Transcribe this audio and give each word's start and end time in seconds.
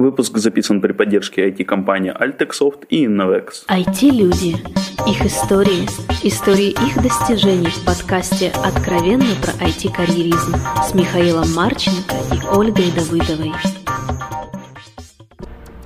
Выпуск 0.00 0.38
записан 0.38 0.80
при 0.80 0.92
поддержке 0.92 1.50
IT-компании 1.50 2.10
Altexoft 2.10 2.86
и 2.88 3.04
Innovex. 3.04 3.66
IT-люди. 3.68 4.56
Их 5.06 5.26
истории. 5.26 5.84
Истории 6.22 6.70
их 6.70 7.02
достижений 7.02 7.68
в 7.68 7.84
подкасте 7.84 8.50
«Откровенно 8.64 9.34
про 9.42 9.52
IT-карьеризм» 9.62 10.56
с 10.82 10.94
Михаилом 10.94 11.52
Марченко 11.54 12.14
и 12.32 12.56
Ольгой 12.56 12.90
Давыдовой. 12.96 13.52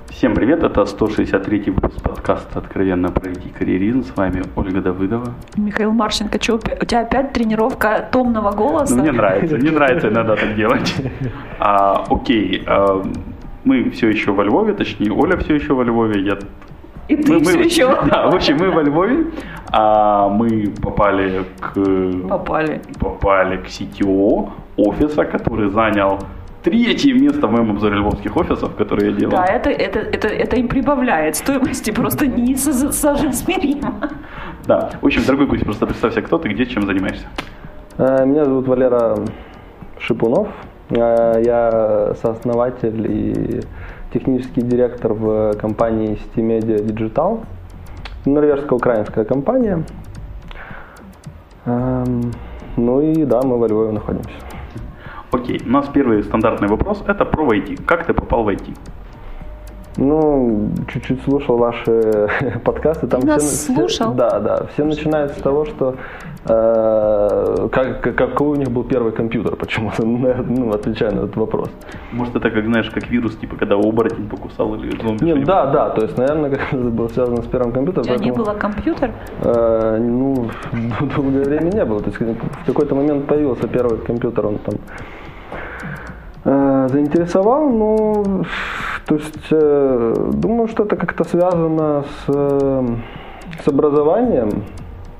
Всем 0.07 0.33
привет, 0.33 0.63
это 0.63 0.85
163 0.85 1.71
выпуск 1.71 2.01
подкаста 2.01 2.59
«Откровенно 2.59 3.11
про 3.11 3.31
IT-карьеризм». 3.31 4.05
С 4.05 4.15
вами 4.15 4.43
Ольга 4.55 4.79
Давыдова. 4.79 5.33
Михаил 5.57 5.91
Марченко, 5.91 6.41
что, 6.41 6.55
у 6.55 6.85
тебя 6.85 7.01
опять 7.01 7.33
тренировка 7.33 8.07
томного 8.13 8.53
голоса? 8.53 8.95
Ну, 8.95 9.01
мне 9.01 9.11
нравится, 9.11 9.57
мне 9.57 9.71
нравится 9.71 10.07
иногда 10.07 10.37
так 10.37 10.55
делать. 10.55 10.95
А, 11.57 12.03
окей, 12.09 12.63
а, 12.67 13.01
мы 13.65 13.89
все 13.89 14.09
еще 14.09 14.31
во 14.31 14.43
Львове, 14.43 14.73
точнее, 14.73 15.11
Оля 15.11 15.37
все 15.37 15.55
еще 15.55 15.73
во 15.73 15.83
Львове, 15.83 16.21
я 16.21 16.37
и 17.07 17.15
ты 17.17 17.33
мы, 17.33 17.39
все 17.41 17.57
мы, 17.57 17.63
еще. 17.63 17.97
Да, 18.09 18.29
в 18.29 18.35
общем, 18.35 18.57
мы 18.57 18.71
во 18.71 18.81
Львове, 18.81 19.25
а 19.71 20.27
мы 20.29 20.73
попали 20.81 21.43
к... 21.59 22.27
Попали. 22.27 22.81
Попали 22.99 23.57
к 23.57 23.65
CTO 23.65 24.49
офиса, 24.77 25.25
который 25.25 25.69
занял 25.69 26.19
третье 26.63 27.13
место 27.13 27.47
в 27.47 27.51
моем 27.51 27.71
обзоре 27.71 27.97
львовских 27.97 28.35
офисов, 28.35 28.75
которые 28.75 29.11
я 29.11 29.17
делал. 29.17 29.35
Да, 29.35 29.45
это, 29.45 29.69
это, 29.69 29.99
это, 29.99 30.27
это 30.27 30.55
им 30.55 30.67
прибавляет 30.67 31.35
стоимости 31.35 31.91
просто 31.91 32.25
не 32.25 32.55
сожизмеримо. 32.55 33.93
Да, 34.65 34.89
в 34.99 35.05
общем, 35.05 35.23
дорогой 35.25 35.45
гость, 35.45 35.63
просто 35.63 35.85
представься, 35.85 36.23
кто 36.23 36.39
ты, 36.39 36.49
где, 36.49 36.65
чем 36.65 36.87
занимаешься. 36.87 37.27
Э, 37.99 38.25
меня 38.25 38.45
зовут 38.45 38.67
Валера 38.67 39.15
Шипунов. 39.99 40.47
Э, 40.89 41.41
я 41.43 42.13
сооснователь 42.21 43.05
и 43.09 43.61
технический 44.13 44.61
директор 44.61 45.13
в 45.13 45.53
компании 45.53 46.17
Steamedia 46.17 46.77
Digital. 46.77 47.43
Норвежско-украинская 48.25 49.23
компания. 49.23 49.83
Эм, 51.65 52.31
ну 52.75 53.01
и 53.01 53.25
да, 53.25 53.41
мы 53.43 53.57
во 53.57 53.67
Львове 53.67 53.91
находимся. 53.91 54.29
Окей, 55.31 55.61
у 55.65 55.69
нас 55.69 55.87
первый 55.93 56.23
стандартный 56.23 56.67
вопрос, 56.67 57.03
это 57.07 57.25
про 57.25 57.53
IT. 57.53 57.83
Как 57.85 58.05
ты 58.05 58.13
попал 58.13 58.43
в 58.43 58.49
IT? 58.49 58.75
Ну, 59.97 60.69
чуть-чуть 60.91 61.23
слушал 61.23 61.57
ваши 61.57 62.29
подкасты. 62.65 63.07
Там 63.07 63.21
Ты 63.21 63.27
нас 63.27 63.43
все, 63.43 63.73
слушал? 63.73 64.07
Все, 64.07 64.15
да, 64.15 64.39
да. 64.39 64.65
Все 64.73 64.83
начинают 64.83 65.31
с 65.31 65.41
того, 65.41 65.65
что 65.65 65.95
как, 66.45 68.01
какой 68.01 68.47
у 68.47 68.55
них 68.55 68.69
был 68.69 68.83
первый 68.83 69.11
компьютер, 69.11 69.55
почему-то, 69.55 70.05
ну, 70.05 70.71
отвечая 70.71 71.11
на 71.11 71.19
этот 71.21 71.35
вопрос. 71.35 71.69
Может, 72.11 72.35
это, 72.35 72.51
как 72.51 72.65
знаешь, 72.65 72.89
как 72.91 73.09
вирус, 73.09 73.35
типа, 73.35 73.55
когда 73.55 73.75
оборотень 73.75 74.27
покусал 74.29 74.75
или 74.75 74.95
зомби? 75.01 75.23
Нет, 75.23 75.43
да, 75.43 75.65
да, 75.65 75.89
то 75.89 76.01
есть, 76.01 76.17
наверное, 76.17 76.51
это 76.71 76.77
было 76.77 77.07
связано 77.07 77.41
с 77.41 77.47
первым 77.47 77.71
компьютером. 77.71 78.03
У 78.03 78.05
тебя 78.05 78.17
поэтому, 78.17 78.37
не 78.37 78.43
было 78.43 78.53
компьютер? 78.53 79.11
Э, 79.41 79.97
ну, 79.99 80.49
долгое 81.15 81.43
время 81.45 81.71
не 81.71 81.85
было. 81.85 81.99
То 82.01 82.09
есть, 82.09 82.19
в 82.19 82.65
какой-то 82.65 82.95
момент 82.95 83.25
появился 83.25 83.67
первый 83.67 83.97
компьютер, 83.97 84.45
он 84.45 84.59
там 84.59 84.75
э, 86.43 86.87
заинтересовал, 86.91 87.69
но 87.69 88.43
то 89.07 89.15
есть 89.15 89.47
э, 89.51 90.13
думаю, 90.33 90.67
что 90.67 90.83
это 90.83 90.95
как-то 90.95 91.23
связано 91.23 92.03
с, 92.03 92.23
э, 92.27 92.87
с 93.63 93.67
образованием. 93.67 94.63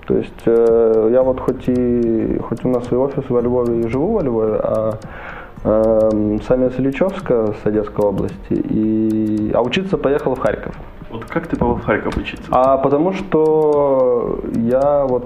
То 0.06 0.18
есть 0.18 0.42
э, 0.46 1.10
я 1.12 1.24
вот 1.24 1.40
хоть 1.40 1.68
и 1.68 2.40
хоть 2.48 2.64
у 2.64 2.70
нас 2.70 2.92
и 2.92 2.96
офис 2.96 3.24
во 3.30 3.42
Львове 3.42 3.82
и 3.82 3.88
живу 3.88 4.14
во 4.14 4.22
Львове, 4.22 4.60
а 4.62 5.00
э, 5.64 6.38
сам 6.48 6.72
с 6.72 6.80
Ильичевска, 6.80 7.54
с 7.62 7.66
Одесской 7.66 8.06
области, 8.06 8.54
и, 8.54 9.52
а 9.54 9.62
учиться 9.62 9.98
поехал 9.98 10.36
в 10.36 10.40
Харьков. 10.40 10.76
Вот 11.10 11.26
как 11.26 11.48
ты 11.48 11.56
попал 11.56 11.76
в 11.76 11.84
Харьков 11.84 12.18
учиться? 12.18 12.46
А 12.52 12.78
потому 12.78 13.14
что 13.14 14.40
я 14.56 15.06
вот 15.06 15.26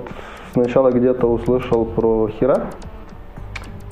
сначала 0.53 0.91
где-то 0.91 1.27
услышал 1.27 1.85
про 1.85 2.29
Хира, 2.29 2.67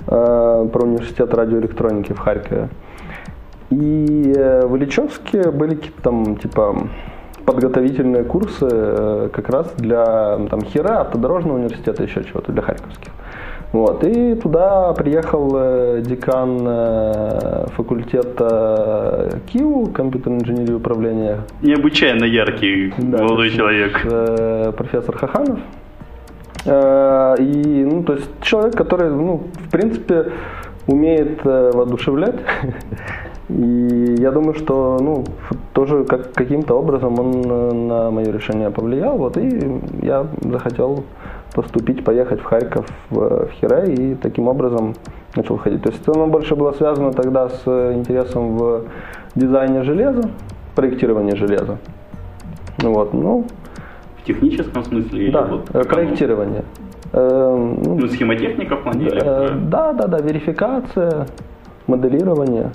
э, 0.07 0.69
про 0.72 0.84
университет 0.84 1.34
радиоэлектроники 1.34 2.13
в 2.13 2.19
Харькове. 2.19 2.69
И 3.69 4.34
э, 4.35 4.66
в 4.66 4.78
Ильичевске 4.78 5.51
были 5.51 5.75
какие-то 5.75 6.01
там, 6.01 6.38
типа, 6.38 6.78
подготовительные 7.47 8.25
курсы 8.25 8.68
э, 8.69 9.30
как 9.31 9.50
раз 9.50 9.74
для 9.78 10.38
там, 10.50 10.62
Хера, 10.63 11.00
автодорожного 11.00 11.56
университета, 11.56 12.03
еще 12.03 12.22
чего-то, 12.25 12.52
для 12.52 12.62
харьковских. 12.62 13.12
Вот. 13.72 14.03
И 14.03 14.35
туда 14.35 14.91
приехал 14.94 15.53
э, 15.56 16.02
декан 16.06 17.68
факультета 17.72 19.40
КИУ, 19.47 19.88
компьютерной 19.94 20.40
инженерии 20.40 20.74
управления. 20.74 21.40
Необычайно 21.62 22.25
яркий 22.25 22.94
да, 22.97 23.24
молодой 23.24 23.50
человек. 23.52 24.02
Профессор 24.75 25.18
Хаханов. 25.18 25.59
И, 26.66 27.88
ну, 27.90 28.03
то 28.03 28.14
есть 28.16 28.29
человек, 28.41 28.75
который, 28.75 29.09
ну, 29.09 29.44
в 29.53 29.72
принципе, 29.72 30.34
умеет 30.85 31.46
воодушевлять 31.46 32.35
И 33.50 34.16
я 34.19 34.31
думаю, 34.31 34.56
что 34.56 34.97
ну, 35.00 35.24
тоже 35.74 36.03
как, 36.03 36.34
каким-то 36.34 36.78
образом 36.78 37.18
он 37.19 37.88
на 37.88 38.12
мое 38.12 38.31
решение 38.31 38.69
повлиял. 38.69 39.18
Вот, 39.18 39.38
и 39.38 39.80
я 40.02 40.28
захотел 40.41 41.06
поступить, 41.53 42.03
поехать 42.03 42.41
в 42.41 42.44
Харьков, 42.44 42.85
в, 43.09 43.47
в 43.47 43.52
Хире, 43.52 43.94
и 43.94 44.16
таким 44.16 44.47
образом 44.47 44.96
начал 45.35 45.58
ходить. 45.58 45.81
То 45.81 45.90
есть 45.90 46.08
оно 46.09 46.28
больше 46.28 46.56
было 46.56 46.74
связано 46.74 47.13
тогда 47.13 47.50
с 47.50 47.94
интересом 47.94 48.58
в 48.58 48.84
дизайне 49.35 49.84
железа, 49.84 50.29
проектировании 50.75 51.35
железа. 51.35 51.78
Вот, 52.79 53.14
ну, 53.14 53.46
в 54.18 54.25
техническом 54.25 54.84
смысле? 54.84 55.31
Да, 55.31 55.46
вот, 55.46 55.69
э, 55.74 55.84
проектирование. 55.84 56.64
Э, 57.14 57.75
ну, 57.85 57.96
ну, 57.96 58.08
схемотехника 58.08 58.75
в 58.75 58.84
плане? 58.84 59.08
Э, 59.08 59.50
да, 59.56 59.94
да, 59.94 60.08
да, 60.08 60.19
верификация, 60.19 61.28
моделирование 61.88 62.72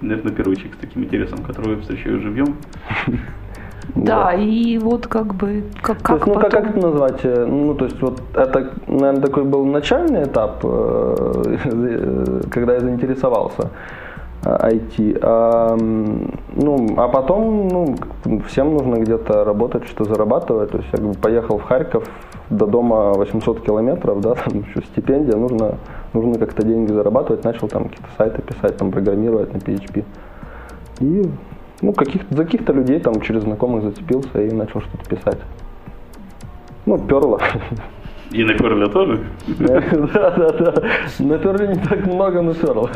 наверное, 0.00 0.32
первый 0.32 0.56
человек 0.56 0.76
с 0.76 0.80
таким 0.80 1.04
интересом, 1.04 1.38
которого 1.44 1.72
я 1.72 1.80
встречаю 1.80 2.20
живьем. 2.20 2.56
Да, 3.94 4.34
и 4.34 4.76
вот 4.76 5.06
как 5.06 5.34
бы 5.34 5.64
как, 5.80 6.02
как 6.02 6.18
есть, 6.18 6.26
ну 6.26 6.34
как, 6.34 6.50
как 6.50 6.70
это 6.70 6.78
назвать? 6.78 7.20
Э, 7.24 7.46
ну 7.46 7.74
то 7.74 7.86
есть 7.86 8.00
вот 8.02 8.20
это, 8.34 8.74
наверное, 8.86 9.22
такой 9.22 9.44
был 9.44 9.64
начальный 9.64 10.24
этап, 10.24 10.60
э, 10.62 12.40
когда 12.50 12.74
я 12.74 12.80
заинтересовался. 12.80 13.70
IT. 14.44 15.18
А, 15.20 15.76
ну, 15.76 16.94
а 16.96 17.08
потом 17.08 17.68
ну, 17.68 17.96
всем 18.46 18.72
нужно 18.72 18.96
где-то 18.96 19.44
работать, 19.44 19.84
что 19.88 20.04
зарабатывать. 20.04 20.70
То 20.70 20.78
есть 20.78 20.90
я 20.92 21.12
поехал 21.20 21.58
в 21.58 21.62
Харьков, 21.64 22.04
до 22.50 22.66
дома 22.66 23.12
800 23.12 23.60
километров, 23.60 24.20
да, 24.20 24.34
там 24.44 24.60
еще 24.60 24.82
стипендия, 24.86 25.36
нужно, 25.36 25.74
нужно 26.12 26.38
как-то 26.38 26.64
деньги 26.64 26.92
зарабатывать, 26.92 27.44
начал 27.44 27.68
там 27.68 27.84
какие-то 27.84 28.08
сайты 28.16 28.42
писать, 28.42 28.76
там 28.76 28.90
программировать 28.90 29.52
на 29.52 29.58
PHP. 29.58 30.04
И 31.00 31.30
ну, 31.80 31.92
каких 31.92 32.22
за 32.30 32.44
каких-то 32.44 32.72
людей 32.72 32.98
там 32.98 33.20
через 33.20 33.42
знакомых 33.42 33.82
зацепился 33.84 34.42
и 34.42 34.50
начал 34.50 34.80
что-то 34.80 35.08
писать. 35.08 35.38
Ну, 36.86 36.98
перло. 36.98 37.40
И 38.30 38.44
на 38.44 38.54
Перле 38.54 38.86
тоже? 38.86 39.20
Да, 39.58 39.80
да, 40.36 40.52
да. 40.52 40.74
На 41.18 41.38
Перле 41.38 41.68
не 41.68 41.74
так 41.74 42.06
много, 42.06 42.42
но 42.42 42.54
перл. 42.54 42.88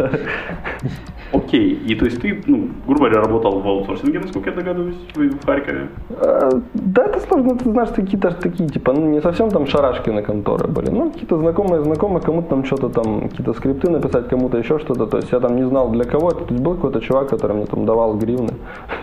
Окей, 1.33 1.73
и 1.73 1.95
то 1.95 2.05
есть 2.05 2.21
ты, 2.21 2.43
ну, 2.47 2.69
грубо 2.87 3.09
говоря, 3.09 3.23
работал 3.23 3.61
в 3.61 3.67
аутсорсинге, 3.67 4.21
насколько 4.21 4.51
я 4.51 4.57
догадываюсь, 4.57 4.97
в 5.15 5.47
Харькове? 5.47 5.89
А, 6.11 6.51
да, 6.75 7.05
это 7.07 7.21
сложно, 7.21 7.57
ты 7.57 7.71
знаешь, 7.71 7.89
какие-то 7.97 8.33
такие, 8.33 8.69
типа, 8.69 8.93
ну, 8.93 9.09
не 9.09 9.23
совсем 9.23 9.51
там 9.51 9.67
шарашки 9.67 10.11
на 10.11 10.23
конторы 10.23 10.69
были, 10.69 10.91
ну, 10.91 11.11
какие-то 11.11 11.39
знакомые 11.39 11.83
знакомые, 11.83 12.21
кому-то 12.21 12.49
там 12.49 12.65
что-то 12.65 12.91
там, 12.91 13.29
какие-то 13.29 13.55
скрипты 13.55 13.91
написать, 13.91 14.29
кому-то 14.29 14.59
еще 14.59 14.79
что-то, 14.79 15.07
то 15.07 15.17
есть 15.17 15.33
я 15.33 15.41
там 15.41 15.57
не 15.57 15.67
знал 15.67 15.91
для 15.91 16.05
кого 16.05 16.33
это, 16.33 16.45
то 16.45 16.53
есть 16.53 16.63
был 16.63 16.75
какой-то 16.75 17.01
чувак, 17.01 17.31
который 17.31 17.57
мне 17.57 17.67
там 17.67 17.87
давал 17.87 18.19
гривны. 18.19 18.53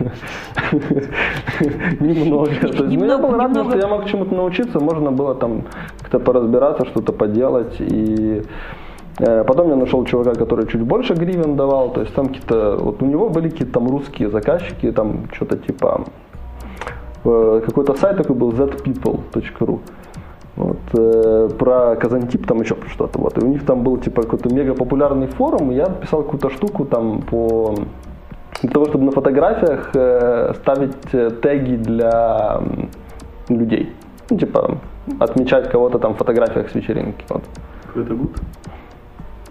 Немного. 2.00 2.50
То 2.60 2.84
есть, 2.84 2.96
ну, 2.96 3.06
я 3.06 3.18
был 3.18 3.36
рад, 3.36 3.50
что 3.50 3.76
я 3.76 3.88
мог 3.88 4.06
чему-то 4.06 4.34
научиться, 4.34 4.78
можно 4.78 5.10
было 5.10 5.34
там 5.34 5.62
как-то 6.00 6.19
поразбираться, 6.20 6.84
что-то 6.86 7.12
поделать, 7.12 7.76
и 7.80 8.42
Э, 9.20 9.44
потом 9.44 9.68
я 9.68 9.76
нашел 9.76 10.04
чувака, 10.04 10.34
который 10.34 10.66
чуть 10.66 10.82
больше 10.82 11.14
гривен 11.14 11.56
давал, 11.56 11.90
то 11.90 12.00
есть 12.00 12.14
там 12.14 12.28
какие-то, 12.28 12.76
вот 12.80 13.02
у 13.02 13.06
него 13.06 13.28
были 13.28 13.50
какие-то 13.50 13.74
там 13.74 13.88
русские 13.88 14.30
заказчики, 14.30 14.90
там 14.92 15.28
что-то 15.32 15.58
типа, 15.58 16.04
э, 17.24 17.62
какой-то 17.66 17.94
сайт 17.94 18.16
такой 18.16 18.36
был 18.36 18.50
zpeople.ru, 18.52 19.80
вот, 20.56 20.78
э, 20.98 21.48
про 21.58 21.96
Казантип 21.96 22.46
там 22.46 22.62
еще 22.62 22.76
что-то, 22.88 23.18
вот, 23.18 23.36
и 23.36 23.44
у 23.44 23.48
них 23.48 23.66
там 23.66 23.82
был 23.82 23.98
типа 23.98 24.22
какой-то 24.22 24.54
мега 24.54 24.74
популярный 24.74 25.26
форум, 25.26 25.70
и 25.70 25.74
я 25.74 25.86
писал 25.86 26.22
какую-то 26.22 26.48
штуку 26.50 26.84
там 26.84 27.20
по 27.22 27.74
для 28.62 28.70
того, 28.70 28.86
чтобы 28.86 29.04
на 29.04 29.10
фотографиях 29.10 29.90
э, 29.94 30.54
ставить 30.54 31.14
э, 31.14 31.30
теги 31.42 31.76
для 31.76 32.60
людей. 33.48 33.92
Ну, 34.30 34.38
типа, 34.38 34.78
отмечать 35.18 35.70
кого-то 35.70 35.98
там 35.98 36.14
в 36.14 36.16
фотографиях 36.18 36.70
с 36.70 36.74
вечеринки. 36.74 37.24
Вот. 37.28 37.42
Какой 37.86 38.02
это 38.02 38.14
год? 38.14 38.30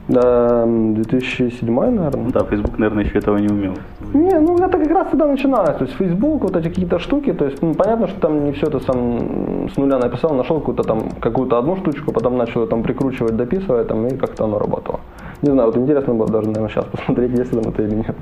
Да, 0.09 0.65
2007, 0.65 1.71
наверное. 1.71 2.31
Да, 2.31 2.43
Facebook, 2.43 2.79
наверное, 2.79 3.03
еще 3.03 3.19
этого 3.19 3.37
не 3.37 3.47
умел. 3.47 3.73
Не, 4.13 4.39
ну 4.39 4.57
это 4.57 4.79
как 4.79 4.89
раз 4.89 5.07
тогда 5.11 5.27
начиналось. 5.27 5.77
То 5.77 5.85
есть 5.85 5.95
Facebook, 5.97 6.41
вот 6.41 6.55
эти 6.55 6.67
какие-то 6.69 6.97
штуки, 6.97 7.31
то 7.31 7.45
есть 7.45 7.61
ну, 7.61 7.75
понятно, 7.75 8.07
что 8.07 8.19
там 8.19 8.45
не 8.45 8.51
все 8.51 8.65
это 8.67 8.79
сам 8.79 9.69
с 9.69 9.77
нуля 9.77 9.99
написал, 9.99 10.33
нашел 10.33 10.59
какую-то 10.59 10.83
там 10.83 11.11
какую-то 11.21 11.59
одну 11.59 11.75
штучку, 11.75 12.11
потом 12.11 12.37
начал 12.37 12.61
ее 12.61 12.67
там 12.67 12.81
прикручивать, 12.81 13.37
дописывать, 13.37 13.87
там, 13.87 14.07
и 14.07 14.17
как-то 14.17 14.45
оно 14.45 14.57
работало. 14.57 14.99
Не 15.43 15.51
знаю, 15.51 15.67
вот 15.71 15.77
интересно 15.77 16.15
было 16.15 16.27
даже, 16.27 16.47
наверное, 16.47 16.69
сейчас 16.69 16.85
посмотреть, 16.85 17.37
есть 17.37 17.51
там 17.51 17.59
это 17.59 17.83
или 17.83 17.95
нет. 17.95 18.15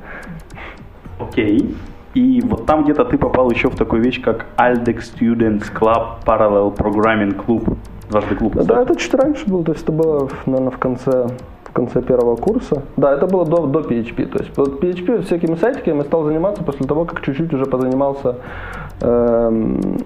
Окей. 1.20 1.76
И 2.18 2.42
вот 2.42 2.66
там 2.66 2.84
где-то 2.84 3.06
ты 3.06 3.16
попал 3.20 3.52
еще 3.52 3.70
в 3.70 3.76
такую 3.76 4.02
вещь, 4.02 4.20
как 4.24 4.48
Aldex 4.58 5.02
Students 5.14 5.72
Club 5.72 6.24
Parallel 6.26 6.76
Programming 6.76 7.46
Club. 7.46 7.78
Дважды 8.10 8.36
клуб. 8.36 8.56
Да, 8.56 8.82
это 8.82 8.96
чуть 8.96 9.14
раньше 9.14 9.46
было, 9.48 9.64
то 9.64 9.74
есть 9.74 9.84
это 9.84 9.92
было, 9.92 10.28
наверное, 10.48 10.72
в 10.72 10.80
конце 10.80 11.28
в 11.66 11.74
конце 11.74 12.02
первого 12.02 12.36
курса. 12.36 12.82
Да, 12.96 13.14
это 13.14 13.28
было 13.28 13.46
до, 13.46 13.68
до 13.68 13.82
PHP. 13.82 14.26
То 14.30 14.40
есть 14.40 14.58
вот 14.58 14.84
PHP 14.84 15.22
всякими 15.26 15.54
сайтиками 15.56 15.98
я 15.98 16.04
стал 16.06 16.24
заниматься 16.24 16.64
после 16.64 16.88
того, 16.88 17.06
как 17.06 17.22
чуть-чуть 17.22 17.54
уже 17.54 17.66
позанимался 17.66 18.38
эм, 19.02 19.98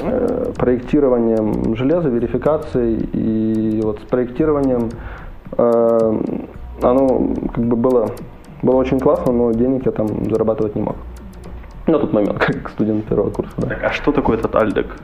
э, 0.00 0.52
проектированием 0.56 1.76
железа, 1.76 2.08
верификацией. 2.08 3.08
И 3.12 3.80
вот 3.80 4.00
с 4.00 4.10
проектированием 4.10 4.88
э, 5.56 6.22
оно 6.82 7.34
как 7.54 7.64
бы 7.64 7.76
было, 7.76 8.08
было 8.62 8.74
очень 8.74 8.98
классно, 8.98 9.32
но 9.32 9.52
денег 9.52 9.86
я 9.86 9.92
там 9.92 10.08
зарабатывать 10.28 10.74
не 10.74 10.82
мог. 10.82 10.96
На 11.86 11.98
тот 11.98 12.12
момент, 12.12 12.38
как 12.38 12.70
студент 12.70 13.04
первого 13.04 13.30
курса. 13.30 13.52
Да. 13.58 13.68
Так, 13.68 13.84
а 13.84 13.92
что 13.92 14.12
такое 14.12 14.38
этот 14.38 14.54
Альдек? 14.56 14.96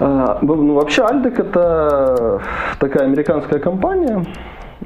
А, 0.00 0.38
ну, 0.42 0.74
вообще 0.74 1.02
Альдек 1.02 1.38
это 1.38 2.40
такая 2.78 3.04
американская 3.04 3.58
компания. 3.58 4.24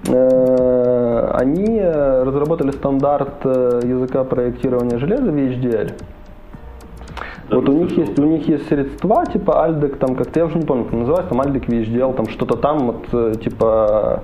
Э, 0.06 1.30
они 1.34 1.80
разработали 1.80 2.70
стандарт 2.70 3.44
э, 3.44 3.80
языка 3.84 4.22
проектирования 4.24 4.98
железа 4.98 5.30
VHDL. 5.30 5.92
Вот 7.50 7.68
у 7.68 7.72
них 7.72 7.96
есть 7.96 8.18
у 8.18 8.24
них 8.24 8.46
есть 8.46 8.68
средства 8.68 9.24
типа 9.26 9.64
Альдек, 9.64 9.96
там 9.96 10.14
как-то 10.14 10.40
я 10.40 10.46
уже 10.46 10.58
не 10.58 10.66
помню, 10.66 10.84
как 10.84 10.92
называется, 10.92 11.30
там 11.30 11.40
Альдек 11.40 11.64
VHDL, 11.68 12.14
там 12.14 12.28
что-то 12.28 12.56
там 12.56 12.78
вот 12.78 13.06
э, 13.12 13.34
типа 13.42 14.22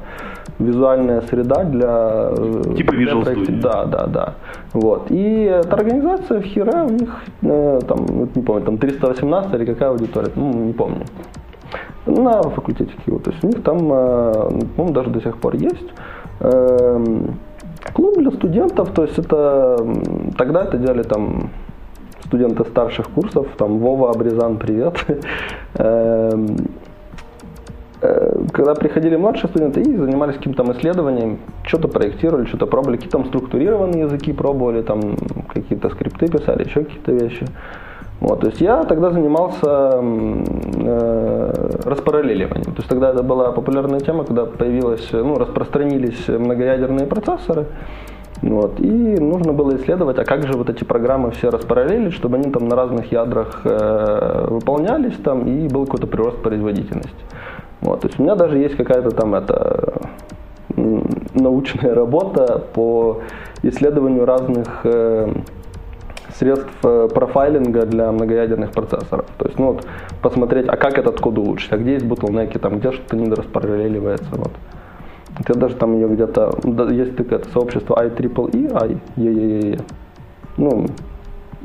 визуальная 0.58 1.20
среда 1.22 1.64
для 1.64 2.30
типа 2.76 2.92
для 2.92 3.12
Visual 3.12 3.24
Studio. 3.24 3.60
Да, 3.60 3.84
да, 3.84 4.06
да. 4.06 4.34
Вот. 4.72 5.10
И 5.10 5.42
эта 5.42 5.74
организация 5.74 6.40
в 6.40 6.44
Хире, 6.44 6.82
у 6.82 6.90
них 6.90 7.10
там, 7.40 8.06
не 8.34 8.42
помню, 8.42 8.64
там 8.64 8.78
318 8.78 9.54
или 9.54 9.64
какая 9.64 9.90
аудитория, 9.90 10.30
ну, 10.36 10.52
не 10.52 10.72
помню 10.72 11.04
на 12.06 12.42
факультете 12.42 12.92
Киева. 13.04 13.20
То 13.20 13.30
есть 13.30 13.44
у 13.44 13.48
них 13.48 13.62
там, 13.62 13.78
по-моему, 13.78 14.92
даже 14.92 15.10
до 15.10 15.20
сих 15.20 15.38
пор 15.38 15.56
есть 15.56 15.88
эм, 16.40 17.38
клуб 17.92 18.18
для 18.18 18.30
студентов. 18.30 18.90
То 18.92 19.02
есть 19.04 19.18
это 19.18 19.78
тогда 20.36 20.64
это 20.64 20.76
делали 20.76 21.02
там 21.02 21.50
студенты 22.24 22.64
старших 22.64 23.08
курсов, 23.10 23.46
там 23.56 23.78
Вова 23.78 24.10
Обрезан, 24.10 24.58
привет. 24.58 24.94
Э, 28.04 28.36
когда 28.52 28.74
приходили 28.74 29.16
младшие 29.16 29.48
студенты 29.48 29.80
и 29.80 29.96
занимались 29.96 30.36
каким-то 30.36 30.62
там 30.62 30.72
исследованием, 30.72 31.38
что-то 31.64 31.88
проектировали, 31.88 32.44
что-то 32.44 32.66
пробовали, 32.66 32.96
какие-то 32.96 33.18
там 33.18 33.26
структурированные 33.26 34.02
языки 34.02 34.32
пробовали, 34.32 34.82
там 34.82 35.16
какие-то 35.52 35.88
скрипты 35.88 36.28
писали, 36.28 36.64
еще 36.64 36.84
какие-то 36.84 37.12
вещи. 37.12 37.46
Вот, 38.20 38.40
то 38.40 38.46
есть 38.48 38.60
я 38.60 38.84
тогда 38.84 39.10
занимался 39.10 40.00
э, 40.02 41.70
распараллеливанием. 41.84 42.74
То 42.74 42.78
есть 42.78 42.88
тогда 42.88 43.10
это 43.10 43.22
была 43.22 43.52
популярная 43.52 44.00
тема, 44.00 44.24
когда 44.24 44.44
появилась, 44.44 45.08
ну, 45.12 45.36
распространились 45.36 46.28
многоядерные 46.28 47.06
процессоры. 47.06 47.66
Вот, 48.42 48.78
и 48.80 48.92
нужно 49.20 49.52
было 49.54 49.76
исследовать, 49.76 50.18
а 50.18 50.24
как 50.24 50.46
же 50.46 50.52
вот 50.52 50.68
эти 50.68 50.84
программы 50.84 51.30
все 51.30 51.48
распараллелить, 51.48 52.12
чтобы 52.12 52.36
они 52.36 52.50
там 52.50 52.68
на 52.68 52.76
разных 52.76 53.10
ядрах 53.10 53.62
э, 53.64 54.46
выполнялись 54.50 55.16
там 55.24 55.46
и 55.46 55.68
был 55.68 55.86
какой-то 55.86 56.06
прирост 56.06 56.42
производительности. 56.42 57.24
Вот, 57.84 58.00
то 58.00 58.08
есть 58.08 58.18
у 58.18 58.22
меня 58.22 58.34
даже 58.34 58.58
есть 58.58 58.76
какая-то 58.76 59.10
там 59.10 59.34
это 59.34 60.00
научная 61.34 61.94
работа 61.94 62.64
по 62.72 63.20
исследованию 63.62 64.24
разных 64.24 64.80
э, 64.84 65.32
средств 66.34 66.72
э, 66.82 67.08
профайлинга 67.12 67.86
для 67.86 68.10
многоядерных 68.10 68.72
процессоров. 68.72 69.26
То 69.38 69.46
есть, 69.46 69.58
ну 69.58 69.72
вот, 69.72 69.86
посмотреть, 70.22 70.66
а 70.68 70.76
как 70.76 70.98
этот 70.98 71.20
код 71.20 71.38
улучшить, 71.38 71.72
а 71.72 71.76
где 71.76 71.92
есть 71.92 72.06
ботлнеки, 72.06 72.58
там, 72.58 72.78
где 72.78 72.92
что-то 72.92 73.16
не 73.16 73.30
распараллеливается. 73.30 74.30
Вот. 74.32 74.52
Я 75.46 75.54
даже 75.54 75.76
там 75.76 75.94
ее 75.94 76.08
где-то, 76.08 76.58
есть 76.90 77.16
такое 77.16 77.40
сообщество 77.52 77.96
IEEE, 78.02 78.72
I, 78.82 78.98
e, 79.16 79.28
e, 79.28 79.74
e, 79.74 79.78
ну, 80.56 80.86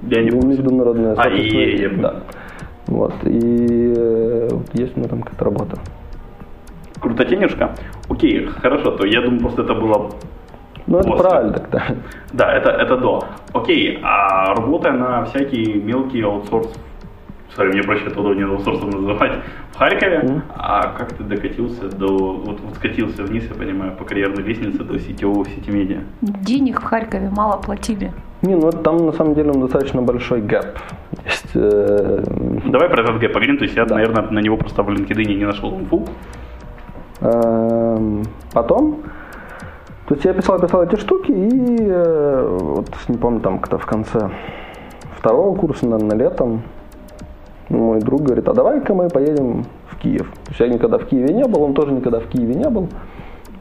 я 0.03 0.23
не 0.23 0.31
международное 0.31 1.13
а, 1.13 1.23
сообщество. 1.23 1.57
Е, 1.57 1.89
да. 1.89 2.15
Вот, 2.87 3.13
и 3.23 3.93
э, 3.95 4.49
есть 4.73 4.97
у 4.97 4.99
меня 4.99 5.09
там 5.09 5.21
какая-то 5.21 5.45
работа. 5.45 5.77
Крутотенежка? 6.99 7.75
Окей, 8.09 8.45
хорошо, 8.45 8.91
то 8.91 9.05
я 9.05 9.21
думаю, 9.21 9.39
просто 9.41 9.61
это 9.61 9.73
было 9.73 10.11
ну, 10.89 10.97
это 10.97 11.09
После. 11.09 11.29
правильно 11.29 11.53
тогда. 11.53 11.83
Да, 12.33 12.51
это, 12.51 12.71
это 12.71 12.97
до. 12.97 13.23
Окей, 13.53 13.99
а 14.01 14.55
работая 14.55 14.93
на 14.93 15.23
всякие 15.25 15.75
мелкие 15.75 16.25
аутсорс, 16.25 16.73
sorry, 17.55 17.71
мне 17.71 17.83
проще 17.83 18.05
это 18.07 18.19
удобнее 18.19 18.47
аутсорсом 18.47 18.89
называть, 18.89 19.33
в 19.71 19.77
Харькове, 19.77 20.17
mm. 20.17 20.41
а 20.55 20.93
как 20.97 21.13
ты 21.13 21.23
докатился 21.23 21.89
до, 21.89 22.07
вот, 22.07 22.59
вот 22.59 22.75
скатился 22.75 23.23
вниз, 23.23 23.45
я 23.47 23.55
понимаю, 23.55 23.91
по 23.91 24.03
карьерной 24.03 24.43
лестнице 24.43 24.83
до 24.83 24.99
сетевого 24.99 25.45
сети 25.45 25.69
медиа? 25.69 25.99
Денег 26.21 26.81
в 26.81 26.83
Харькове 26.85 27.29
мало 27.29 27.61
платили. 27.61 28.11
Не, 28.41 28.55
ну 28.55 28.71
там 28.71 29.05
на 29.05 29.11
самом 29.11 29.35
деле 29.35 29.51
достаточно 29.51 30.01
большой 30.01 30.41
гэп. 30.41 30.79
Есть, 31.25 31.51
э... 31.53 32.23
Давай 32.65 32.89
про 32.89 33.03
этот 33.03 33.19
гэп 33.19 33.33
поговорим, 33.33 33.57
то 33.57 33.65
есть 33.65 33.75
я, 33.75 33.85
да. 33.85 33.95
наверное, 33.95 34.23
на 34.31 34.39
него 34.39 34.57
просто 34.57 34.81
в 34.81 34.89
LinkedIn 34.89 35.35
не 35.35 35.45
нашел 35.45 35.77
инфу. 35.79 36.07
Эм, 37.21 38.23
потом 38.53 39.03
то 40.09 40.15
есть 40.15 40.25
я 40.25 40.33
писал, 40.33 40.57
писал 40.57 40.81
эти 40.81 40.95
штуки, 40.95 41.31
и 41.31 41.77
э, 41.81 42.57
вот 42.59 42.87
не 43.09 43.17
помню, 43.17 43.41
там 43.41 43.59
как-то 43.59 43.77
в 43.77 43.85
конце 43.85 44.31
второго 45.15 45.55
курса, 45.55 45.87
наверное, 45.87 46.17
летом, 46.17 46.63
мой 47.69 47.99
друг 47.99 48.23
говорит, 48.23 48.47
а 48.47 48.53
давай-ка 48.53 48.95
мы 48.95 49.09
поедем 49.09 49.65
в 49.87 49.97
Киев. 49.97 50.31
То 50.45 50.49
есть 50.49 50.59
я 50.61 50.67
никогда 50.67 50.97
в 50.97 51.05
Киеве 51.05 51.31
не 51.31 51.43
был, 51.43 51.61
он 51.61 51.75
тоже 51.75 51.91
никогда 51.91 52.19
в 52.19 52.25
Киеве 52.25 52.55
не 52.55 52.67
был. 52.69 52.87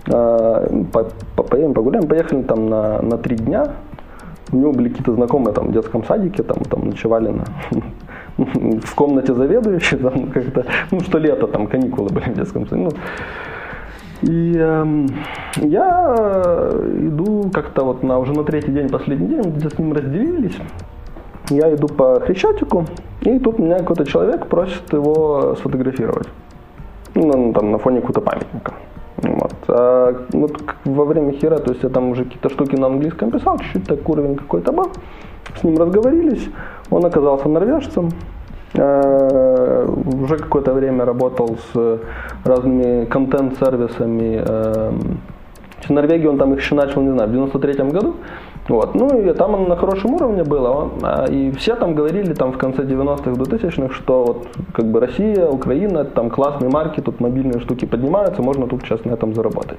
По, 0.06 1.42
поедем, 1.42 1.74
погуляем. 1.74 2.08
Поехали 2.08 2.42
там 2.42 2.70
на, 2.70 3.02
на 3.02 3.18
три 3.18 3.36
дня. 3.36 3.66
У 4.50 4.56
него 4.56 4.72
были 4.72 4.88
какие-то 4.88 5.12
знакомые 5.12 5.52
там 5.52 5.68
в 5.68 5.72
детском 5.72 6.02
садике, 6.02 6.42
там, 6.44 6.60
там 6.60 6.86
ночевали 6.86 7.28
на, 7.28 7.44
в 8.38 8.94
комнате 8.94 9.34
заведующей, 9.34 9.98
там 9.98 10.30
как-то, 10.30 10.64
ну, 10.90 11.00
что 11.00 11.18
лето, 11.18 11.46
там 11.46 11.66
каникулы 11.66 12.08
были 12.08 12.30
в 12.30 12.34
детском 12.34 12.66
садике. 12.68 12.90
Ну, 12.90 13.00
и 14.22 14.54
э, 14.56 15.06
я 15.56 16.70
иду 17.00 17.50
как-то 17.52 17.84
вот 17.84 18.02
на, 18.02 18.18
уже 18.18 18.32
на 18.32 18.44
третий 18.44 18.72
день, 18.72 18.88
последний 18.88 19.28
день, 19.28 19.42
где-то 19.42 19.74
с 19.74 19.78
ним 19.78 19.92
разделились. 19.92 20.56
Я 21.50 21.74
иду 21.74 21.88
по 21.88 22.20
Хрещатику, 22.20 22.84
и 23.22 23.38
тут 23.38 23.58
меня 23.58 23.78
какой-то 23.78 24.04
человек 24.04 24.46
просит 24.46 24.92
его 24.92 25.54
сфотографировать. 25.56 26.28
Ну, 27.14 27.52
там, 27.52 27.70
на 27.72 27.78
фоне 27.78 28.00
какого-то 28.00 28.20
памятника. 28.20 28.74
Вот. 29.22 29.54
А 29.68 30.14
вот 30.32 30.60
во 30.84 31.04
время 31.04 31.32
хера, 31.32 31.58
то 31.58 31.72
есть 31.72 31.82
я 31.82 31.88
там 31.88 32.10
уже 32.10 32.24
какие-то 32.24 32.50
штуки 32.50 32.76
на 32.76 32.86
английском 32.86 33.30
писал, 33.30 33.58
чуть-чуть 33.58 33.84
так 33.84 34.08
уровень 34.08 34.36
какой-то 34.36 34.72
был. 34.72 34.90
С 35.58 35.64
ним 35.64 35.78
разговорились, 35.78 36.48
он 36.90 37.04
оказался 37.04 37.48
норвежцем, 37.48 38.10
Э, 38.74 39.86
уже 40.22 40.36
какое-то 40.36 40.74
время 40.74 41.04
работал 41.04 41.56
с 41.72 42.00
разными 42.44 43.06
контент-сервисами. 43.06 44.42
Э, 44.46 44.92
в 45.86 45.90
Норвегии 45.90 46.26
он 46.26 46.38
там 46.38 46.52
их 46.52 46.60
еще 46.60 46.74
начал, 46.74 47.00
не 47.02 47.12
знаю, 47.12 47.28
в 47.28 47.32
93 47.32 47.84
году. 47.90 48.16
Вот. 48.68 48.94
Ну 48.94 49.20
и 49.20 49.32
там 49.32 49.54
он 49.54 49.68
на 49.68 49.76
хорошем 49.76 50.14
уровне 50.14 50.44
был. 50.44 50.64
Он, 50.66 50.92
а, 51.02 51.24
и 51.24 51.50
все 51.52 51.76
там 51.76 51.94
говорили 51.94 52.34
там 52.34 52.52
в 52.52 52.58
конце 52.58 52.82
90-х, 52.82 53.30
2000-х, 53.30 53.94
что 53.94 54.24
вот 54.24 54.48
как 54.74 54.84
бы 54.86 55.00
Россия, 55.00 55.46
Украина, 55.46 56.04
там 56.04 56.28
классные 56.28 56.68
марки, 56.68 57.00
тут 57.00 57.20
мобильные 57.20 57.60
штуки 57.60 57.86
поднимаются, 57.86 58.42
можно 58.42 58.66
тут 58.66 58.82
сейчас 58.82 59.04
на 59.04 59.12
этом 59.12 59.34
заработать, 59.34 59.78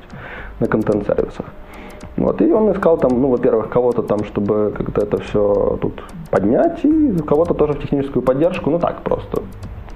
на 0.59 0.65
контент-сервисах. 0.65 1.45
Вот, 2.19 2.41
и 2.41 2.51
он 2.51 2.69
искал 2.73 2.97
там, 2.97 3.21
ну, 3.21 3.29
во-первых, 3.29 3.69
кого-то 3.69 4.01
там, 4.01 4.25
чтобы 4.25 4.73
как-то 4.75 5.01
это 5.01 5.17
все 5.21 5.79
тут 5.81 6.03
поднять, 6.29 6.83
и 6.83 7.17
кого-то 7.25 7.53
тоже 7.53 7.73
в 7.73 7.79
техническую 7.79 8.21
поддержку, 8.21 8.69
ну 8.69 8.77
так 8.77 9.03
просто. 9.03 9.41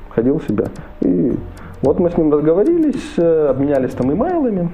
Ходил 0.10 0.40
себе. 0.40 0.68
И 1.02 1.38
вот 1.82 2.00
мы 2.00 2.10
с 2.10 2.18
ним 2.18 2.32
разговорились, 2.32 3.18
э, 3.18 3.48
обменялись 3.50 3.92
там 3.92 4.14
имейлами. 4.14 4.72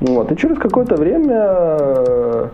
Вот, 0.00 0.30
и 0.30 0.36
через 0.36 0.58
какое-то 0.58 0.96
время 0.96 2.50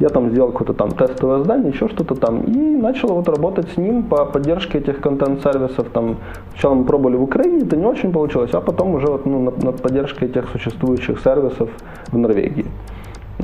Я 0.00 0.08
там 0.08 0.30
сделал 0.30 0.50
какое-то 0.50 0.74
там 0.74 0.90
тестовое 0.90 1.44
здание, 1.44 1.70
еще 1.70 1.88
что-то 1.88 2.16
там, 2.16 2.42
и 2.42 2.58
начал 2.58 3.14
вот 3.14 3.28
работать 3.28 3.68
с 3.70 3.76
ним 3.76 4.02
по 4.02 4.24
поддержке 4.24 4.78
этих 4.78 5.00
контент-сервисов. 5.00 5.88
Там 5.90 6.16
сначала 6.50 6.74
мы 6.74 6.84
пробовали 6.84 7.16
в 7.16 7.22
Украине, 7.22 7.58
это 7.58 7.76
не 7.76 7.86
очень 7.86 8.12
получилось, 8.12 8.50
а 8.54 8.60
потом 8.60 8.94
уже 8.96 9.06
вот, 9.06 9.24
ну, 9.24 9.40
над, 9.40 9.62
над 9.62 9.80
поддержкой 9.80 10.24
этих 10.24 10.48
существующих 10.48 11.20
сервисов 11.20 11.70
в 12.10 12.18
Норвегии. 12.18 12.66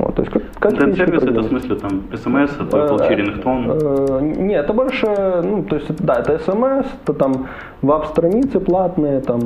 Вот, 0.01 0.15
то 0.15 0.21
есть 0.23 0.33
как, 0.33 0.43
как 0.59 0.71
Контент-сервис 0.71 1.23
это 1.23 1.41
в 1.41 1.47
смысле 1.47 1.75
там 1.75 2.01
смс, 2.15 2.51
это 2.59 2.77
Apple 2.77 3.09
Ringtone? 3.09 4.37
Нет, 4.37 4.63
это 4.63 4.73
больше, 4.73 5.05
ну, 5.43 5.63
то 5.63 5.75
есть, 5.75 5.95
да, 6.03 6.15
это 6.15 6.39
смс, 6.39 6.87
это 7.03 7.13
там 7.13 7.47
веб-страницы 7.83 8.59
платные, 8.59 9.21
там 9.21 9.39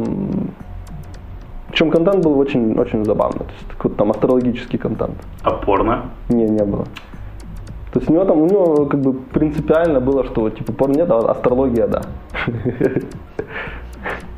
причем 1.70 1.92
контент 1.92 2.24
был 2.24 2.40
очень, 2.40 2.80
очень 2.80 3.04
забавный. 3.04 3.40
То 3.40 3.52
есть 3.52 3.68
какой-то 3.68 3.98
там 3.98 4.12
астрологический 4.12 4.80
контент. 4.80 5.16
А 5.44 5.52
порно? 5.52 6.04
Не, 6.30 6.46
не 6.46 6.64
было. 6.64 6.86
То 7.92 8.00
есть 8.00 8.10
у 8.10 8.14
него 8.14 8.24
там, 8.24 8.38
у 8.42 8.46
него 8.46 8.86
как 8.86 9.02
бы 9.02 9.14
принципиально 9.14 10.00
было, 10.00 10.24
что 10.24 10.50
типа 10.50 10.72
порно 10.72 10.94
нет, 10.94 11.12
а 11.12 11.18
астрология 11.32 11.88
да. 11.88 12.02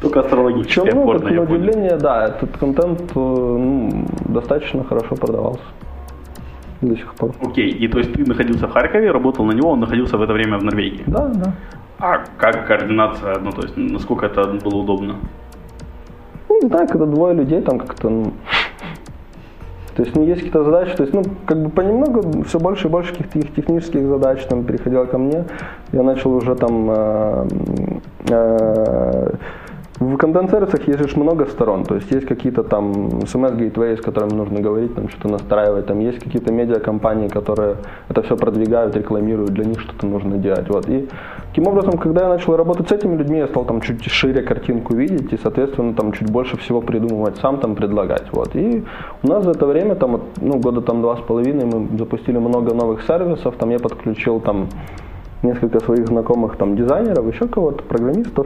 Только 0.01 0.21
астрологическое 0.21 0.85
Причем, 0.85 0.99
ну, 0.99 1.05
порно, 1.05 1.29
на 1.29 1.41
удивление, 1.41 1.97
да, 1.97 2.25
этот 2.25 2.57
контент 2.57 3.01
э, 3.01 3.19
ну, 3.19 4.05
достаточно 4.25 4.83
хорошо 4.83 5.15
продавался 5.15 5.61
до 6.81 6.95
сих 6.95 7.13
пор. 7.15 7.31
Окей, 7.41 7.69
и 7.69 7.87
то 7.87 7.99
есть 7.99 8.13
ты 8.13 8.25
находился 8.25 8.67
в 8.67 8.71
Харькове, 8.71 9.11
работал 9.11 9.45
на 9.45 9.53
него, 9.53 9.71
он 9.71 9.79
находился 9.79 10.17
в 10.17 10.21
это 10.21 10.33
время 10.33 10.57
в 10.57 10.63
Норвегии? 10.63 11.03
Да, 11.07 11.27
да. 11.27 11.53
А 11.99 12.23
как 12.37 12.67
координация, 12.67 13.39
ну 13.39 13.51
то 13.51 13.63
есть 13.63 13.77
насколько 13.77 14.25
это 14.27 14.43
было 14.43 14.75
удобно? 14.81 15.15
Ну, 16.49 16.61
не 16.61 16.67
знаю, 16.67 16.87
когда 16.87 17.05
двое 17.05 17.33
людей, 17.33 17.61
там 17.61 17.79
как-то, 17.79 18.09
ну, 18.09 18.33
то 19.97 20.03
есть, 20.03 20.15
ну, 20.15 20.23
есть 20.23 20.41
какие-то 20.41 20.63
задачи, 20.63 20.95
то 20.95 21.03
есть, 21.03 21.13
ну, 21.15 21.23
как 21.47 21.59
бы 21.59 21.69
понемногу 21.71 22.43
все 22.43 22.59
больше 22.59 22.87
и 22.87 22.91
больше 22.91 23.15
каких-то 23.15 23.39
технических 23.55 24.05
задач 24.07 24.45
там 24.45 24.63
переходило 24.63 25.05
ко 25.05 25.17
мне. 25.17 25.45
Я 25.91 26.03
начал 26.03 26.35
уже 26.35 26.53
там 26.53 26.87
э, 26.91 27.47
э, 28.29 29.29
в 29.99 30.17
контент-сервисах 30.17 30.87
есть 30.87 30.99
же 30.99 31.19
много 31.19 31.47
сторон, 31.47 31.83
то 31.83 31.95
есть 31.95 32.11
есть 32.11 32.27
какие-то 32.27 32.63
там 32.63 33.07
SMS-гейтвей, 33.23 33.97
с 33.97 34.01
которыми 34.01 34.33
нужно 34.33 34.61
говорить, 34.61 34.93
там 34.93 35.09
что-то 35.09 35.29
настраивать, 35.29 35.87
там 35.87 35.99
есть 35.99 36.19
какие-то 36.19 36.53
медиакомпании, 36.53 37.29
которые 37.29 37.77
это 38.07 38.21
все 38.21 38.37
продвигают, 38.37 38.95
рекламируют, 38.95 39.53
для 39.53 39.65
них 39.65 39.79
что-то 39.79 40.05
нужно 40.05 40.37
делать. 40.37 40.69
Вот. 40.69 40.87
И 40.87 41.09
таким 41.49 41.67
образом, 41.67 41.97
когда 41.97 42.23
я 42.23 42.29
начал 42.29 42.55
работать 42.55 42.89
с 42.89 42.91
этими 42.91 43.17
людьми, 43.17 43.39
я 43.39 43.47
стал 43.47 43.65
там 43.65 43.81
чуть 43.81 44.03
шире 44.03 44.43
картинку 44.43 44.95
видеть 44.95 45.33
и, 45.33 45.37
соответственно, 45.37 45.95
там 45.95 46.11
чуть 46.11 46.29
больше 46.29 46.57
всего 46.57 46.81
придумывать 46.81 47.37
сам, 47.37 47.59
там 47.59 47.75
предлагать. 47.75 48.27
Вот. 48.31 48.55
И 48.55 48.83
у 49.23 49.27
нас 49.27 49.43
за 49.45 49.51
это 49.51 49.65
время, 49.65 49.95
там, 49.95 50.21
ну, 50.39 50.59
года 50.59 50.81
там 50.81 51.01
два 51.01 51.17
с 51.17 51.21
половиной, 51.21 51.65
мы 51.65 51.97
запустили 51.97 52.37
много 52.37 52.75
новых 52.75 53.01
сервисов, 53.01 53.55
там 53.55 53.71
я 53.71 53.79
подключил 53.79 54.39
там 54.41 54.67
несколько 55.41 55.79
своих 55.79 56.05
знакомых 56.07 56.55
там 56.57 56.75
дизайнеров, 56.75 57.27
еще 57.27 57.47
кого-то, 57.47 57.83
программистов, 57.83 58.45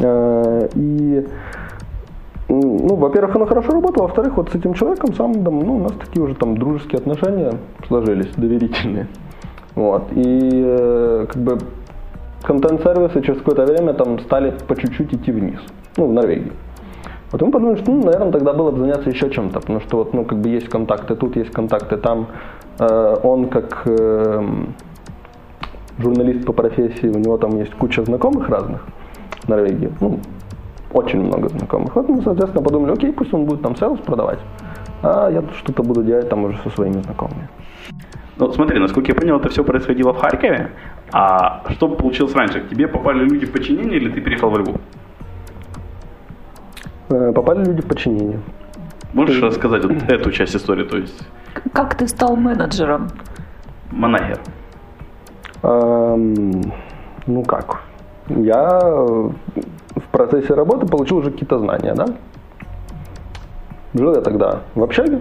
и 0.00 1.26
ну, 2.48 2.94
во-первых, 2.94 3.34
оно 3.36 3.46
хорошо 3.46 3.72
работало, 3.72 4.04
во-вторых, 4.04 4.36
вот 4.36 4.50
с 4.50 4.54
этим 4.54 4.74
человеком 4.74 5.14
сам, 5.14 5.32
ну, 5.32 5.76
у 5.76 5.78
нас 5.78 5.92
такие 5.92 6.22
уже 6.22 6.34
там 6.34 6.56
дружеские 6.56 6.98
отношения 6.98 7.52
сложились, 7.88 8.28
доверительные. 8.36 9.08
Вот. 9.74 10.04
И 10.12 10.50
э, 10.64 11.26
как 11.28 11.42
бы 11.42 11.58
контент-сервисы 12.42 13.20
через 13.22 13.38
какое-то 13.38 13.66
время 13.66 13.94
там 13.94 14.20
стали 14.20 14.54
по 14.66 14.76
чуть-чуть 14.76 15.12
идти 15.12 15.32
вниз, 15.32 15.58
ну, 15.96 16.06
в 16.06 16.12
Норвегии. 16.12 16.52
Вот 17.32 17.42
мы 17.42 17.50
подумали, 17.50 17.76
что, 17.76 17.90
ну, 17.90 18.04
наверное, 18.04 18.30
тогда 18.30 18.52
было 18.52 18.70
бы 18.70 18.78
заняться 18.78 19.10
еще 19.10 19.28
чем-то, 19.28 19.60
потому 19.60 19.80
что 19.80 19.98
вот, 19.98 20.14
ну, 20.14 20.24
как 20.24 20.38
бы 20.38 20.48
есть 20.48 20.68
контакты 20.68 21.16
тут, 21.16 21.36
есть 21.36 21.50
контакты 21.50 21.96
там. 21.96 22.28
Э, 22.78 23.16
он 23.24 23.48
как 23.48 23.82
э, 23.86 24.44
журналист 25.98 26.46
по 26.46 26.52
профессии, 26.52 27.08
у 27.08 27.18
него 27.18 27.36
там 27.38 27.58
есть 27.58 27.74
куча 27.74 28.04
знакомых 28.04 28.48
разных. 28.48 28.86
Норвегии. 29.48 29.90
Ну, 30.00 30.20
очень 30.92 31.20
много 31.20 31.48
знакомых. 31.48 31.94
Вот 31.96 32.08
мы, 32.08 32.22
соответственно, 32.22 32.62
подумали, 32.64 32.92
окей, 32.92 33.12
пусть 33.12 33.34
он 33.34 33.44
будет 33.44 33.62
там 33.62 33.76
селс 33.76 34.00
продавать, 34.00 34.38
а 35.02 35.30
я 35.30 35.42
что-то 35.58 35.82
буду 35.82 36.02
делать 36.02 36.28
там 36.28 36.44
уже 36.44 36.58
со 36.62 36.70
своими 36.70 37.02
знакомыми. 37.02 37.48
Ну, 38.38 38.52
смотри, 38.52 38.78
насколько 38.78 39.12
я 39.12 39.14
понял, 39.14 39.38
это 39.38 39.48
все 39.48 39.64
происходило 39.64 40.12
в 40.12 40.18
Харькове. 40.18 40.70
А 41.12 41.62
что 41.70 41.88
получилось 41.88 42.34
раньше? 42.34 42.60
К 42.60 42.68
тебе 42.68 42.88
попали 42.88 43.24
люди 43.24 43.46
в 43.46 43.52
подчинение 43.52 43.96
или 43.96 44.10
ты 44.10 44.20
переехал 44.20 44.50
во 44.50 44.58
Львов? 44.58 44.76
Э, 47.08 47.32
попали 47.32 47.64
люди 47.64 47.82
в 47.82 47.86
подчинение. 47.86 48.40
Можешь 49.14 49.40
ты... 49.40 49.46
рассказать 49.46 49.84
вот 49.84 50.02
эту 50.08 50.30
часть 50.32 50.56
истории? 50.56 50.84
То 50.84 50.98
есть... 50.98 51.26
Как 51.72 51.94
ты 51.94 52.06
стал 52.08 52.36
менеджером? 52.36 53.08
Манагер. 53.90 54.38
Эм, 55.62 56.72
ну 57.26 57.42
как? 57.44 57.82
Я 58.28 58.80
в 58.80 60.08
процессе 60.10 60.54
работы 60.54 60.86
получил 60.86 61.18
уже 61.18 61.30
какие-то 61.30 61.58
знания, 61.58 61.94
да. 61.94 62.06
Жил 63.94 64.14
я 64.14 64.20
тогда 64.20 64.60
в 64.74 64.82
общаге, 64.82 65.20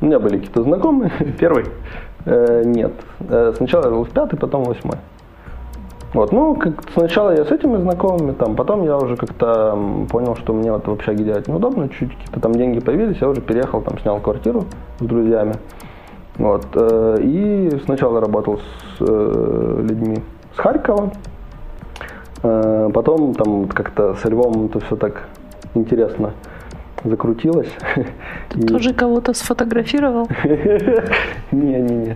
у 0.00 0.06
меня 0.06 0.18
были 0.18 0.38
какие-то 0.38 0.62
знакомые. 0.62 1.12
Первый? 1.38 1.66
Э, 2.24 2.62
нет. 2.64 2.92
Э, 3.20 3.52
сначала 3.56 3.84
я 3.84 3.90
был 3.90 4.04
в 4.04 4.10
пятый, 4.10 4.36
потом 4.36 4.64
в 4.64 4.68
восьмой. 4.68 4.96
Вот, 6.12 6.32
ну, 6.32 6.56
как 6.56 6.90
сначала 6.92 7.30
я 7.30 7.44
с 7.44 7.52
этими 7.52 7.76
знакомыми, 7.76 8.32
там, 8.32 8.56
потом 8.56 8.82
я 8.82 8.96
уже 8.96 9.16
как-то 9.16 9.78
понял, 10.10 10.34
что 10.34 10.52
мне 10.52 10.72
вот 10.72 10.88
в 10.88 10.90
общаге 10.90 11.22
делать 11.22 11.46
неудобно, 11.46 11.88
чуть 11.88 12.10
какие-то 12.10 12.40
там 12.40 12.52
деньги 12.52 12.80
появились, 12.80 13.18
я 13.20 13.28
уже 13.28 13.40
переехал, 13.40 13.80
там, 13.80 13.96
снял 14.00 14.18
квартиру 14.18 14.64
с 14.98 15.04
друзьями. 15.04 15.54
Вот, 16.36 16.66
э, 16.74 17.18
и 17.20 17.80
сначала 17.84 18.20
работал 18.20 18.58
с 18.58 19.02
э, 19.06 19.84
людьми 19.88 20.18
с 20.56 20.58
Харькова, 20.58 21.12
Э, 21.12 21.39
потом 22.42 23.34
там 23.34 23.68
как-то 23.68 24.14
со 24.14 24.28
Львом 24.28 24.66
это 24.66 24.80
все 24.80 24.96
так 24.96 25.24
интересно 25.74 26.32
закрутилось. 27.04 27.70
Ты 28.50 28.60
и... 28.60 28.66
тоже 28.66 28.92
кого-то 28.94 29.32
сфотографировал? 29.32 30.28
Не-не-не. 31.52 32.14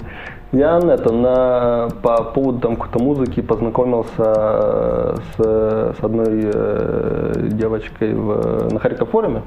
Я 0.53 0.79
это, 0.79 1.13
на, 1.13 1.89
по 2.03 2.23
поводу 2.23 2.61
там 2.61 2.77
какой-то 2.77 3.03
музыки 3.03 3.41
познакомился 3.41 5.17
с, 5.37 5.37
с 5.37 5.97
одной 6.01 6.43
э, 6.45 7.33
девочкой 7.51 8.15
в, 8.15 8.73
на 8.73 8.79
Харьков 8.79 9.11
форуме. 9.11 9.43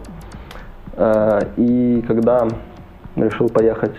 Э, 0.98 1.40
и 1.56 2.04
когда 2.06 2.48
решил 3.16 3.48
поехать 3.48 3.96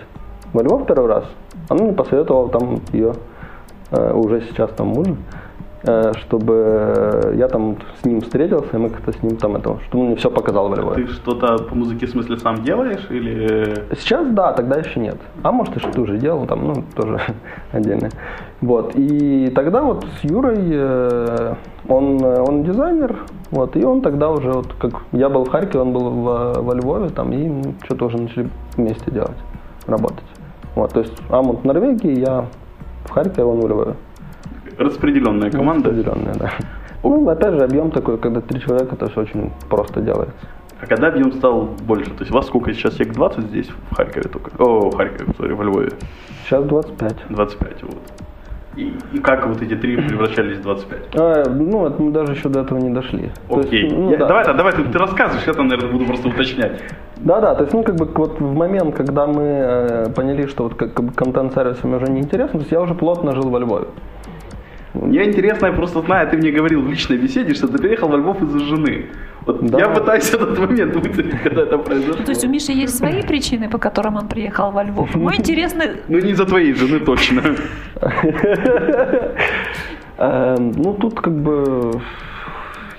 во 0.53 0.61
Львов 0.61 0.85
первый 0.85 1.07
раз, 1.07 1.23
она 1.67 1.83
мне 1.83 1.93
посоветовала 1.93 2.49
там 2.49 2.79
ее 2.93 3.13
э, 3.89 4.13
уже 4.13 4.41
сейчас 4.41 4.69
там 4.71 4.89
мужа. 4.89 5.13
Э, 5.13 5.48
чтобы 5.81 7.33
я 7.37 7.47
там 7.47 7.77
с 8.01 8.05
ним 8.05 8.21
встретился, 8.21 8.69
и 8.73 8.77
мы 8.77 8.89
как-то 8.89 9.13
с 9.13 9.23
ним 9.23 9.37
там 9.37 9.55
это, 9.55 9.77
что 9.87 9.99
он 9.99 10.07
мне 10.07 10.15
все 10.15 10.29
показал 10.29 10.69
в 10.69 10.75
Львове. 10.75 11.05
Ты 11.05 11.13
что-то 11.13 11.57
по 11.57 11.75
музыке 11.75 12.05
в 12.05 12.09
смысле 12.09 12.37
сам 12.37 12.63
делаешь 12.63 13.05
или? 13.09 13.85
Сейчас 13.95 14.27
да, 14.31 14.51
тогда 14.53 14.77
еще 14.77 14.99
нет. 14.99 15.17
А 15.41 15.51
может 15.51 15.77
и 15.77 15.79
что 15.79 16.01
уже 16.01 16.17
делал, 16.17 16.45
там, 16.47 16.67
ну, 16.67 16.83
тоже 16.95 17.21
отдельно. 17.71 18.09
Вот, 18.61 18.93
и 18.95 19.51
тогда 19.55 19.81
вот 19.81 20.05
с 20.19 20.23
Юрой, 20.25 20.57
э, 20.59 21.55
он, 21.87 22.21
он 22.23 22.63
дизайнер, 22.63 23.15
вот, 23.51 23.77
и 23.77 23.85
он 23.85 24.01
тогда 24.01 24.29
уже, 24.31 24.51
вот, 24.51 24.73
как 24.73 24.91
я 25.13 25.29
был 25.29 25.45
в 25.45 25.49
Харькове, 25.49 25.79
он 25.79 25.93
был 25.93 26.09
в, 26.09 26.61
во 26.61 26.73
Львове, 26.73 27.09
там, 27.09 27.31
и 27.31 27.47
мы 27.47 27.73
что-то 27.85 28.07
уже 28.07 28.17
начали 28.17 28.49
вместе 28.75 29.11
делать, 29.11 29.37
работать. 29.87 30.25
Вот, 30.75 30.91
то 30.91 30.99
есть 30.99 31.13
Амунд 31.29 31.61
в 31.61 31.65
Норвегии, 31.65 32.19
я 32.19 32.45
в 33.05 33.11
Харькове, 33.11 33.45
он 33.45 33.61
в 33.61 33.67
Львове. 33.67 33.95
Распределенная 34.79 35.51
команда. 35.51 35.89
Распределенная, 35.89 36.33
да. 36.35 36.51
Ну, 37.03 37.29
опять 37.29 37.53
же, 37.53 37.63
объем 37.63 37.91
такой, 37.91 38.17
когда 38.17 38.41
три 38.41 38.61
человека, 38.61 38.95
это 38.95 39.09
все 39.09 39.21
очень 39.21 39.51
просто 39.69 40.01
делается. 40.01 40.47
А 40.81 40.85
когда 40.85 41.07
объем 41.09 41.33
стал 41.33 41.69
больше? 41.85 42.11
То 42.11 42.21
есть 42.21 42.31
вас 42.31 42.47
сколько 42.47 42.73
сейчас? 42.73 42.93
Человек 42.93 43.15
20 43.15 43.43
здесь, 43.45 43.69
в 43.91 43.95
Харькове 43.95 44.29
только? 44.29 44.51
О, 44.57 44.89
в 44.89 44.95
Харькове, 44.95 45.33
сори, 45.37 45.51
во 45.51 45.63
Львове. 45.65 45.91
Сейчас 46.45 46.63
25. 46.63 47.15
25, 47.29 47.83
вот. 47.83 47.97
И, 48.77 48.93
и 49.11 49.17
как 49.19 49.45
вот 49.47 49.61
эти 49.61 49.75
три 49.75 49.97
превращались 49.97 50.59
в 50.59 50.61
25? 50.61 50.99
А, 51.15 51.43
ну, 51.49 51.85
это 51.85 52.01
мы 52.01 52.11
даже 52.11 52.33
еще 52.33 52.47
до 52.47 52.61
этого 52.61 52.79
не 52.79 52.89
дошли. 52.89 53.31
Окей. 53.49 53.83
Есть, 53.83 53.95
ну, 53.95 54.11
я, 54.11 54.17
да. 54.17 54.27
Давай, 54.27 54.45
да, 54.45 54.53
давай, 54.53 54.73
ты, 54.73 54.83
ты 54.83 54.97
рассказываешь, 54.97 55.45
я 55.45 55.53
там, 55.53 55.67
наверное, 55.67 55.91
буду 55.91 56.05
просто 56.05 56.29
уточнять. 56.29 56.81
Да, 57.17 57.41
да, 57.41 57.55
то 57.55 57.63
есть, 57.63 57.73
ну, 57.73 57.83
как 57.83 57.95
бы 57.95 58.05
вот 58.05 58.39
в 58.39 58.55
момент, 58.55 58.95
когда 58.95 59.27
мы 59.27 59.43
э, 59.43 60.09
поняли, 60.15 60.47
что 60.47 60.63
вот 60.63 60.75
как, 60.75 60.93
как 60.93 61.05
бы 61.05 61.13
контент-сервисами 61.13 61.95
уже 61.95 62.09
не 62.09 62.21
интересно, 62.21 62.53
то 62.53 62.59
есть 62.59 62.71
я 62.71 62.79
уже 62.79 62.93
плотно 62.93 63.35
жил 63.35 63.49
во 63.49 63.59
Львове. 63.59 63.87
Мне 65.01 65.25
интересно, 65.25 65.67
я 65.67 65.73
просто 65.73 66.01
знаю, 66.01 66.29
ты 66.29 66.37
мне 66.37 66.51
говорил 66.51 66.81
в 66.81 66.89
личной 66.89 67.17
беседе, 67.17 67.53
что 67.53 67.67
ты 67.67 67.77
приехал 67.77 68.09
во 68.09 68.17
Львов 68.17 68.41
из-за 68.41 68.59
жены. 68.59 69.05
Вот 69.45 69.65
да. 69.65 69.79
я 69.79 69.89
пытаюсь 69.89 70.29
этот 70.33 70.59
момент 70.59 70.95
выцепить, 70.95 71.41
когда 71.43 71.63
это 71.63 71.77
произошло. 71.77 72.15
Ну, 72.19 72.25
то 72.25 72.31
есть 72.31 72.45
у 72.45 72.49
Миши 72.49 72.71
есть 72.73 72.97
свои 72.97 73.21
причины, 73.23 73.69
по 73.69 73.77
которым 73.77 74.17
он 74.17 74.27
приехал 74.27 74.71
во 74.71 74.83
Львов. 74.83 75.15
Ему 75.15 75.33
интересно... 75.33 75.83
Ну 76.07 76.19
не 76.19 76.31
из-за 76.31 76.45
твоей 76.45 76.73
жены 76.73 76.99
точно. 76.99 77.41
Эм, 80.17 80.73
ну 80.75 80.93
тут 80.93 81.21
как 81.21 81.33
бы 81.33 81.93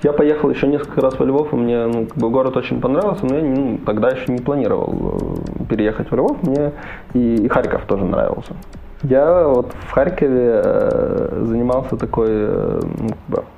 я 0.02 0.12
поехал 0.12 0.48
еще 0.48 0.66
несколько 0.66 1.02
раз 1.02 1.18
во 1.18 1.26
Львов, 1.26 1.52
и 1.52 1.56
мне 1.56 1.86
ну, 1.86 2.06
как 2.06 2.16
бы 2.16 2.30
город 2.30 2.56
очень 2.56 2.80
понравился, 2.80 3.26
но 3.26 3.36
я 3.36 3.42
ну, 3.42 3.78
тогда 3.84 4.08
еще 4.08 4.32
не 4.32 4.38
планировал 4.38 5.18
э, 5.60 5.64
переехать 5.68 6.10
в 6.10 6.16
Львов, 6.16 6.42
мне 6.42 6.72
и, 7.12 7.34
и 7.34 7.48
Харьков 7.48 7.84
тоже 7.84 8.04
нравился. 8.04 8.54
Я 9.02 9.48
вот 9.48 9.72
в 9.72 9.90
Харькове 9.92 10.60
э, 10.62 11.42
занимался 11.46 11.96
такой 11.96 12.28
э, 12.28 12.80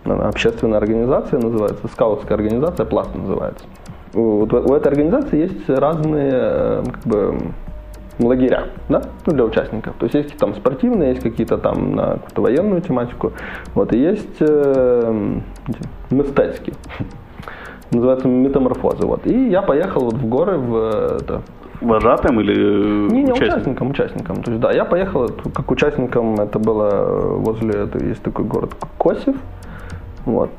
ну, 0.04 0.22
общественной 0.22 0.78
организацией, 0.78 1.42
называется, 1.42 1.88
скаутская 1.88 2.37
организация, 2.37 2.87
Пласт 2.87 3.12
называется. 3.14 3.64
Вот 4.12 4.52
у 4.52 4.75
этой 4.75 4.88
организации 4.88 5.38
есть 5.38 5.68
разные 5.68 6.84
как 6.84 7.02
бы, 7.04 7.38
лагеря, 8.20 8.68
да, 8.88 9.02
ну, 9.26 9.32
для 9.32 9.44
участников. 9.44 9.94
То 9.99 10.04
есть 10.04 10.14
есть 10.14 10.37
там 10.37 10.54
спортивные, 10.54 11.11
есть 11.11 11.22
какие-то 11.22 11.58
там 11.58 11.96
на 11.96 12.12
какую-то 12.12 12.42
военную 12.42 12.80
тематику, 12.80 13.32
вот, 13.75 13.92
и 13.92 13.99
есть 13.99 14.37
э, 14.40 15.40
местецкие, 16.11 16.76
называется 17.90 18.28
метаморфозы, 18.28 19.06
вот. 19.06 19.26
И 19.26 19.49
я 19.49 19.62
поехал 19.62 20.02
вот 20.02 20.14
в 20.14 20.28
горы 20.28 20.56
в 20.58 20.76
это, 21.20 21.42
вожатым 21.82 22.40
или 22.40 23.10
не, 23.10 23.24
не 23.24 23.32
участником? 23.32 23.90
участником, 23.90 24.42
То 24.42 24.50
есть 24.50 24.60
да, 24.60 24.72
я 24.72 24.84
поехал 24.84 25.28
как 25.54 25.70
участником, 25.70 26.34
это 26.34 26.58
было 26.58 27.36
возле, 27.38 27.84
это 27.84 28.04
есть 28.04 28.22
такой 28.22 28.44
город 28.44 28.74
Косев, 28.98 29.36
вот, 30.24 30.50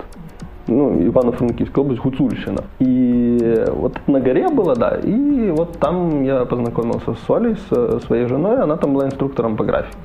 ну, 0.68 1.00
Ивано-Франкивская 1.00 1.84
область, 1.84 2.02
Гуцульщина. 2.02 2.64
И 2.80 3.66
вот 3.72 3.98
на 4.08 4.20
горе 4.20 4.50
было, 4.50 4.76
да, 4.76 4.98
и 4.98 5.52
вот 5.52 5.78
там 5.80 6.24
я 6.24 6.46
познакомился 6.46 7.14
с 7.14 7.30
Олей, 7.30 7.56
с 7.56 8.06
своей 8.06 8.28
женой, 8.28 8.62
она 8.62 8.78
там 8.78 8.94
была 8.94 9.06
инструктором 9.06 9.56
по 9.56 9.64
графике. 9.64 9.98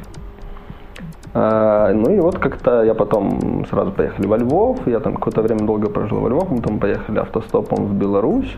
А, 1.35 1.93
ну 1.93 2.11
и 2.11 2.21
вот 2.21 2.39
как-то 2.39 2.83
я 2.83 2.95
потом 2.95 3.65
сразу 3.71 3.93
поехали 3.93 4.27
во 4.27 4.39
Львов, 4.39 4.87
я 4.87 4.99
там 5.01 5.15
какое-то 5.15 5.43
время 5.43 5.61
долго 5.67 5.89
прожил 5.89 6.21
во 6.21 6.29
Львов, 6.29 6.51
мы 6.51 6.61
там 6.61 6.79
поехали 6.79 7.19
автостопом 7.19 7.87
в 7.87 7.95
Беларусь. 7.95 8.57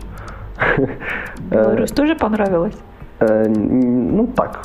Беларусь 1.51 1.91
тоже 1.91 2.15
понравилась? 2.15 2.75
Э, 3.21 3.47
ну 3.47 4.27
так. 4.27 4.59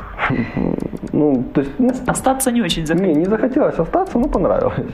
Ну, 1.12 1.44
то 1.54 1.60
есть, 1.60 1.72
ну, 1.78 1.92
остаться 2.06 2.50
не 2.50 2.62
очень 2.62 2.86
захотелось. 2.86 3.16
Не, 3.16 3.20
не 3.22 3.26
захотелось 3.26 3.78
остаться, 3.78 4.18
но 4.18 4.28
понравилось. 4.28 4.92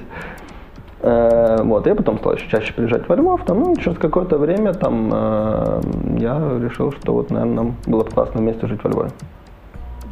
Э, 1.00 1.62
вот, 1.62 1.86
я 1.86 1.94
потом 1.94 2.18
стал 2.18 2.34
еще 2.34 2.48
чаще 2.48 2.72
приезжать 2.74 3.08
во 3.08 3.16
Львов, 3.16 3.44
там, 3.44 3.60
ну, 3.60 3.76
через 3.76 3.98
какое-то 3.98 4.38
время 4.38 4.72
там 4.72 5.10
э, 5.12 5.80
я 6.18 6.58
решил, 6.60 6.92
что 6.92 7.12
вот, 7.12 7.30
наверное, 7.30 7.54
нам 7.54 7.74
было 7.86 8.04
бы 8.04 8.10
классно 8.10 8.40
вместе 8.40 8.66
жить 8.66 8.84
во 8.84 8.90
Львове. 8.90 9.10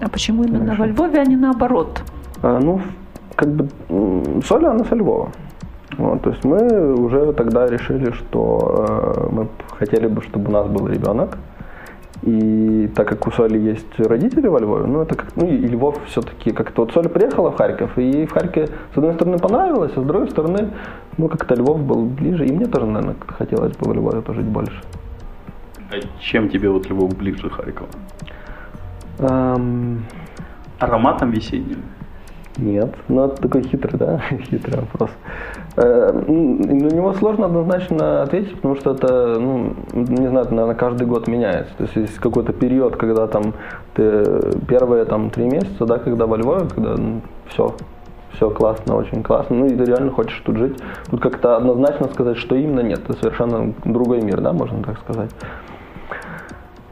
А 0.00 0.08
почему 0.08 0.44
именно 0.44 0.74
во 0.74 0.86
Львове, 0.86 1.20
а 1.20 1.24
не 1.24 1.36
наоборот? 1.36 2.02
Ну, 2.42 2.80
как 3.36 3.48
бы 3.48 3.68
Соля, 4.42 4.70
она 4.70 4.84
со 4.84 4.94
Львова. 4.94 5.30
Вот, 5.98 6.22
то 6.22 6.30
есть 6.30 6.44
мы 6.44 6.94
уже 6.94 7.32
тогда 7.32 7.66
решили, 7.66 8.12
что 8.12 8.86
э, 8.88 9.28
мы 9.32 9.48
хотели 9.78 10.06
бы, 10.06 10.22
чтобы 10.22 10.48
у 10.48 10.52
нас 10.52 10.66
был 10.68 10.86
ребенок. 10.88 11.36
И 12.22 12.90
так 12.94 13.08
как 13.08 13.26
у 13.26 13.30
Соли 13.30 13.58
есть 13.58 13.98
родители 13.98 14.46
во 14.46 14.58
Львове, 14.58 14.86
ну 14.86 15.00
это 15.00 15.14
как, 15.14 15.34
ну 15.36 15.46
и 15.46 15.56
Львов 15.56 15.98
все-таки 16.06 16.50
как-то, 16.50 16.82
вот 16.82 16.92
Соля 16.92 17.08
приехала 17.08 17.50
в 17.50 17.56
Харьков, 17.56 17.96
и 17.96 18.02
ей 18.02 18.26
в 18.26 18.32
Харькове 18.32 18.66
с 18.66 18.98
одной 18.98 19.14
стороны 19.14 19.38
понравилось, 19.38 19.92
а 19.96 20.00
с 20.02 20.04
другой 20.04 20.28
стороны, 20.28 20.68
ну 21.16 21.28
как-то 21.28 21.54
Львов 21.54 21.80
был 21.80 22.04
ближе, 22.04 22.44
и 22.44 22.52
мне 22.52 22.66
тоже, 22.66 22.84
наверное, 22.84 23.16
хотелось 23.26 23.74
бы 23.74 23.90
в 23.90 23.94
Львове 23.94 24.20
пожить 24.20 24.44
больше. 24.44 24.82
А 25.90 25.94
чем 26.20 26.50
тебе 26.50 26.68
вот 26.68 26.90
Львов 26.90 27.16
ближе 27.16 27.48
Харькова? 27.48 27.88
Um... 29.18 30.00
Ароматом 30.78 31.30
весенним? 31.30 31.82
Нет, 32.56 32.94
ну 33.08 33.26
это 33.26 33.40
такой 33.42 33.62
хитрый, 33.62 33.98
да, 33.98 34.18
хитрый 34.50 34.80
вопрос. 34.80 35.10
Э, 35.76 36.12
на 36.12 36.88
него 36.88 37.12
сложно 37.14 37.46
однозначно 37.46 38.22
ответить, 38.22 38.56
потому 38.56 38.76
что 38.76 38.92
это, 38.92 39.38
ну, 39.38 39.74
не 39.92 40.28
знаю, 40.28 40.46
наверное, 40.50 40.74
каждый 40.74 41.06
год 41.06 41.28
меняется. 41.28 41.72
То 41.78 41.84
есть 41.84 41.96
есть 41.96 42.18
какой-то 42.18 42.52
период, 42.52 42.96
когда 42.96 43.28
там 43.28 43.54
ты 43.94 44.24
первые 44.68 45.04
там 45.04 45.30
три 45.30 45.44
месяца, 45.44 45.86
да, 45.86 45.98
когда 45.98 46.26
во 46.26 46.36
Львове, 46.36 46.66
когда 46.68 46.96
ну, 46.96 47.20
все, 47.46 47.74
все 48.32 48.50
классно, 48.50 48.96
очень 48.96 49.22
классно, 49.22 49.56
ну 49.56 49.66
и 49.66 49.76
ты 49.76 49.84
реально 49.84 50.10
хочешь 50.10 50.42
тут 50.44 50.56
жить. 50.56 50.76
Тут 51.10 51.20
как-то 51.20 51.56
однозначно 51.56 52.08
сказать, 52.08 52.36
что 52.36 52.56
именно 52.56 52.80
нет, 52.80 53.00
это 53.04 53.12
совершенно 53.14 53.72
другой 53.84 54.22
мир, 54.22 54.40
да, 54.40 54.52
можно 54.52 54.82
так 54.82 54.98
сказать. 54.98 55.30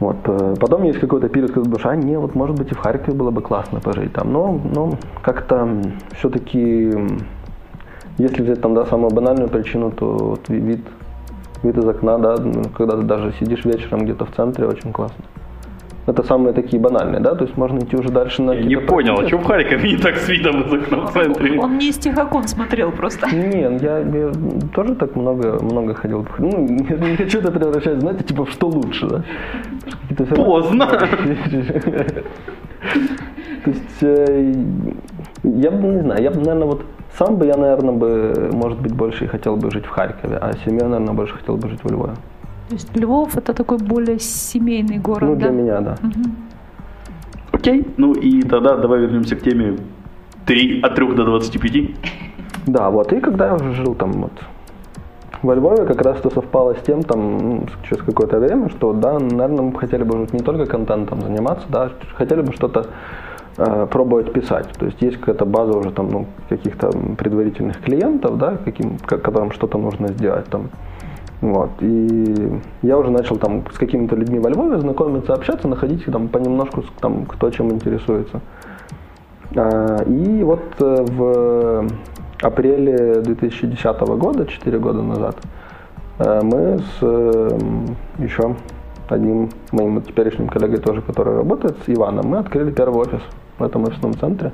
Вот. 0.00 0.16
Э, 0.24 0.54
потом 0.60 0.84
есть 0.84 1.00
какой-то 1.00 1.28
период, 1.28 1.52
когда 1.52 1.64
думаешь, 1.64 1.86
а 1.86 1.96
не, 1.96 2.18
вот 2.18 2.34
может 2.34 2.56
быть 2.56 2.70
и 2.70 2.74
в 2.74 2.78
Харькове 2.78 3.16
было 3.16 3.30
бы 3.30 3.42
классно 3.42 3.80
пожить 3.80 4.12
там. 4.12 4.32
Но, 4.32 4.60
но 4.74 4.94
как-то 5.22 5.68
все-таки, 6.16 6.94
если 8.18 8.42
взять 8.42 8.60
там, 8.60 8.74
да, 8.74 8.86
самую 8.86 9.10
банальную 9.10 9.48
причину, 9.48 9.90
то 9.90 10.16
вот 10.16 10.48
вид, 10.48 10.80
вид 11.62 11.76
из 11.76 11.88
окна, 11.88 12.18
да, 12.18 12.36
когда 12.76 12.96
ты 12.96 13.02
даже 13.02 13.32
сидишь 13.40 13.64
вечером 13.64 14.04
где-то 14.04 14.24
в 14.24 14.30
центре, 14.32 14.66
очень 14.66 14.92
классно. 14.92 15.24
Это 16.08 16.22
самые 16.22 16.54
такие 16.54 16.80
банальные, 16.80 17.20
да? 17.20 17.34
То 17.34 17.44
есть 17.44 17.56
можно 17.58 17.78
идти 17.80 17.94
уже 17.94 18.08
дальше 18.08 18.40
на 18.40 18.52
Я 18.52 18.64
не 18.64 18.76
понял, 18.76 19.20
а 19.20 19.26
что 19.28 19.36
в 19.36 19.44
Харькове 19.44 19.92
не 19.92 19.98
так 19.98 20.16
с 20.16 20.26
видом 20.28 20.62
из 20.62 20.72
окна 20.72 21.06
в 21.06 21.12
центре? 21.12 21.60
Он 21.60 21.76
не 21.76 21.90
из 21.90 21.98
тех 21.98 22.16
окон 22.16 22.48
смотрел 22.48 22.90
просто. 22.92 23.28
Нет, 23.30 23.82
я, 23.82 23.98
я 23.98 24.32
тоже 24.74 24.94
так 24.94 25.16
много, 25.16 25.62
много 25.62 25.92
ходил. 25.94 26.26
Ну, 26.38 26.66
не 26.66 27.16
хочу 27.16 27.40
это 27.40 27.52
превращать, 27.52 28.00
знаете, 28.00 28.24
типа 28.24 28.46
в 28.46 28.50
что 28.50 28.68
лучше, 28.68 29.06
да? 29.06 29.22
Поздно. 30.34 30.86
То 33.64 33.70
есть, 33.70 34.02
э, 34.02 34.54
я 35.42 35.70
бы, 35.70 35.88
не 35.88 36.00
знаю, 36.00 36.22
я 36.22 36.30
бы, 36.30 36.38
наверное, 36.38 36.68
вот 36.68 36.86
сам 37.18 37.36
бы 37.36 37.44
я, 37.44 37.56
наверное, 37.56 37.92
бы, 37.92 38.50
может 38.52 38.80
быть, 38.80 38.94
больше 38.94 39.24
и 39.24 39.28
хотел 39.28 39.56
бы 39.56 39.70
жить 39.70 39.84
в 39.84 39.90
Харькове, 39.90 40.38
а 40.40 40.52
семья, 40.64 40.86
наверное, 40.86 41.12
больше 41.12 41.34
хотел 41.34 41.56
бы 41.56 41.68
жить 41.68 41.80
в 41.82 41.90
Львове. 41.90 42.14
То 42.68 42.74
есть 42.74 42.96
Львов 42.96 43.36
это 43.36 43.54
такой 43.54 43.78
более 43.78 44.18
семейный 44.18 44.98
город, 44.98 45.30
Ну, 45.30 45.36
для 45.36 45.48
да? 45.48 45.52
меня, 45.54 45.80
да. 45.80 45.96
Угу. 46.02 46.30
Окей, 47.52 47.86
ну 47.96 48.12
и 48.12 48.42
тогда 48.42 48.76
давай 48.76 49.00
вернемся 49.00 49.36
к 49.36 49.42
теме 49.42 49.78
3 50.46 50.80
от 50.82 50.94
3 50.94 51.14
до 51.14 51.24
25. 51.24 51.90
Да, 52.66 52.90
вот, 52.90 53.12
и 53.12 53.20
когда 53.20 53.46
я 53.46 53.54
уже 53.54 53.72
жил 53.72 53.94
там 53.94 54.12
вот 54.12 54.32
во 55.42 55.54
Львове, 55.54 55.86
как 55.86 56.02
раз 56.02 56.18
это 56.18 56.30
совпало 56.30 56.74
с 56.74 56.82
тем, 56.82 57.02
там, 57.02 57.38
ну, 57.38 57.66
через 57.88 58.02
какое-то 58.02 58.38
время, 58.38 58.68
что, 58.68 58.92
да, 58.92 59.18
наверное, 59.18 59.62
мы 59.62 59.78
хотели 59.78 60.02
бы 60.02 60.26
не 60.32 60.40
только 60.40 60.66
контентом 60.66 61.20
заниматься, 61.22 61.66
да, 61.68 61.90
хотели 62.14 62.42
бы 62.42 62.52
что-то 62.52 62.86
э, 63.56 63.86
пробовать 63.90 64.32
писать. 64.32 64.68
То 64.78 64.86
есть 64.86 65.00
есть 65.00 65.16
какая-то 65.18 65.44
база 65.44 65.78
уже 65.78 65.90
там, 65.90 66.08
ну, 66.10 66.26
каких-то 66.48 66.90
предварительных 67.16 67.80
клиентов, 67.80 68.36
да, 68.36 68.56
каким, 68.64 68.98
которым 68.98 69.52
что-то 69.52 69.78
нужно 69.78 70.08
сделать 70.08 70.46
там. 70.46 70.70
Вот. 71.40 71.70
И 71.80 72.60
я 72.82 72.98
уже 72.98 73.10
начал 73.10 73.36
там 73.36 73.64
с 73.72 73.78
какими-то 73.78 74.16
людьми 74.16 74.38
во 74.38 74.50
Львове 74.50 74.80
знакомиться, 74.80 75.34
общаться, 75.34 75.68
находить 75.68 76.04
там 76.06 76.28
понемножку, 76.28 76.84
там, 77.00 77.26
кто 77.26 77.50
чем 77.50 77.70
интересуется. 77.70 78.40
А, 79.56 80.02
и 80.04 80.42
вот 80.42 80.62
э, 80.80 81.04
в 81.08 81.88
апреле 82.42 83.20
2010 83.22 84.00
года, 84.00 84.46
4 84.46 84.78
года 84.78 85.02
назад, 85.02 85.36
э, 86.18 86.40
мы 86.42 86.78
с 86.78 86.98
э, 87.02 87.58
еще 88.18 88.56
одним 89.08 89.50
моим 89.72 90.02
теперешним 90.02 90.48
коллегой 90.48 90.78
тоже, 90.78 91.02
который 91.02 91.36
работает, 91.36 91.76
с 91.86 91.88
Иваном, 91.88 92.26
мы 92.26 92.38
открыли 92.38 92.70
первый 92.70 93.00
офис 93.00 93.20
в 93.58 93.62
этом 93.62 93.84
офисном 93.84 94.14
центре 94.14 94.52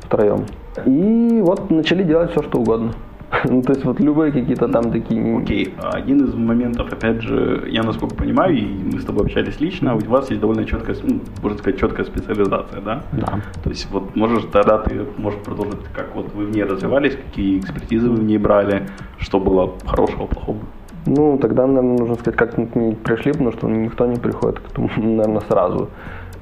втроем. 0.00 0.44
И 0.84 1.40
вот 1.42 1.70
начали 1.70 2.02
делать 2.02 2.32
все, 2.32 2.42
что 2.42 2.58
угодно. 2.58 2.92
Ну, 3.44 3.62
то 3.62 3.72
есть 3.72 3.84
вот 3.84 4.00
любые 4.00 4.32
какие-то 4.32 4.68
там 4.68 4.90
такие... 4.90 5.38
Окей, 5.38 5.64
okay. 5.64 5.90
один 5.92 6.24
из 6.24 6.34
моментов, 6.34 6.92
опять 6.92 7.22
же, 7.22 7.68
я 7.70 7.82
насколько 7.82 8.14
понимаю, 8.14 8.56
и 8.56 8.64
мы 8.64 9.00
с 9.00 9.04
тобой 9.04 9.26
общались 9.26 9.60
лично, 9.60 9.94
у 9.94 9.98
вас 9.98 10.30
есть 10.30 10.40
довольно 10.40 10.64
четкая, 10.64 10.96
ну, 11.02 11.20
можно 11.42 11.58
сказать, 11.58 11.80
четкая 11.80 12.06
специализация, 12.06 12.80
да? 12.80 13.02
Да. 13.12 13.40
То 13.62 13.70
есть 13.70 13.88
вот 13.90 14.16
можешь 14.16 14.44
тогда 14.52 14.78
ты 14.78 15.04
можешь 15.16 15.40
продолжить, 15.40 15.84
как 15.94 16.14
вот 16.14 16.32
вы 16.34 16.46
в 16.46 16.50
ней 16.50 16.64
развивались, 16.64 17.16
какие 17.16 17.58
экспертизы 17.58 18.08
вы 18.08 18.16
в 18.16 18.24
ней 18.24 18.38
брали, 18.38 18.88
что 19.18 19.40
было 19.40 19.74
хорошего, 19.86 20.26
плохого? 20.26 20.58
Ну, 21.06 21.38
тогда, 21.38 21.66
наверное, 21.66 21.98
нужно 21.98 22.14
сказать, 22.16 22.36
как 22.36 22.58
мы 22.58 22.66
к 22.66 22.74
ней 22.74 22.94
пришли, 22.94 23.32
потому 23.32 23.52
что 23.52 23.68
никто 23.68 24.06
не 24.06 24.16
приходит 24.16 24.60
к 24.60 24.70
этому, 24.70 24.90
наверное, 24.96 25.42
сразу. 25.48 25.88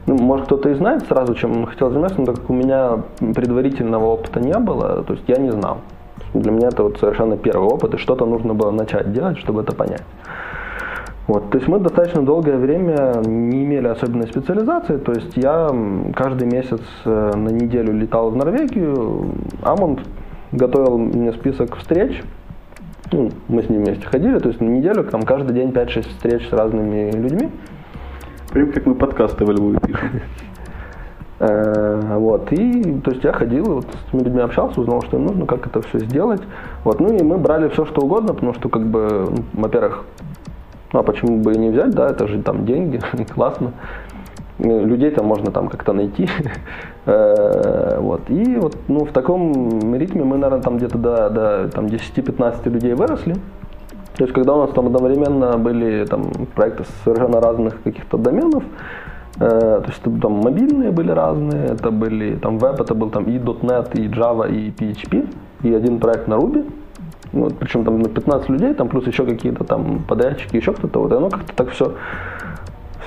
Ну, 0.07 0.17
может, 0.19 0.47
кто-то 0.47 0.69
и 0.69 0.75
знает 0.75 1.05
сразу, 1.09 1.35
чем 1.35 1.57
он 1.57 1.67
хотел 1.67 1.91
заниматься, 1.91 2.21
но 2.21 2.27
так 2.27 2.37
как 2.37 2.51
у 2.51 2.55
меня 2.55 3.03
предварительного 3.19 4.05
опыта 4.05 4.41
не 4.41 4.57
было, 4.59 5.03
то 5.03 5.15
есть 5.15 5.25
я 5.29 5.37
не 5.37 5.51
знал. 5.51 5.81
Для 6.41 6.53
меня 6.53 6.69
это 6.69 6.83
вот 6.83 6.99
совершенно 6.99 7.37
первый 7.37 7.69
опыт, 7.69 7.95
и 7.95 7.99
что-то 7.99 8.27
нужно 8.27 8.55
было 8.55 8.71
начать 8.71 9.13
делать, 9.13 9.39
чтобы 9.39 9.63
это 9.63 9.75
понять. 9.75 10.03
Вот, 11.27 11.51
то 11.51 11.59
есть 11.59 11.67
мы 11.67 11.81
достаточно 11.81 12.23
долгое 12.23 12.57
время 12.57 13.21
не 13.25 13.65
имели 13.65 13.89
особенной 13.89 14.29
специализации, 14.29 14.99
то 14.99 15.13
есть 15.13 15.37
я 15.37 15.75
каждый 16.15 16.47
месяц 16.47 16.81
э, 17.05 17.33
на 17.35 17.49
неделю 17.49 17.93
летал 17.93 18.31
в 18.31 18.37
Норвегию, 18.37 19.33
Амонд 19.63 20.01
готовил 20.53 20.99
мне 20.99 21.33
список 21.33 21.77
встреч, 21.77 22.23
ну, 23.11 23.31
мы 23.49 23.63
с 23.63 23.69
ним 23.69 23.83
вместе 23.85 24.07
ходили, 24.07 24.39
то 24.39 24.49
есть 24.49 24.61
на 24.61 24.69
неделю 24.69 25.03
там 25.05 25.23
каждый 25.23 25.55
день 25.55 25.71
5-6 25.71 26.09
встреч 26.09 26.49
с 26.49 26.53
разными 26.53 27.11
людьми. 27.11 27.51
Прям 28.51 28.73
как 28.73 28.87
мы 28.87 28.95
подкасты 28.95 29.45
во 29.45 29.53
Львове 29.53 29.79
пишем. 29.81 30.11
Э, 31.39 32.17
вот, 32.17 32.51
и, 32.53 33.01
то 33.01 33.11
есть 33.11 33.25
я 33.25 33.33
ходил, 33.33 33.65
вот, 33.65 33.85
с 33.85 34.09
этими 34.09 34.25
людьми 34.25 34.41
общался, 34.41 34.81
узнал, 34.81 35.03
что 35.03 35.19
им 35.19 35.27
нужно, 35.27 35.47
как 35.47 35.67
это 35.67 35.83
все 35.83 35.99
сделать. 35.99 36.43
Вот, 36.85 37.01
ну 37.01 37.13
и 37.13 37.23
мы 37.23 37.37
брали 37.37 37.69
все, 37.69 37.85
что 37.85 38.03
угодно, 38.03 38.33
потому 38.35 38.55
что, 38.55 38.69
как 38.69 38.87
бы, 38.87 39.29
ну, 39.31 39.63
во-первых, 39.63 40.05
ну 40.93 41.01
а 41.01 41.03
почему 41.03 41.39
бы 41.43 41.53
и 41.53 41.59
не 41.59 41.71
взять, 41.71 41.91
да, 41.91 42.09
это 42.09 42.27
же 42.27 42.43
там 42.43 42.65
деньги, 42.65 43.01
классно. 43.35 43.73
Э, 44.59 44.85
людей 44.85 45.11
там 45.11 45.27
можно 45.27 45.51
там 45.51 45.69
как-то 45.69 45.93
найти. 45.93 46.29
Э, 47.09 48.01
вот. 48.01 48.23
И 48.31 48.57
вот 48.57 48.77
ну, 48.89 49.05
в 49.05 49.13
таком 49.13 49.95
ритме 49.95 50.25
мы, 50.25 50.39
наверное, 50.39 50.61
там 50.61 50.77
где-то 50.77 50.99
до, 50.99 51.31
до 51.31 51.69
там, 51.69 51.87
10-15 51.87 52.69
людей 52.69 52.95
выросли. 52.95 53.35
То 54.17 54.25
есть, 54.25 54.33
когда 54.33 54.55
у 54.55 54.63
нас 54.63 54.71
там 54.71 54.87
одновременно 54.87 55.57
были 55.57 56.05
там, 56.07 56.25
проекты 56.57 56.83
совершенно 57.05 57.41
разных 57.41 57.81
каких-то 57.85 58.19
доменов, 58.19 58.65
то 59.39 59.85
есть 59.87 60.03
там 60.03 60.33
мобильные 60.33 60.91
были 60.91 61.11
разные, 61.11 61.67
это 61.67 61.91
были 61.91 62.37
там 62.37 62.59
веб, 62.59 62.81
это 62.81 62.95
был 62.95 63.11
там 63.11 63.25
и 63.25 63.39
.NET, 63.39 63.99
и 63.99 64.09
Java, 64.09 64.51
и 64.51 64.71
PHP, 64.71 65.29
и 65.63 65.75
один 65.75 65.99
проект 65.99 66.29
на 66.29 66.35
Ruby. 66.35 66.71
Вот, 67.33 67.59
причем 67.59 67.85
там 67.85 67.99
на 67.99 68.09
15 68.09 68.49
людей, 68.49 68.75
там 68.75 68.89
плюс 68.89 69.07
еще 69.07 69.27
какие-то 69.27 69.65
там 69.65 70.03
подрядчики, 70.09 70.57
еще 70.57 70.73
кто-то, 70.73 71.01
вот, 71.01 71.13
и 71.13 71.17
оно 71.17 71.29
как-то 71.29 71.53
так 71.55 71.71
все 71.71 71.95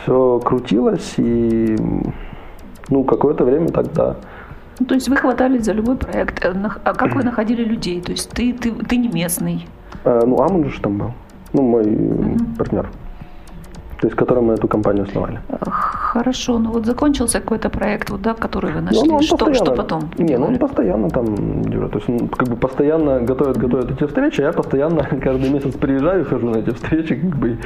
все 0.02 0.40
крутилось, 0.40 1.16
и 1.18 1.76
ну, 2.90 3.04
какое-то 3.04 3.46
время 3.46 3.70
тогда. 3.70 4.16
Ну, 4.80 4.86
то 4.86 4.96
есть 4.96 5.10
вы 5.10 5.16
хватались 5.16 5.66
за 5.66 5.74
любой 5.74 5.98
проект. 5.98 6.44
Э, 6.44 6.54
а 6.84 6.94
как 6.94 7.14
вы 7.16 7.24
находили 7.24 7.64
людей? 7.64 8.02
То 8.02 8.12
есть 8.12 8.30
ты, 8.32 8.54
ты, 8.54 8.72
ты 8.72 8.98
не 8.98 9.10
местный? 9.10 9.68
А, 10.06 10.26
ну, 10.26 10.42
Амон 10.42 10.70
же 10.70 10.80
там 10.82 10.98
был. 10.98 11.12
Ну, 11.54 11.62
мой 11.64 11.84
угу. 11.84 12.38
партнер. 12.58 12.90
То 14.00 14.08
есть, 14.08 14.16
которым 14.16 14.46
мы 14.46 14.54
эту 14.54 14.68
компанию 14.68 15.04
основали. 15.04 15.42
Э, 15.50 15.58
хорошо, 15.70 16.58
ну 16.58 16.72
вот 16.72 16.86
закончился 16.86 17.42
какой-то 17.42 17.70
проект, 17.70 18.10
вот, 18.10 18.22
да, 18.22 18.34
который 18.34 18.72
вы 18.72 18.82
нашли. 18.82 19.10
Ну, 19.10 19.16
он 19.16 19.22
что, 19.22 19.54
что 19.54 19.72
потом? 19.76 20.10
Не, 20.18 20.38
ну 20.38 20.46
он 20.46 20.58
постоянно 20.58 21.10
там, 21.10 21.36
то 21.64 21.98
есть 21.98 22.10
он 22.10 22.30
как 22.30 22.48
бы 22.48 22.56
постоянно 22.56 23.20
готовит, 23.20 23.58
готовит 23.58 23.92
эти 23.92 24.08
встречи, 24.08 24.42
а 24.42 24.46
я 24.46 24.52
постоянно 24.54 25.04
каждый 25.24 25.50
месяц 25.50 25.76
приезжаю, 25.76 26.26
хожу 26.26 26.50
на 26.50 26.60
эти 26.60 26.70
встречи, 26.70 27.16
как 27.16 27.36
бы 27.36 27.58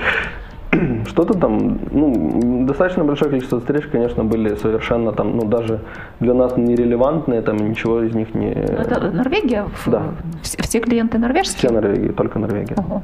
что-то 1.07 1.33
там, 1.37 1.79
ну, 1.91 2.65
достаточно 2.65 3.03
большое 3.03 3.29
количество 3.29 3.59
встреч, 3.59 3.85
конечно, 3.91 4.23
были 4.23 4.55
совершенно 4.55 5.11
там, 5.11 5.37
ну, 5.37 5.45
даже 5.45 5.81
для 6.19 6.33
нас 6.33 6.57
нерелевантные, 6.57 7.41
там 7.41 7.57
ничего 7.57 8.01
из 8.01 8.15
них 8.15 8.33
не... 8.33 8.51
Это 8.53 9.11
Норвегия? 9.11 9.65
Да. 9.85 10.01
Все 10.41 10.79
клиенты 10.79 11.19
норвежские? 11.19 11.69
Все 11.69 11.69
Норвегии, 11.69 12.11
только 12.11 12.39
Норвегия. 12.39 12.75
Ого. 12.77 13.03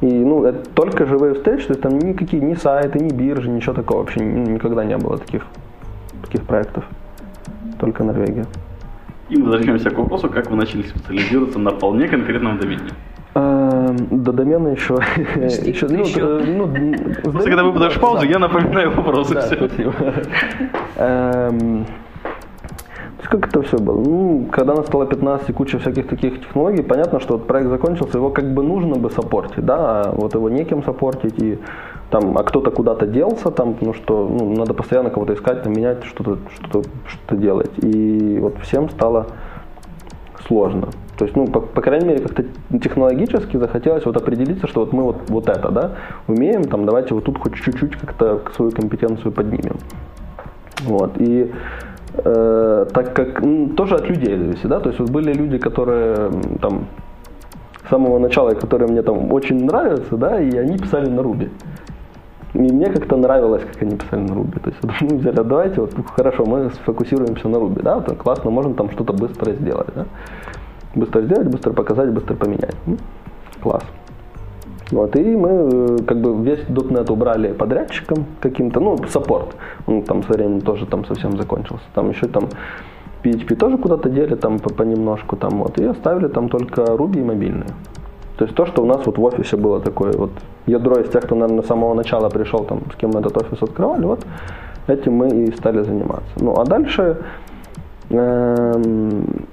И, 0.00 0.06
ну, 0.06 0.44
это 0.44 0.68
только 0.70 1.04
живые 1.04 1.34
встречи, 1.34 1.66
то 1.66 1.72
есть 1.72 1.82
там 1.82 1.98
никакие, 1.98 2.42
ни 2.42 2.54
сайты, 2.54 2.98
ни 2.98 3.10
биржи, 3.10 3.50
ничего 3.50 3.74
такого 3.74 3.98
вообще 3.98 4.20
никогда 4.20 4.84
не 4.84 4.96
было 4.96 5.18
таких, 5.18 5.46
таких 6.22 6.42
проектов. 6.44 6.84
Только 7.78 8.02
Норвегия. 8.04 8.46
И 9.28 9.36
мы 9.36 9.44
возвращаемся 9.44 9.90
к 9.90 9.98
вопросу, 9.98 10.28
как 10.28 10.50
вы 10.50 10.56
начали 10.56 10.82
специализироваться 10.82 11.58
на 11.58 11.70
вполне 11.70 12.08
конкретном 12.08 12.58
домене. 12.58 12.90
До 13.34 14.32
домена 14.32 14.68
еще... 14.68 14.94
еще, 15.66 15.86
ну, 15.86 16.00
еще. 16.00 16.24
ну, 16.44 17.32
когда 17.44 17.62
вы 17.62 17.70
выпадаешь 17.70 18.00
паузу, 18.00 18.26
я 18.26 18.38
напоминаю 18.38 18.90
вопросы. 18.90 19.34
Да, 19.34 19.42
спасибо. 19.42 19.94
Как 23.28 23.46
это 23.48 23.62
все 23.62 23.78
было? 23.78 24.00
Ну, 24.00 24.48
когда 24.50 24.74
нас 24.74 24.86
стало 24.86 25.06
15 25.06 25.50
и 25.50 25.52
куча 25.52 25.78
всяких 25.78 26.08
таких 26.08 26.40
технологий, 26.40 26.82
понятно, 26.82 27.20
что 27.20 27.34
вот 27.34 27.46
проект 27.46 27.68
закончился, 27.68 28.18
его 28.18 28.30
как 28.30 28.52
бы 28.52 28.62
нужно 28.62 28.96
бы 28.96 29.10
саппортить, 29.10 29.64
да, 29.64 30.02
а 30.02 30.12
вот 30.12 30.34
его 30.34 30.48
неким 30.48 30.82
саппортить, 30.82 31.38
и 31.38 31.58
там, 32.10 32.36
а 32.36 32.42
кто-то 32.42 32.70
куда-то 32.70 33.06
делся, 33.06 33.50
там, 33.50 33.74
потому 33.74 33.94
что 33.94 34.28
ну, 34.28 34.56
надо 34.56 34.74
постоянно 34.74 35.10
кого-то 35.10 35.34
искать, 35.34 35.62
там, 35.62 35.72
менять, 35.72 36.04
что-то 36.04 36.38
что 36.54 36.82
что 37.06 37.36
делать. 37.36 37.70
И 37.78 38.38
вот 38.40 38.58
всем 38.58 38.88
стало 38.88 39.26
сложно. 40.46 40.88
То 41.16 41.24
есть, 41.26 41.36
ну, 41.36 41.46
по, 41.46 41.60
по 41.60 41.82
крайней 41.82 42.06
мере, 42.06 42.20
как-то 42.20 42.44
технологически 42.78 43.56
захотелось 43.56 44.06
вот 44.06 44.16
определиться, 44.16 44.66
что 44.66 44.80
вот 44.80 44.92
мы 44.92 45.02
вот, 45.02 45.16
вот 45.28 45.48
это, 45.48 45.70
да, 45.70 45.92
умеем, 46.26 46.64
там, 46.64 46.86
давайте 46.86 47.14
вот 47.14 47.24
тут 47.24 47.38
хоть 47.38 47.54
чуть-чуть 47.54 47.96
как-то 47.96 48.40
свою 48.56 48.72
компетенцию 48.72 49.30
поднимем. 49.30 49.76
Вот, 50.82 51.12
и 51.18 51.52
э, 52.14 52.86
так 52.92 53.14
как, 53.14 53.40
ну, 53.42 53.68
тоже 53.70 53.96
от 53.96 54.08
людей 54.08 54.36
зависит, 54.36 54.68
да, 54.68 54.80
то 54.80 54.88
есть 54.88 55.00
вот 55.00 55.10
были 55.10 55.32
люди, 55.32 55.58
которые 55.58 56.30
там 56.60 56.86
с 57.86 57.90
самого 57.90 58.18
начала, 58.18 58.50
которые 58.50 58.88
мне 58.88 59.02
там 59.02 59.32
очень 59.32 59.64
нравятся, 59.64 60.16
да, 60.16 60.40
и 60.40 60.56
они 60.56 60.78
писали 60.78 61.08
на 61.08 61.22
Руби. 61.22 61.50
И 62.54 62.58
мне 62.58 62.86
как-то 62.86 63.16
нравилось, 63.16 63.62
как 63.64 63.82
они 63.82 63.96
писали 63.96 64.20
на 64.20 64.34
Руби. 64.34 64.58
То 64.58 64.70
есть 64.70 64.82
вот, 64.82 64.92
мы 65.00 65.18
взяли, 65.18 65.36
давайте, 65.36 65.80
вот 65.80 65.92
хорошо, 66.16 66.44
мы 66.44 66.70
сфокусируемся 66.70 67.48
на 67.48 67.58
Руби, 67.58 67.82
да, 67.82 67.98
вот, 67.98 68.16
классно, 68.16 68.50
можем 68.50 68.74
там 68.74 68.90
что-то 68.90 69.12
быстро 69.12 69.52
сделать, 69.52 69.88
да. 69.94 70.06
Быстро 70.94 71.22
сделать, 71.22 71.48
быстро 71.48 71.72
показать, 71.72 72.10
быстро 72.10 72.34
поменять. 72.34 72.74
Ну, 72.86 72.96
класс. 73.62 73.84
Вот, 74.90 75.16
и 75.16 75.36
мы 75.36 75.48
э, 75.48 75.98
как 76.06 76.20
бы 76.20 76.42
весь 76.44 76.60
.NET 76.68 77.12
убрали 77.12 77.52
подрядчиком 77.52 78.26
каким-то, 78.40 78.80
ну, 78.80 78.98
саппорт. 79.08 79.54
Он 79.86 80.02
там 80.02 80.22
со 80.24 80.32
временем 80.32 80.60
тоже 80.60 80.86
там 80.86 81.04
совсем 81.04 81.36
закончился. 81.36 81.84
Там 81.94 82.10
еще 82.10 82.26
там 82.26 82.48
PHP 83.22 83.56
тоже 83.56 83.78
куда-то 83.78 84.08
дели 84.08 84.34
там 84.34 84.58
понемножку 84.58 85.36
там 85.36 85.62
вот. 85.62 85.78
И 85.78 85.84
оставили 85.84 86.28
там 86.28 86.48
только 86.48 86.82
Ruby 86.82 87.20
и 87.20 87.24
мобильные. 87.24 87.70
То 88.36 88.44
есть 88.46 88.56
то, 88.56 88.66
что 88.66 88.82
у 88.82 88.86
нас 88.86 89.04
вот 89.06 89.18
в 89.18 89.22
офисе 89.22 89.56
было 89.56 89.80
такое 89.80 90.12
вот 90.12 90.30
ядро 90.66 90.98
из 91.00 91.10
тех, 91.10 91.24
кто, 91.24 91.34
наверное, 91.34 91.62
с 91.62 91.66
самого 91.66 91.94
начала 91.94 92.30
пришел, 92.30 92.64
там, 92.64 92.80
с 92.92 92.96
кем 92.96 93.10
мы 93.10 93.20
этот 93.20 93.36
офис 93.36 93.62
открывали, 93.62 94.06
вот 94.06 94.24
этим 94.86 95.12
мы 95.12 95.28
и 95.28 95.52
стали 95.52 95.82
заниматься. 95.82 96.32
Ну, 96.36 96.54
а 96.58 96.64
дальше 96.64 97.18
эм, 98.08 99.46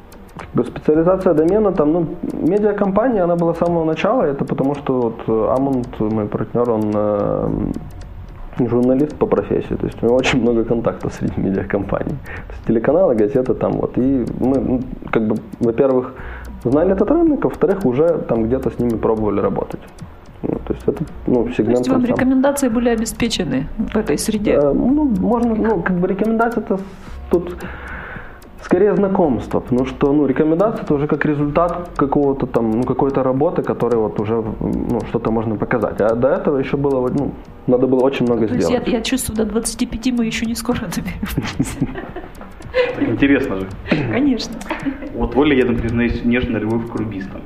специализация 0.65 1.33
домена, 1.33 1.71
там, 1.71 1.93
ну, 1.93 2.07
медиакомпания, 2.33 3.23
она 3.23 3.35
была 3.35 3.53
с 3.53 3.57
самого 3.57 3.85
начала, 3.85 4.23
это 4.23 4.45
потому 4.45 4.75
что 4.75 5.01
вот 5.27 5.49
Амунд, 5.57 5.99
мой 5.99 6.25
партнер, 6.25 6.69
он 6.69 6.91
э, 6.93 7.49
журналист 8.59 9.15
по 9.15 9.25
профессии, 9.25 9.75
то 9.75 9.85
есть 9.85 10.01
у 10.01 10.05
него 10.05 10.15
очень 10.15 10.41
много 10.41 10.63
контактов 10.63 11.13
среди 11.13 11.39
медиакомпаний. 11.41 12.15
То 12.25 12.53
есть 12.53 12.65
телеканалы, 12.67 13.15
газеты 13.15 13.53
там 13.53 13.73
вот. 13.73 13.97
И 13.97 14.25
мы, 14.39 14.59
ну, 14.59 14.81
как 15.11 15.27
бы, 15.27 15.35
во-первых, 15.59 16.13
знали 16.63 16.91
этот 16.91 17.11
рынок, 17.11 17.45
а 17.45 17.47
во-вторых, 17.49 17.85
уже 17.85 18.07
там 18.27 18.43
где-то 18.43 18.69
с 18.69 18.79
ними 18.79 18.97
пробовали 18.97 19.41
работать. 19.41 19.81
Ну, 20.43 20.59
то 20.65 20.73
есть 20.73 20.87
это, 20.87 21.03
ну, 21.27 21.49
сегмент. 21.49 21.77
То 21.77 21.79
есть 21.79 21.89
вам 21.89 22.05
рекомендации 22.05 22.69
были 22.69 22.89
обеспечены 22.89 23.67
в 23.77 23.95
этой 23.95 24.17
среде? 24.17 24.53
Э, 24.53 24.73
ну, 24.73 25.05
можно, 25.19 25.55
ну, 25.55 25.81
как 25.81 25.97
бы 25.97 26.07
рекомендации 26.07 26.61
это 26.61 26.79
тут 27.31 27.55
скорее 28.61 28.95
знакомство, 28.95 29.59
потому 29.59 29.85
что 29.85 30.13
ну, 30.13 30.25
рекомендация 30.25 30.83
это 30.83 30.93
уже 30.93 31.07
как 31.07 31.25
результат 31.25 31.89
какого-то 31.95 32.45
там, 32.45 32.71
ну, 32.71 32.83
какой-то 32.83 33.23
работы, 33.23 33.63
которая 33.63 34.01
вот 34.01 34.19
уже 34.19 34.35
ну, 34.35 34.99
что-то 35.07 35.31
можно 35.31 35.55
показать. 35.55 36.01
А 36.01 36.15
до 36.15 36.29
этого 36.29 36.57
еще 36.57 36.77
было, 36.77 37.07
ну, 37.09 37.33
надо 37.67 37.87
было 37.87 38.01
очень 38.01 38.25
много 38.25 38.47
То 38.47 38.53
сделать. 38.53 38.73
Есть 38.73 38.87
я, 38.87 38.97
я 38.97 39.03
чувствую, 39.03 39.37
до 39.37 39.45
25 39.45 40.11
мы 40.13 40.25
еще 40.25 40.45
не 40.45 40.55
скоро 40.55 40.79
доберемся. 40.79 41.87
Так 42.95 43.09
интересно 43.09 43.55
же. 43.57 43.67
Конечно. 44.11 44.53
Вот 45.15 45.35
Оля, 45.35 45.55
я, 45.55 45.65
например, 45.65 46.11
нежно 46.25 46.57
любовь 46.57 46.89
к 46.89 46.95
рубистам. 46.95 47.41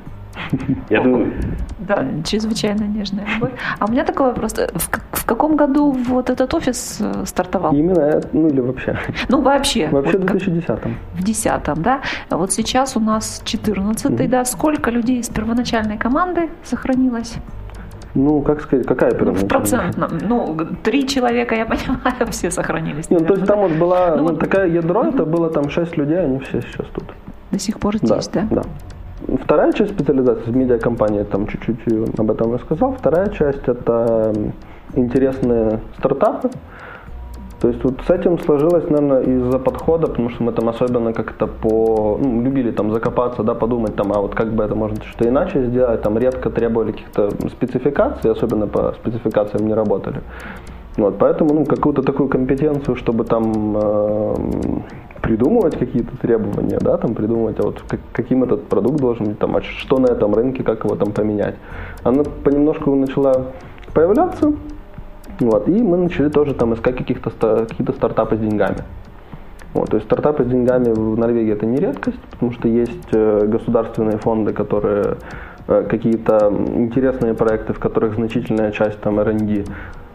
Я 0.90 1.02
думаю... 1.02 1.34
Да, 1.80 2.06
чрезвычайно 2.24 2.84
нежная 2.84 3.26
любовь. 3.36 3.52
А 3.80 3.86
у 3.86 3.92
меня 3.92 4.04
такой 4.04 4.28
вопрос. 4.28 4.54
В, 4.54 4.90
в 5.12 5.26
каком 5.26 5.56
году 5.56 5.92
вот 5.92 6.30
этот 6.30 6.54
офис 6.54 6.98
э, 7.02 7.26
стартовал? 7.26 7.74
Именно, 7.74 8.22
ну 8.34 8.48
или 8.48 8.60
вообще? 8.60 8.98
Ну 9.30 9.42
вообще. 9.42 9.88
Вообще 9.90 10.18
вот 10.18 10.30
в 10.30 10.36
2010-м. 10.36 10.98
В 11.14 11.24
10 11.24 11.52
да? 11.78 12.02
Вот 12.30 12.52
сейчас 12.52 12.98
у 12.98 13.00
нас 13.00 13.42
14 13.46 14.12
mm-hmm. 14.12 14.28
да? 14.28 14.46
Сколько 14.46 14.92
людей 14.92 15.20
из 15.20 15.30
первоначальной 15.30 15.98
команды 15.98 16.50
сохранилось? 16.64 17.36
Ну, 18.14 18.42
как 18.42 18.62
сказать, 18.62 18.86
какая 18.86 19.12
первоначальная? 19.12 19.42
Ну, 19.42 19.46
в 19.46 19.50
процентном. 19.50 20.18
Ну, 20.22 20.58
три 20.84 21.08
человека, 21.08 21.56
я 21.56 21.66
понимаю, 21.72 22.32
все 22.32 22.52
сохранились. 22.52 23.10
Нет, 23.10 23.26
то 23.26 23.34
есть 23.34 23.46
там 23.46 23.60
вот 23.60 23.72
была 23.72 24.16
ну, 24.18 24.30
ну, 24.30 24.36
такая 24.36 24.68
ядро, 24.68 25.06
это 25.06 25.26
было 25.26 25.50
там 25.50 25.70
шесть 25.70 25.98
людей, 25.98 26.20
они 26.20 26.40
все 26.40 26.62
сейчас 26.62 26.88
тут. 26.94 27.06
До 27.52 27.60
сих 27.60 27.80
пор 27.80 27.98
здесь, 27.98 28.28
да? 28.28 28.48
Да. 28.50 28.64
Вторая 29.40 29.72
часть 29.72 29.94
специализации 29.94 30.52
в 30.52 30.56
медиакомпании, 30.56 31.24
там 31.24 31.48
чуть-чуть 31.48 31.80
об 32.18 32.32
этом 32.32 32.52
я 32.52 32.60
сказал. 32.60 32.94
Вторая 32.94 33.30
часть 33.30 33.68
это 33.68 34.34
интересные 34.96 35.80
стартапы. 35.98 36.50
То 37.62 37.68
есть 37.68 37.84
вот 37.84 38.02
с 38.08 38.10
этим 38.10 38.40
сложилось, 38.40 38.90
наверное, 38.90 39.22
из-за 39.22 39.60
подхода, 39.60 40.08
потому 40.08 40.30
что 40.32 40.44
мы 40.44 40.52
там 40.52 40.68
особенно 40.68 41.14
как-то 41.14 41.46
по, 41.46 42.18
ну, 42.20 42.42
любили 42.42 42.72
там 42.72 42.92
закопаться, 42.92 43.44
да, 43.44 43.54
подумать 43.54 43.96
там, 43.96 44.12
а 44.12 44.20
вот 44.20 44.34
как 44.34 44.52
бы 44.52 44.64
это 44.64 44.74
можно 44.74 44.98
что-то 45.04 45.30
иначе 45.30 45.66
сделать, 45.66 46.02
там 46.02 46.18
редко 46.18 46.50
требовали 46.50 46.92
каких-то 46.92 47.30
спецификаций, 47.50 48.32
особенно 48.32 48.66
по 48.66 48.94
спецификациям 48.94 49.68
не 49.68 49.76
работали. 49.76 50.22
Вот, 50.98 51.18
поэтому 51.18 51.54
ну, 51.54 51.66
какую-то 51.66 52.02
такую 52.02 52.28
компетенцию, 52.28 52.96
чтобы 52.96 53.24
там 53.24 53.78
э, 53.78 54.36
придумывать 55.22 55.78
какие-то 55.78 56.18
требования, 56.18 56.80
да, 56.82 56.98
там 56.98 57.16
придумывать, 57.16 57.60
а 57.60 57.64
вот 57.64 57.82
как, 57.88 58.00
каким 58.12 58.44
этот 58.44 58.68
продукт 58.68 59.00
должен 59.00 59.28
быть, 59.28 59.40
там, 59.40 59.56
а 59.56 59.62
что 59.62 60.00
на 60.00 60.08
этом 60.08 60.34
рынке, 60.34 60.64
как 60.64 60.84
его 60.84 60.96
там 60.96 61.14
поменять. 61.14 61.56
Она 62.04 62.24
понемножку 62.24 62.94
начала 62.96 63.48
появляться, 63.94 64.54
вот, 65.40 65.68
и 65.70 65.82
мы 65.82 65.98
начали 65.98 66.30
тоже 66.30 66.54
там 66.54 66.74
искать 66.74 66.98
каких-то 66.98 67.30
какие-то 67.70 67.94
стартапы 67.94 68.36
с 68.36 68.40
деньгами. 68.40 68.84
Вот, 69.74 69.90
то 69.90 69.96
есть 69.96 70.08
стартапы 70.08 70.44
с 70.44 70.48
деньгами 70.48 70.92
в 70.92 71.18
Норвегии 71.18 71.54
это 71.54 71.66
не 71.66 71.78
редкость, 71.78 72.20
потому 72.32 72.52
что 72.52 72.68
есть 72.68 73.08
э, 73.14 73.46
государственные 73.48 74.18
фонды, 74.18 74.52
которые 74.52 75.16
э, 75.68 75.86
какие-то 75.90 76.54
интересные 76.76 77.34
проекты, 77.34 77.72
в 77.72 77.80
которых 77.80 78.16
значительная 78.16 78.72
часть 78.72 79.00
там 79.00 79.20
R&D 79.22 79.64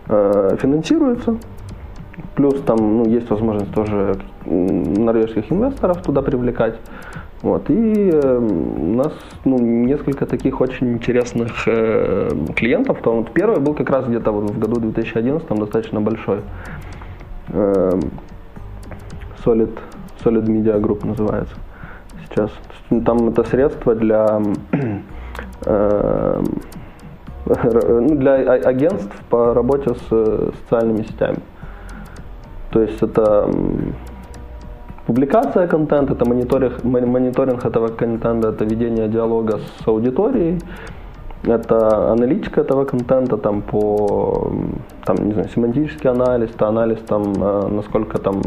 э, 0.08 0.56
финансируется. 0.60 1.36
Плюс 2.34 2.60
там 2.62 2.76
ну, 2.78 3.08
есть 3.08 3.30
возможность 3.30 3.72
тоже 3.72 4.16
норвежских 4.44 5.50
инвесторов 5.50 6.02
туда 6.02 6.22
привлекать. 6.22 6.76
Вот. 7.42 7.70
И 7.70 8.10
э, 8.12 8.38
у 8.38 8.94
нас 8.94 9.12
ну, 9.44 9.58
несколько 9.58 10.26
таких 10.26 10.60
очень 10.60 10.92
интересных 10.94 11.66
э, 11.66 12.30
клиентов. 12.54 12.98
Там, 13.02 13.16
вот 13.16 13.32
первый 13.32 13.60
был 13.60 13.74
как 13.74 13.90
раз 13.90 14.06
где-то 14.06 14.32
вот 14.32 14.50
в 14.50 14.58
году 14.58 14.80
2011, 14.80 15.46
там 15.46 15.58
достаточно 15.58 16.00
большой. 16.00 16.40
Э, 17.48 17.92
Solid, 19.44 19.78
Solid 20.24 20.46
Media 20.46 20.80
Group 20.80 21.06
называется 21.06 21.54
сейчас. 22.28 22.50
Там 23.04 23.28
это 23.28 23.44
средство 23.44 23.94
для, 23.94 24.40
э, 25.64 26.42
ну, 26.42 26.50
для 28.16 28.34
агентств 28.68 29.14
по 29.30 29.54
работе 29.54 29.94
с 29.94 30.52
социальными 30.62 31.02
сетями. 31.02 31.38
То 32.70 32.82
есть 32.82 33.02
это 33.02 33.48
публикация 35.06 35.68
контента, 35.68 36.14
это 36.14 36.24
мониторинг, 36.24 36.84
мониторинг 36.84 37.64
этого 37.64 37.88
контента, 37.88 38.48
это 38.48 38.64
ведение 38.64 39.08
диалога 39.08 39.58
с 39.58 39.88
аудиторией, 39.88 40.58
это 41.44 42.10
аналитика 42.10 42.60
этого 42.62 42.84
контента 42.84 43.36
там 43.36 43.62
по 43.62 44.52
там, 45.04 45.16
не 45.16 45.32
знаю, 45.32 45.48
семантический 45.48 46.10
анализ, 46.10 46.50
это 46.50 46.66
анализ 46.66 46.98
там, 47.06 47.32
э, 47.36 47.68
насколько 47.68 48.18
там 48.18 48.42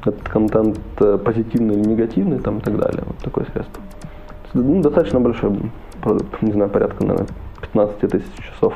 этот 0.00 0.28
контент 0.28 0.80
э, 1.00 1.18
позитивный 1.18 1.74
или 1.74 1.88
негативный 1.88 2.38
там, 2.38 2.58
и 2.58 2.60
так 2.62 2.78
далее. 2.78 3.02
Вот 3.06 3.18
такое 3.18 3.44
средство. 3.52 3.82
Ну, 4.54 4.80
достаточно 4.80 5.20
большой 5.20 5.70
продукт, 6.02 6.42
не 6.42 6.52
знаю, 6.52 6.70
порядка, 6.70 7.04
наверное, 7.04 7.28
15 7.60 7.98
тысяч 8.10 8.52
часов. 8.52 8.74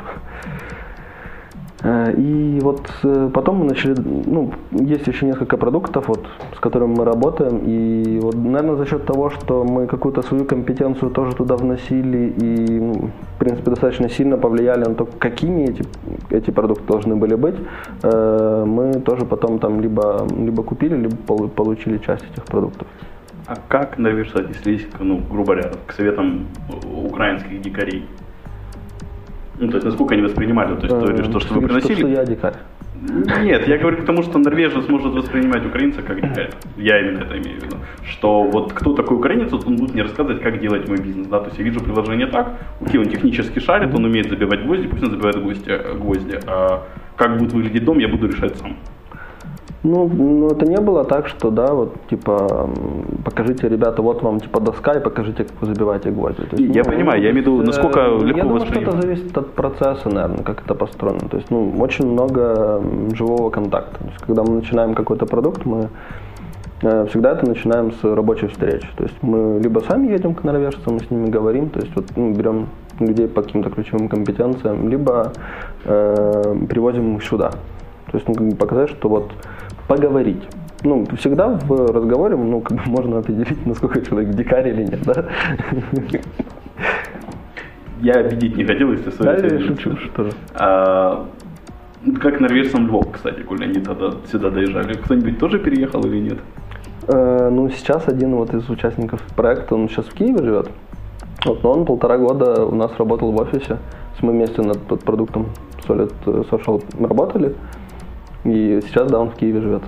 Э, 1.85 2.15
и 2.17 2.61
вот 2.63 2.91
э, 3.03 3.31
потом 3.33 3.57
мы 3.57 3.67
начали, 3.67 3.95
ну, 4.27 4.53
есть 4.71 5.07
еще 5.07 5.27
несколько 5.27 5.59
продуктов, 5.59 6.09
вот, 6.09 6.27
с 6.57 6.59
которыми 6.59 6.95
мы 6.97 7.05
работаем, 7.05 7.61
и 7.67 8.21
вот, 8.23 8.35
наверное, 8.35 8.77
за 8.77 8.87
счет 8.87 9.05
того, 9.05 9.29
что 9.29 9.65
мы 9.65 9.87
какую-то 9.87 10.23
свою 10.23 10.47
компетенцию 10.47 11.11
тоже 11.11 11.37
туда 11.37 11.57
вносили 11.57 12.35
и, 12.41 12.81
ну, 12.81 13.11
в 13.35 13.39
принципе, 13.39 13.71
достаточно 13.71 14.09
сильно 14.09 14.39
повлияли 14.39 14.85
на 14.85 14.95
то, 14.95 15.07
какими 15.19 15.65
эти, 15.65 15.85
эти 16.31 16.51
продукты 16.51 16.87
должны 16.87 17.17
были 17.17 17.35
быть, 17.35 17.57
э, 18.03 18.65
мы 18.67 18.95
тоже 19.01 19.27
потом 19.27 19.59
там 19.59 19.81
либо, 19.81 20.27
либо 20.39 20.63
купили, 20.63 20.97
либо 20.97 21.17
получили 21.49 21.99
часть 21.99 22.25
этих 22.33 22.45
продуктов. 22.45 22.89
А 23.47 23.57
как 23.69 23.99
норвежцы 23.99 24.37
отнеслись, 24.37 24.87
ну, 25.01 25.21
грубо 25.31 25.53
говоря, 25.53 25.71
к 25.87 25.93
советам 25.93 26.47
украинских 27.05 27.61
дикарей? 27.61 28.07
Ну, 29.59 29.69
то 29.69 29.77
есть, 29.77 29.87
насколько 29.87 30.15
они 30.15 30.23
воспринимали, 30.23 30.75
то 30.77 30.87
есть, 30.87 31.17
то, 31.17 31.25
что, 31.25 31.41
что 31.41 31.55
вы 31.55 31.63
приносили... 31.63 31.95
Что, 31.95 32.07
что 32.07 32.09
я 32.09 32.25
дикарь. 32.25 32.55
Нет, 33.43 33.69
я 33.69 33.79
говорю 33.79 33.99
к 33.99 34.05
тому, 34.07 34.23
что 34.23 34.39
норвежец 34.39 34.89
может 34.89 35.13
воспринимать 35.13 35.67
украинца 35.67 36.03
как 36.03 36.17
дикаря. 36.17 36.51
Я 36.77 37.01
именно 37.01 37.25
это 37.25 37.39
имею 37.39 37.61
в 37.61 37.65
виду. 37.65 37.77
Что 38.05 38.43
вот 38.45 38.73
кто 38.73 38.95
такой 38.95 39.17
украинец, 39.17 39.53
вот 39.53 39.67
он 39.67 39.77
будет 39.77 39.95
мне 39.95 40.03
рассказывать, 40.03 40.41
как 40.43 40.59
делать 40.61 40.89
мой 40.89 40.99
бизнес. 40.99 41.27
Да? 41.27 41.41
То 41.41 41.47
есть 41.47 41.59
я 41.59 41.65
вижу 41.65 41.81
приложение 41.81 42.27
так, 42.27 42.55
окей, 42.81 42.99
он 42.99 43.09
технически 43.09 43.59
шарит, 43.59 43.95
он 43.95 44.05
умеет 44.05 44.29
забивать 44.29 44.65
гвозди, 44.65 44.89
пусть 44.89 45.03
он 45.03 45.11
забивает 45.11 45.37
гвозди, 45.37 45.71
гвозди. 45.99 46.41
А 46.47 46.85
как 47.17 47.37
будет 47.39 47.53
выглядеть 47.53 47.85
дом, 47.85 47.99
я 47.99 48.09
буду 48.09 48.29
решать 48.29 48.57
сам. 48.57 48.77
Ну, 49.85 50.09
ну, 50.09 50.49
это 50.49 50.65
не 50.65 50.81
было 50.81 51.05
так, 51.05 51.29
что, 51.29 51.51
да, 51.51 51.75
вот, 51.75 51.95
типа, 52.09 52.71
покажите, 53.23 53.69
ребята, 53.69 54.01
вот 54.01 54.23
вам, 54.23 54.41
типа, 54.41 54.61
доска, 54.61 54.93
и 54.93 55.01
покажите, 55.01 55.45
как 55.45 55.53
вы 55.61 55.67
забиваете 55.67 56.11
гвозди. 56.11 56.43
То 56.47 56.57
есть, 56.57 56.75
я 56.75 56.83
ну, 56.85 56.91
понимаю, 56.91 57.23
я 57.23 57.31
имею 57.31 57.45
в 57.45 57.47
виду, 57.47 57.63
насколько 57.63 58.01
э, 58.01 58.19
легко 58.25 58.39
Я 58.39 58.45
думаю, 58.45 58.67
что 58.67 58.81
это 58.81 58.93
зависит 58.93 59.37
от 59.37 59.53
процесса, 59.53 60.09
наверное, 60.09 60.43
как 60.43 60.63
это 60.65 60.75
построено. 60.75 61.29
То 61.29 61.37
есть, 61.37 61.51
ну, 61.51 61.75
очень 61.79 62.07
много 62.07 62.83
живого 63.15 63.51
контакта. 63.51 63.99
То 63.99 64.07
есть, 64.07 64.25
когда 64.27 64.43
мы 64.43 64.55
начинаем 64.55 64.95
какой-то 64.95 65.27
продукт, 65.27 65.67
мы 65.67 65.91
э, 66.81 67.07
всегда 67.11 67.33
это 67.33 67.47
начинаем 67.47 67.93
с 67.93 68.03
рабочей 68.05 68.47
встречи. 68.47 68.89
То 68.97 69.03
есть 69.05 69.17
мы 69.21 69.61
либо 69.63 69.81
сами 69.81 70.09
едем 70.09 70.35
к 70.35 70.45
норвежцам, 70.45 70.95
мы 70.95 71.01
с 71.01 71.11
ними 71.11 71.29
говорим, 71.29 71.69
то 71.69 71.81
есть 71.81 71.95
вот 71.95 72.07
ну, 72.17 72.33
берем 72.33 72.69
людей 73.01 73.29
по 73.29 73.43
каким-то 73.43 73.69
ключевым 73.69 74.09
компетенциям, 74.09 74.89
либо 74.89 75.33
э, 75.85 76.57
привозим 76.71 77.17
их 77.17 77.23
сюда. 77.23 77.51
То 78.11 78.19
есть 78.19 78.27
ну, 78.29 78.53
показать, 78.53 78.89
что 78.89 79.09
вот 79.11 79.31
поговорить. 79.89 80.43
Ну, 80.83 81.07
всегда 81.17 81.49
в 81.49 81.93
разговоре 81.93 82.37
ну, 82.37 82.61
как 82.61 82.79
бы 82.79 82.91
можно 82.91 83.19
определить, 83.19 83.65
насколько 83.67 84.03
человек 84.03 84.35
дикарь 84.35 84.69
или 84.69 84.83
нет, 84.83 85.03
да? 85.05 85.25
Я 88.01 88.15
обидеть 88.15 88.57
не 88.57 88.65
хотел, 88.65 88.93
если 88.93 89.11
Да, 89.23 89.35
я 89.35 89.61
шучу, 89.61 89.97
что 89.97 90.29
а, 90.55 91.27
Как 92.21 92.41
норвежцам 92.41 92.87
Львов, 92.87 93.13
кстати, 93.13 93.41
коли 93.41 93.65
они 93.65 93.81
тогда 93.81 94.11
сюда 94.31 94.51
доезжали. 94.51 94.93
Кто-нибудь 94.95 95.39
тоже 95.39 95.59
переехал 95.59 96.03
или 96.03 96.19
нет? 96.19 96.39
Э, 97.09 97.49
ну, 97.51 97.71
сейчас 97.71 98.07
один 98.09 98.35
вот 98.35 98.53
из 98.53 98.69
участников 98.69 99.23
проекта, 99.37 99.75
он 99.75 99.89
сейчас 99.89 100.07
в 100.07 100.15
Киеве 100.15 100.45
живет. 100.45 100.71
Вот, 101.47 101.63
но 101.63 101.73
он 101.73 101.87
полтора 101.87 102.19
года 102.19 102.65
у 102.65 102.75
нас 102.75 102.93
работал 102.99 103.33
в 103.33 103.41
офисе. 103.41 103.79
Мы 104.21 104.33
вместе 104.33 104.63
над, 104.63 104.91
над 104.91 105.01
продуктом 105.05 105.47
Solid 105.87 106.13
Social 106.25 106.83
работали. 107.07 107.55
И 108.45 108.81
сейчас, 108.87 109.11
да, 109.11 109.21
он 109.21 109.31
в 109.31 109.37
Киеве 109.37 109.61
живет. 109.61 109.83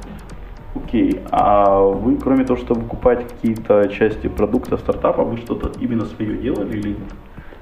Окей. 0.75 1.11
Okay. 1.11 1.29
А 1.31 1.81
вы, 1.81 2.16
кроме 2.16 2.45
того, 2.45 2.59
чтобы 2.59 2.83
покупать 2.83 3.27
какие-то 3.29 3.88
части 3.88 4.29
продукта 4.29 4.77
стартапа, 4.77 5.25
вы 5.25 5.37
что-то 5.38 5.73
именно 5.81 6.05
свое 6.05 6.37
делали 6.37 6.79
или 6.79 6.88
нет? 6.88 6.99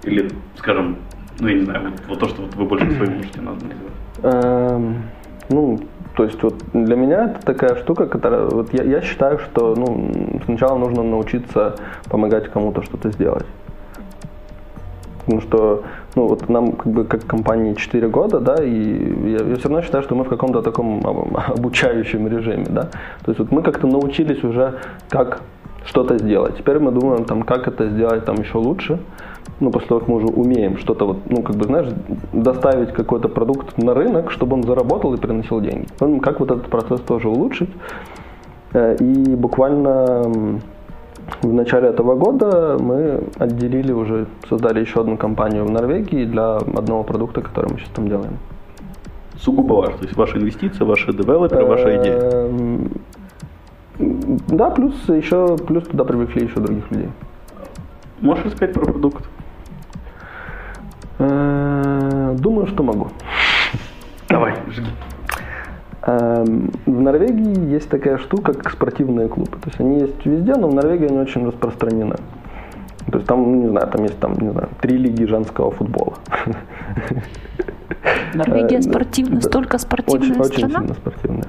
Или, 0.04 0.30
скажем, 0.56 0.96
ну, 1.40 1.48
я 1.48 1.54
не 1.54 1.64
знаю, 1.64 1.90
вот, 1.90 2.00
вот 2.08 2.18
то, 2.18 2.28
что 2.28 2.42
вот 2.42 2.54
вы 2.54 2.64
больше 2.64 2.90
свое 2.92 3.10
можете 3.10 3.40
назвать? 3.40 3.72
Эм, 4.22 5.02
ну, 5.48 5.80
то 6.16 6.24
есть 6.24 6.42
вот 6.42 6.54
для 6.72 6.96
меня 6.96 7.24
это 7.24 7.44
такая 7.44 7.76
штука, 7.76 8.06
которая, 8.06 8.46
вот 8.46 8.72
я, 8.72 8.84
я 8.84 9.00
считаю, 9.00 9.38
что 9.38 9.74
ну, 9.76 10.40
сначала 10.44 10.78
нужно 10.78 11.02
научиться 11.02 11.76
помогать 12.08 12.50
кому-то 12.50 12.82
что-то 12.82 13.10
сделать. 13.10 13.46
Потому 15.24 15.40
что 15.40 15.84
ну, 16.14 16.26
вот 16.26 16.48
нам 16.48 16.72
как 16.72 16.92
бы 16.92 17.04
как 17.04 17.26
компании 17.26 17.74
4 17.74 18.08
года, 18.08 18.40
да, 18.40 18.62
и 18.62 19.30
я, 19.30 19.44
я 19.44 19.56
все 19.56 19.68
равно 19.68 19.82
считаю, 19.82 20.04
что 20.04 20.14
мы 20.14 20.24
в 20.24 20.28
каком-то 20.28 20.62
таком 20.62 21.00
обучающем 21.04 22.28
режиме, 22.28 22.66
да. 22.68 22.82
То 23.24 23.30
есть 23.30 23.38
вот 23.38 23.50
мы 23.50 23.62
как-то 23.62 23.86
научились 23.86 24.44
уже, 24.44 24.74
как 25.08 25.40
что-то 25.84 26.18
сделать. 26.18 26.56
Теперь 26.56 26.78
мы 26.78 26.92
думаем, 26.92 27.24
там, 27.24 27.42
как 27.42 27.68
это 27.68 27.88
сделать 27.90 28.24
там 28.24 28.36
еще 28.36 28.58
лучше. 28.58 28.98
Ну, 29.60 29.70
после 29.70 29.88
того, 29.88 30.00
как 30.00 30.08
мы 30.08 30.16
уже 30.16 30.26
умеем 30.26 30.78
что-то 30.78 31.06
вот, 31.06 31.18
ну, 31.30 31.42
как 31.42 31.56
бы, 31.56 31.64
знаешь, 31.64 31.88
доставить 32.32 32.92
какой-то 32.92 33.28
продукт 33.28 33.78
на 33.78 33.94
рынок, 33.94 34.30
чтобы 34.30 34.54
он 34.54 34.62
заработал 34.62 35.14
и 35.14 35.16
приносил 35.16 35.60
деньги. 35.60 35.86
Как 36.22 36.40
вот 36.40 36.50
этот 36.50 36.68
процесс 36.68 37.00
тоже 37.00 37.28
улучшить. 37.28 37.70
Э, 38.72 38.96
и 38.98 39.36
буквально 39.36 40.60
в 41.42 41.52
начале 41.52 41.88
этого 41.88 42.14
года 42.14 42.78
мы 42.80 43.24
отделили 43.38 43.92
уже, 43.92 44.26
создали 44.48 44.80
еще 44.80 45.00
одну 45.00 45.16
компанию 45.16 45.64
в 45.64 45.70
Норвегии 45.70 46.24
для 46.24 46.56
одного 46.56 47.02
продукта, 47.02 47.40
который 47.40 47.72
мы 47.72 47.78
сейчас 47.78 47.90
там 47.90 48.08
делаем. 48.08 48.38
Сугубо 49.38 49.74
ваш, 49.74 49.94
то 49.94 50.04
есть 50.04 50.16
ваши 50.16 50.38
инвестиции, 50.38 50.84
ваши 50.84 51.12
девелоперы, 51.12 51.64
ваша 51.66 51.96
идея? 52.00 52.18
Эм, 52.18 52.90
да, 53.98 54.70
плюс 54.70 54.94
еще 55.08 55.56
плюс 55.56 55.84
туда 55.84 56.04
привлекли 56.04 56.44
еще 56.44 56.60
других 56.60 56.90
людей. 56.90 57.08
Можешь 58.20 58.44
рассказать 58.44 58.74
про 58.74 58.84
продукт? 58.84 59.24
Э, 61.18 62.34
думаю, 62.38 62.66
что 62.66 62.82
могу. 62.82 63.08
Давай, 64.28 64.54
жги. 64.68 64.90
Эм, 66.06 66.70
в 66.84 67.00
Норвегии 67.00 67.72
есть 67.72 67.88
такая 67.88 68.18
штука, 68.18 68.52
как 68.52 68.70
спортивные 68.70 69.28
клубы. 69.28 69.52
То 69.52 69.68
есть 69.68 69.80
они 69.80 70.00
есть 70.00 70.26
везде, 70.26 70.54
но 70.54 70.68
в 70.68 70.74
Норвегии 70.74 71.06
они 71.06 71.18
очень 71.18 71.46
распространены. 71.46 72.16
То 73.10 73.18
есть 73.18 73.26
там, 73.26 73.42
ну, 73.42 73.62
не 73.62 73.68
знаю, 73.68 73.88
там 73.88 74.02
есть 74.02 74.18
там, 74.18 74.34
не 74.34 74.50
знаю, 74.50 74.68
три 74.80 74.98
лиги 74.98 75.24
женского 75.24 75.70
футбола. 75.70 76.14
Норвегия 78.34 78.78
э, 78.78 78.82
спортивная, 78.82 79.40
столько 79.40 79.78
спортивная 79.78 80.40
очень, 80.40 80.68
страна? 80.68 80.80
Очень 80.80 80.88
сильно 80.88 80.94
спортивная. 80.94 81.48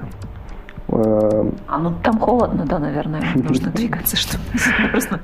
Эм, 0.88 1.54
а 1.66 1.78
ну 1.78 1.92
там 2.02 2.18
холодно, 2.18 2.64
да, 2.64 2.78
наверное, 2.78 3.22
нужно 3.34 3.70
двигаться, 3.72 4.16
чтобы 4.16 4.44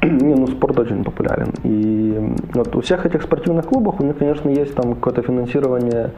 Не, 0.02 0.34
ну 0.34 0.46
спорт 0.48 0.78
очень 0.78 1.02
популярен. 1.02 1.52
И 1.64 2.34
вот 2.52 2.76
у 2.76 2.80
всех 2.82 3.06
этих 3.06 3.22
спортивных 3.22 3.66
клубов 3.66 4.00
у 4.00 4.04
них, 4.04 4.18
конечно, 4.18 4.50
есть 4.50 4.74
там 4.74 4.94
какое-то 4.94 5.22
финансирование 5.22 6.12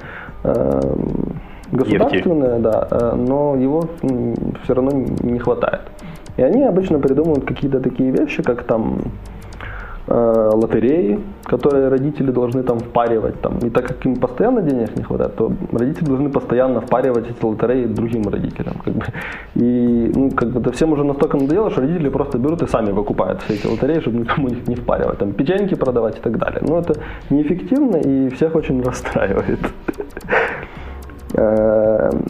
государственное, 1.72 2.58
да, 2.58 2.88
э, 2.90 3.14
но 3.16 3.56
его 3.56 3.84
все 4.64 4.74
равно 4.74 4.90
не 5.22 5.38
хватает. 5.38 5.82
И 6.36 6.42
они 6.42 6.62
обычно 6.64 6.98
придумывают 6.98 7.44
какие-то 7.44 7.80
такие 7.80 8.10
вещи, 8.10 8.42
как 8.42 8.62
там 8.62 8.98
э, 10.06 10.50
лотереи, 10.54 11.20
которые 11.44 11.88
родители 11.88 12.30
должны 12.30 12.62
там 12.62 12.78
впаривать. 12.78 13.40
Там. 13.40 13.58
И 13.58 13.70
так 13.70 13.86
как 13.86 14.06
им 14.06 14.16
постоянно 14.16 14.62
денег 14.62 14.96
не 14.96 15.02
хватает, 15.02 15.36
то 15.36 15.52
родители 15.72 16.06
должны 16.06 16.30
постоянно 16.30 16.80
впаривать 16.80 17.30
эти 17.30 17.44
лотереи 17.44 17.86
другим 17.86 18.22
родителям. 18.28 18.74
Как 18.84 18.94
бы. 18.94 19.04
И 19.54 20.12
ну, 20.14 20.30
как 20.30 20.50
бы 20.50 20.60
это 20.60 20.72
всем 20.72 20.92
уже 20.92 21.04
настолько 21.04 21.36
надоело, 21.36 21.70
что 21.70 21.80
родители 21.82 22.08
просто 22.08 22.38
берут 22.38 22.62
и 22.62 22.66
сами 22.66 22.92
выкупают 22.92 23.42
все 23.42 23.54
эти 23.54 23.66
лотереи, 23.66 24.00
чтобы 24.00 24.18
никому 24.18 24.48
их 24.48 24.68
не 24.68 24.74
впаривать. 24.74 25.18
Там 25.18 25.32
печеньки 25.32 25.74
продавать 25.74 26.18
и 26.18 26.20
так 26.20 26.38
далее. 26.38 26.62
Но 26.66 26.78
это 26.78 26.94
неэффективно 27.30 27.96
и 27.96 28.28
всех 28.30 28.54
очень 28.54 28.82
расстраивает. 28.82 29.60
Эм, 31.40 32.24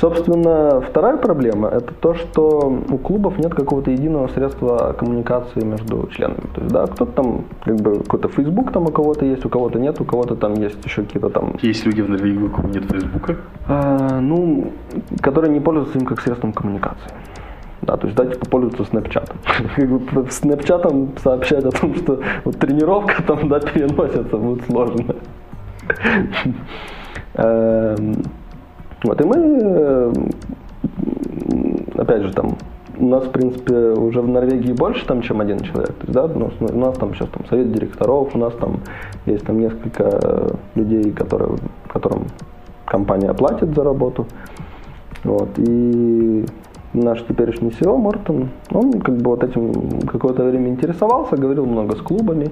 Собственно, 0.00 0.82
вторая 0.82 1.16
проблема– 1.16 1.68
это 1.72 1.94
то, 1.94 2.12
что 2.14 2.82
у 2.90 2.98
клубов 2.98 3.38
нет 3.38 3.54
какого-то 3.54 3.90
единого 3.90 4.28
средства 4.28 4.94
коммуникации 4.98 5.64
между 5.64 6.08
членами. 6.12 6.42
То 6.54 6.60
есть, 6.60 6.72
да, 6.72 6.86
кто-то 6.86 7.12
там, 7.12 7.44
как 7.64 7.76
бы, 7.76 8.00
какой-то 8.00 8.28
Facebook 8.28 8.72
там 8.72 8.84
у 8.84 8.90
кого-то 8.90 9.24
есть, 9.24 9.46
у 9.46 9.48
кого-то 9.48 9.78
нет, 9.78 9.98
у 10.00 10.04
кого-то 10.04 10.34
там 10.34 10.54
есть 10.54 10.84
еще 10.84 11.02
какие-то 11.02 11.30
там... 11.30 11.54
Есть 11.62 11.86
люди 11.86 12.02
в 12.02 12.10
Норвегии, 12.10 12.42
у 12.42 12.50
кого 12.50 12.68
нет 12.68 12.84
Фейсбука? 12.90 13.36
А, 13.68 14.20
ну, 14.20 14.72
которые 15.22 15.52
не 15.52 15.60
пользуются 15.60 15.98
им 15.98 16.04
как 16.04 16.20
средством 16.20 16.52
коммуникации. 16.52 17.10
Да, 17.80 17.96
то 17.96 18.06
есть, 18.06 18.16
да, 18.18 18.26
типа 18.26 18.46
пользуются 18.46 18.84
снэпчатом. 18.84 19.38
Снэпчатом 20.30 21.10
сообщать 21.22 21.64
о 21.64 21.70
том, 21.70 21.94
что 21.94 22.20
вот 22.44 22.58
тренировка 22.58 23.22
там, 23.22 23.48
да, 23.48 23.60
переносится, 23.60 24.36
будет 24.36 24.66
сложно. 24.66 25.14
Вот, 27.36 29.20
и 29.20 29.24
мы, 29.24 30.12
опять 31.96 32.22
же, 32.22 32.32
там, 32.32 32.56
у 32.98 33.06
нас, 33.06 33.24
в 33.24 33.30
принципе, 33.30 33.74
уже 33.74 34.22
в 34.22 34.28
Норвегии 34.28 34.72
больше, 34.72 35.06
там, 35.06 35.20
чем 35.20 35.40
один 35.40 35.60
человек. 35.60 35.92
То 35.94 36.02
есть, 36.02 36.12
да, 36.12 36.26
ну, 36.28 36.50
у 36.60 36.78
нас 36.78 36.96
там 36.96 37.14
сейчас 37.14 37.28
там 37.28 37.44
совет 37.46 37.72
директоров, 37.72 38.34
у 38.34 38.38
нас 38.38 38.54
там 38.54 38.80
есть 39.26 39.44
там 39.44 39.60
несколько 39.60 40.56
людей, 40.74 41.12
которые, 41.12 41.58
которым 41.88 42.24
компания 42.86 43.32
платит 43.34 43.74
за 43.74 43.84
работу. 43.84 44.26
Вот, 45.24 45.50
и 45.58 46.46
наш 46.94 47.22
теперешний 47.22 47.70
SEO 47.70 47.96
Мортон, 47.96 48.48
он 48.70 49.00
как 49.00 49.16
бы 49.16 49.30
вот 49.30 49.44
этим 49.44 50.00
какое-то 50.02 50.44
время 50.44 50.68
интересовался, 50.68 51.36
говорил 51.36 51.66
много 51.66 51.96
с 51.96 52.00
клубами, 52.00 52.50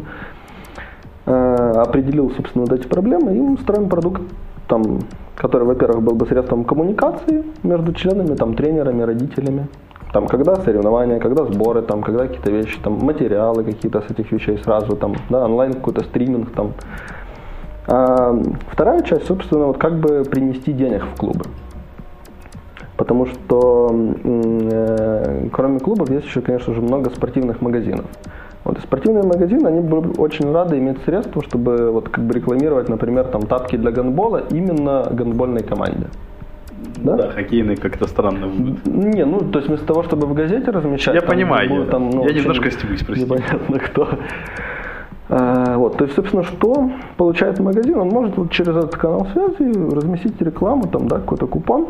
э, 1.26 1.72
определил, 1.76 2.30
собственно, 2.36 2.66
вот 2.66 2.78
эти 2.78 2.86
проблемы, 2.86 3.36
и 3.36 3.40
мы 3.40 3.56
строим 3.58 3.88
продукт 3.88 4.22
там, 4.68 5.00
который, 5.36 5.64
во-первых, 5.64 6.02
был 6.02 6.14
бы 6.14 6.26
средством 6.26 6.64
коммуникации 6.64 7.44
между 7.62 7.92
членами, 7.92 8.34
там, 8.34 8.54
тренерами, 8.54 9.02
родителями. 9.02 9.68
Там, 10.12 10.26
когда 10.26 10.54
соревнования, 10.56 11.18
когда 11.18 11.44
сборы, 11.44 11.82
там, 11.82 12.02
когда 12.02 12.26
какие-то 12.26 12.50
вещи, 12.50 12.78
там, 12.80 12.98
материалы 13.00 13.64
какие-то 13.64 14.00
с 14.00 14.10
этих 14.10 14.30
вещей 14.30 14.58
сразу, 14.58 14.96
там, 14.96 15.14
да, 15.28 15.44
онлайн 15.44 15.72
какой-то 15.72 16.04
стриминг, 16.04 16.52
там. 16.52 16.72
А 17.86 18.32
вторая 18.70 19.02
часть, 19.02 19.26
собственно, 19.26 19.66
вот 19.66 19.78
как 19.78 19.98
бы 19.98 20.22
принести 20.24 20.72
денег 20.72 21.04
в 21.04 21.18
клубы. 21.18 21.44
Потому 22.96 23.26
что 23.26 23.90
э, 24.22 25.48
кроме 25.52 25.80
клубов 25.80 26.10
есть 26.10 26.26
еще, 26.26 26.40
конечно 26.40 26.72
же, 26.74 26.80
много 26.80 27.10
спортивных 27.10 27.60
магазинов. 27.60 28.06
Вот, 28.64 28.78
и 28.78 28.80
спортивные 28.80 29.24
магазины, 29.24 29.68
они 29.68 29.80
были 29.80 30.18
очень 30.18 30.50
рады 30.50 30.78
иметь 30.78 30.96
средства, 31.04 31.42
чтобы 31.42 31.90
вот, 31.90 32.08
как 32.08 32.24
бы 32.24 32.32
рекламировать, 32.34 32.88
например, 32.88 33.24
там, 33.24 33.42
тапки 33.42 33.76
для 33.76 33.90
гандбола 33.90 34.44
именно 34.50 35.06
гандбольной 35.10 35.62
команде. 35.62 36.06
Да? 36.96 37.16
да, 37.16 37.30
хоккейный 37.30 37.76
как-то 37.76 38.06
странно 38.06 38.46
будет. 38.46 38.86
Не, 38.86 39.24
ну, 39.24 39.40
то 39.40 39.58
есть 39.58 39.68
вместо 39.68 39.86
того, 39.86 40.02
чтобы 40.02 40.26
в 40.26 40.34
газете 40.34 40.70
размещать... 40.70 41.14
Я 41.14 41.20
там, 41.20 41.30
понимаю, 41.30 41.68
будет, 41.68 41.90
там, 41.90 42.08
ну, 42.10 42.26
я 42.26 42.32
немножко 42.32 42.70
стебусь, 42.70 43.02
простите. 43.02 43.30
Непонятно 43.30 43.78
кто. 43.78 44.08
А, 45.28 45.76
вот, 45.76 45.96
то 45.96 46.04
есть, 46.04 46.16
собственно, 46.16 46.42
что 46.42 46.90
получает 47.16 47.58
магазин? 47.58 47.98
Он 47.98 48.08
может 48.08 48.36
вот 48.36 48.50
через 48.50 48.76
этот 48.76 48.96
канал 48.96 49.26
связи 49.32 49.94
разместить 49.94 50.40
рекламу, 50.40 50.84
там, 50.88 51.08
да, 51.08 51.16
какой-то 51.16 51.46
купон. 51.46 51.88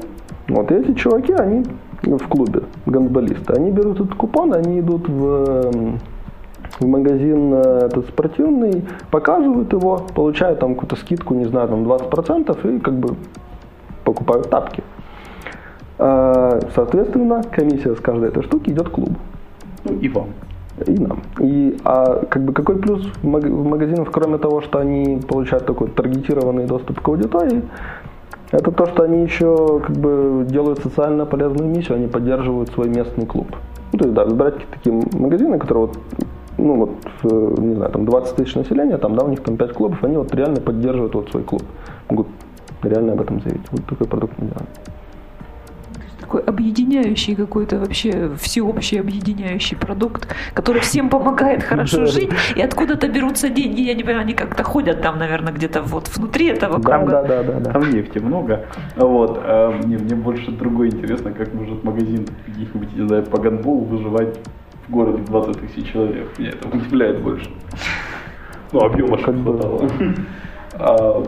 Вот, 0.48 0.70
и 0.70 0.74
эти 0.74 0.94
чуваки, 0.94 1.32
они 1.32 1.64
в 2.02 2.28
клубе, 2.28 2.62
гандболисты, 2.87 3.54
они 3.54 3.70
берут 3.70 4.00
этот 4.00 4.14
купон, 4.14 4.52
они 4.52 4.80
идут 4.80 5.08
в 5.08 5.98
в 6.78 6.87
магазин 6.87 7.54
э, 7.54 7.87
этот 7.87 8.08
спортивный, 8.08 8.84
показывают 9.10 9.72
его, 9.72 10.06
получают 10.14 10.60
там 10.60 10.74
какую-то 10.74 10.96
скидку, 10.96 11.34
не 11.34 11.44
знаю, 11.44 11.68
там 11.68 11.84
20% 11.84 12.76
и 12.76 12.80
как 12.80 12.94
бы 12.94 13.16
покупают 14.04 14.50
тапки. 14.50 14.82
А, 15.98 16.60
соответственно, 16.74 17.42
комиссия 17.42 17.94
с 17.94 18.00
каждой 18.00 18.28
этой 18.28 18.42
штуки 18.42 18.70
идет 18.70 18.88
клубу. 18.88 19.16
Ну 19.84 19.98
и 19.98 20.08
вам. 20.08 20.28
И 20.87 20.98
нам. 20.98 21.20
И 21.38 21.76
а 21.84 22.24
как 22.28 22.42
бы 22.42 22.52
какой 22.52 22.76
плюс 22.76 23.06
в 23.22 23.26
магазинах, 23.26 24.10
кроме 24.10 24.38
того, 24.38 24.60
что 24.60 24.80
они 24.80 25.20
получают 25.20 25.66
такой 25.66 25.88
таргетированный 25.88 26.66
доступ 26.66 27.00
к 27.00 27.08
аудитории, 27.08 27.62
это 28.50 28.72
то, 28.72 28.87
что 28.87 29.04
они 29.04 29.22
еще 29.22 29.80
как 29.87 29.96
бы 29.96 30.44
делают 30.48 30.80
социально 30.80 31.26
полезную 31.26 31.68
миссию, 31.68 31.96
они 31.96 32.08
поддерживают 32.08 32.70
свой 32.70 32.88
местный 32.88 33.26
клуб. 33.26 33.46
Ну, 33.92 33.98
то 33.98 34.04
есть, 34.06 34.14
да, 34.14 34.24
выбирать 34.24 34.54
такие 34.70 35.00
магазины, 35.12 35.58
которые 35.58 35.87
вот 35.87 35.98
ну 36.59 36.77
вот, 36.77 36.90
э, 37.25 37.55
не 37.59 37.75
знаю, 37.75 37.90
там 37.90 38.05
20 38.05 38.37
тысяч 38.37 38.55
населения, 38.55 38.99
там, 38.99 39.17
да, 39.17 39.25
у 39.25 39.29
них 39.29 39.43
там 39.43 39.57
5 39.57 39.73
клубов, 39.73 40.05
они 40.05 40.17
вот 40.17 40.35
реально 40.35 40.61
поддерживают 40.61 41.14
вот 41.14 41.31
свой 41.31 41.43
клуб. 41.43 41.62
Могут 42.09 42.29
реально 42.83 43.12
об 43.12 43.21
этом 43.21 43.40
заявить. 43.40 43.67
Вот 43.71 43.85
такой 43.87 44.07
продукт 44.07 44.35
мы 44.38 44.47
делаем. 44.47 44.67
Такой 46.21 46.40
объединяющий 46.43 47.35
какой-то 47.35 47.79
вообще 47.79 48.31
всеобщий 48.40 48.99
объединяющий 48.99 49.77
продукт, 49.77 50.27
который 50.55 50.81
всем 50.81 51.11
помогает 51.11 51.62
хорошо 51.62 52.07
жить, 52.07 52.31
и 52.57 52.62
откуда-то 52.62 53.09
берутся 53.09 53.51
деньги, 53.51 53.83
я 53.83 53.95
не 53.95 54.03
понимаю, 54.03 54.23
они 54.23 54.35
как-то 54.35 54.62
ходят 54.62 55.03
там, 55.03 55.19
наверное, 55.19 55.53
где-то 55.53 55.83
вот 55.83 56.09
внутри 56.17 56.47
этого 56.47 56.81
круга. 56.81 57.07
Да, 57.07 57.23
да, 57.23 57.43
да, 57.43 57.61
да. 57.61 57.73
Там 57.73 57.90
нефти 57.90 58.19
много. 58.19 58.64
Вот. 58.97 59.38
А 59.45 59.71
мне, 59.85 59.99
мне 59.99 60.14
больше 60.14 60.51
другое 60.51 60.88
интересно, 60.88 61.31
как 61.33 61.53
может 61.53 61.85
магазин 61.85 62.27
каких-нибудь, 62.47 62.97
не 62.97 63.07
знаю, 63.07 63.25
по 63.25 63.38
гандболу 63.38 63.85
выживать 63.85 64.38
в 64.87 64.90
городе 64.90 65.23
20 65.23 65.61
тысяч 65.61 65.92
человек. 65.92 66.38
Меня 66.38 66.51
это 66.51 66.68
удивляет 66.68 67.23
больше. 67.23 67.51
Ну, 68.73 68.81
объема 68.81 69.16
как 69.18 69.35
хватало. 69.42 69.88
А, 70.77 71.23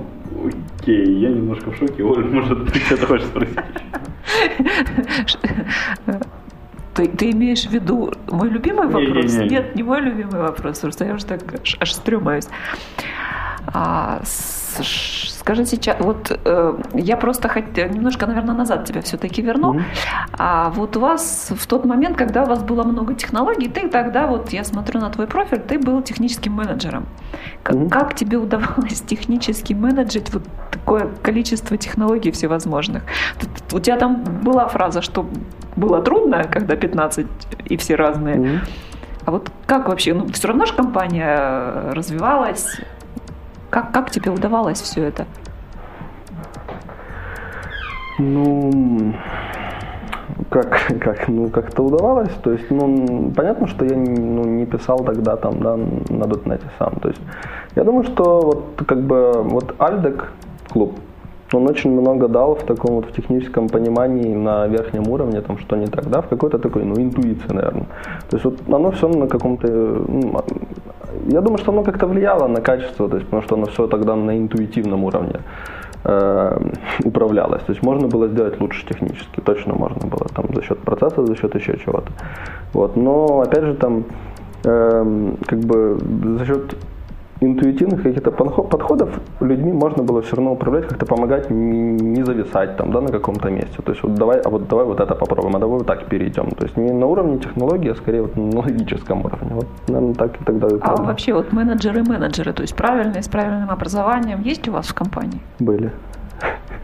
окей, 0.81 1.21
я 1.21 1.29
немножко 1.29 1.71
в 1.71 1.77
шоке. 1.77 2.03
Оль, 2.03 2.25
может, 2.27 2.73
ты 2.73 2.81
что-то 2.81 3.07
хочешь 3.07 3.27
спросить 3.27 3.57
Ты, 6.95 7.09
ты 7.09 7.31
имеешь 7.31 7.65
в 7.67 7.71
виду 7.71 8.13
мой 8.31 8.49
любимый 8.49 8.87
вопрос? 8.89 9.33
Не, 9.33 9.39
не, 9.39 9.45
не. 9.45 9.49
Нет, 9.51 9.77
не 9.77 9.83
мой 9.83 10.01
любимый 10.01 10.41
вопрос, 10.41 10.79
потому 10.79 10.93
что 10.93 11.05
я 11.05 11.15
уже 11.15 11.27
так 11.27 11.43
аж, 11.61 11.77
аж 11.79 11.93
стрёмаюсь. 11.93 12.49
А, 13.67 14.23
скажи 15.47 15.65
сейчас, 15.65 15.97
вот 16.01 16.41
э, 16.45 16.79
я 16.95 17.17
просто 17.17 17.49
хоть, 17.49 17.77
немножко, 17.77 18.27
наверное, 18.27 18.55
назад 18.57 18.85
тебя 18.85 19.01
все-таки 19.01 19.43
верну. 19.43 19.75
Mm-hmm. 19.75 19.83
А 20.39 20.71
вот 20.71 20.97
у 20.97 21.01
вас 21.01 21.53
в 21.57 21.67
тот 21.67 21.85
момент, 21.85 22.17
когда 22.17 22.43
у 22.43 22.47
вас 22.47 22.65
было 22.65 22.83
много 22.83 23.15
технологий, 23.15 23.69
ты 23.69 23.89
тогда, 23.89 24.27
вот 24.27 24.53
я 24.53 24.65
смотрю 24.65 25.01
на 25.01 25.09
твой 25.11 25.29
профиль, 25.29 25.61
ты 25.61 25.79
был 25.79 26.03
техническим 26.03 26.53
менеджером. 26.53 27.07
Как, 27.63 27.77
mm-hmm. 27.77 27.89
как 27.91 28.15
тебе 28.15 28.39
удавалось 28.39 29.01
технически 29.07 29.73
менеджить 29.75 30.35
вот 30.35 30.43
такое 30.73 31.11
количество 31.23 31.77
технологий 31.77 32.33
всевозможных? 32.33 33.05
У 33.73 33.79
тебя 33.79 33.99
там 33.99 34.25
была 34.43 34.67
фраза, 34.67 35.01
что 35.01 35.27
было 35.77 36.03
трудно, 36.03 36.43
когда 36.43 36.75
15 36.75 37.27
и 37.67 37.77
все 37.77 37.95
разные. 37.95 38.37
Mm-hmm. 38.37 38.59
А 39.27 39.31
вот 39.31 39.51
как 39.67 39.89
вообще, 39.89 40.13
ну 40.15 40.27
все 40.27 40.49
равно 40.49 40.67
же 40.67 40.75
компания 40.75 41.93
развивалась, 41.93 42.81
как, 43.71 43.93
как 43.93 44.11
тебе 44.11 44.31
удавалось 44.31 44.81
все 44.81 45.05
это? 45.05 45.27
Ну, 48.19 49.15
как, 50.51 50.93
как, 51.01 51.29
ну, 51.29 51.49
как-то 51.49 51.83
удавалось. 51.83 52.33
То 52.43 52.53
есть, 52.53 52.71
ну, 52.71 53.31
понятно, 53.35 53.67
что 53.67 53.85
я 53.85 53.97
ну, 53.97 54.45
не 54.45 54.67
писал 54.67 54.99
тогда 55.01 55.37
там, 55.37 55.61
да, 55.61 55.77
на 55.77 56.27
дотнете 56.27 56.67
сам. 56.79 56.95
То 57.01 57.09
есть, 57.09 57.21
я 57.75 57.85
думаю, 57.85 58.05
что 58.05 58.41
вот 58.41 58.87
как 58.87 59.03
бы 59.03 59.43
вот 59.43 59.75
Альдек 59.79 60.33
клуб, 60.69 60.99
он 61.53 61.69
очень 61.69 61.93
много 61.93 62.29
дал 62.29 62.55
в 62.55 62.65
таком 62.65 62.97
вот 62.97 63.07
в 63.07 63.13
техническом 63.13 63.69
понимании 63.69 64.35
на 64.35 64.67
верхнем 64.67 65.09
уровне, 65.09 65.41
там 65.41 65.59
что 65.59 65.77
не 65.77 65.87
так, 65.87 66.09
да, 66.11 66.21
в 66.21 66.29
какой-то 66.29 66.59
такой, 66.59 66.85
ну, 66.85 66.95
интуиции, 66.97 67.53
наверное. 67.53 67.87
То 68.29 68.37
есть 68.37 68.45
вот 68.45 68.57
оно 68.69 68.91
все 68.91 69.09
на 69.09 69.27
каком-то, 69.29 69.69
ну, 69.69 70.41
я 71.29 71.41
думаю, 71.41 71.59
что 71.59 71.73
оно 71.73 71.83
как-то 71.83 72.07
влияло 72.07 72.49
на 72.49 72.61
качество, 72.61 73.09
то 73.09 73.17
есть 73.17 73.27
потому 73.27 73.43
что 73.43 73.55
оно 73.55 73.67
все 73.67 73.87
тогда 73.87 74.17
на 74.17 74.37
интуитивном 74.37 75.05
уровне 75.05 75.41
э, 76.05 76.59
управлялось. 77.05 77.63
То 77.63 77.73
есть 77.73 77.83
можно 77.83 78.09
было 78.09 78.29
сделать 78.29 78.61
лучше 78.61 78.87
технически, 78.87 79.41
точно 79.41 79.75
можно 79.75 80.07
было, 80.07 80.27
там 80.35 80.47
за 80.55 80.63
счет 80.63 80.79
процесса, 80.79 81.25
за 81.25 81.37
счет 81.37 81.55
еще 81.55 81.79
чего-то. 81.79 82.11
Вот, 82.73 82.97
но 82.97 83.41
опять 83.41 83.65
же 83.65 83.75
там 83.75 84.05
э, 84.65 85.33
как 85.47 85.59
бы 85.61 85.99
за 86.39 86.47
счет 86.47 86.77
интуитивных 87.41 88.03
каких-то 88.03 88.31
подходов 88.31 89.21
людьми 89.41 89.73
можно 89.73 90.03
было 90.03 90.23
все 90.23 90.37
равно 90.37 90.53
управлять, 90.53 90.87
как-то 90.89 91.07
помогать 91.07 91.51
не 91.51 92.25
зависать 92.25 92.77
там, 92.77 92.93
да, 92.93 93.01
на 93.01 93.09
каком-то 93.09 93.51
месте. 93.51 93.83
То 93.83 93.93
есть 93.93 94.03
вот 94.03 94.15
давай, 94.15 94.41
а 94.41 94.49
вот 94.49 94.69
давай 94.69 94.85
вот 94.85 95.01
это 95.01 95.15
попробуем, 95.15 95.57
а 95.57 95.59
давай 95.59 95.79
вот 95.79 95.87
так 95.87 96.07
перейдем. 96.07 96.51
То 96.51 96.65
есть 96.65 96.77
не 96.77 96.93
на 96.93 97.07
уровне 97.07 97.39
технологии, 97.39 97.91
а 97.91 97.95
скорее 97.95 98.23
вот 98.23 98.37
на 98.37 98.61
логическом 98.61 99.25
уровне. 99.25 99.51
Вот, 99.51 99.67
наверное, 99.89 100.15
так 100.15 100.41
и 100.41 100.45
тогда 100.45 100.69
А 100.81 100.97
вообще 100.97 101.35
вот 101.35 101.53
менеджеры-менеджеры, 101.53 102.53
то 102.53 102.63
есть 102.63 102.75
правильные, 102.75 103.23
с 103.23 103.29
правильным 103.29 103.71
образованием, 103.71 104.43
есть 104.43 104.69
у 104.69 104.73
вас 104.73 104.87
в 104.89 104.95
компании? 104.95 105.41
Были. 105.59 105.91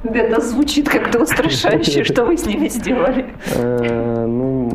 Это 0.04 0.40
звучит 0.40 0.88
как-то 0.88 1.22
устрашающе. 1.22 2.04
Что 2.12 2.24
вы 2.24 2.36
с 2.36 2.46
ними 2.46 2.68
сделали? 2.68 3.26
Э, 3.54 4.26
ну, 4.26 4.70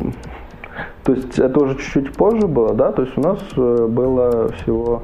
то 1.04 1.12
есть 1.12 1.38
это 1.38 1.60
уже 1.60 1.76
чуть-чуть 1.76 2.12
позже 2.14 2.46
было, 2.46 2.74
да, 2.74 2.92
то 2.92 3.02
есть 3.02 3.16
у 3.16 3.20
нас 3.20 3.38
э, 3.56 3.86
было 3.86 4.52
всего 4.52 5.02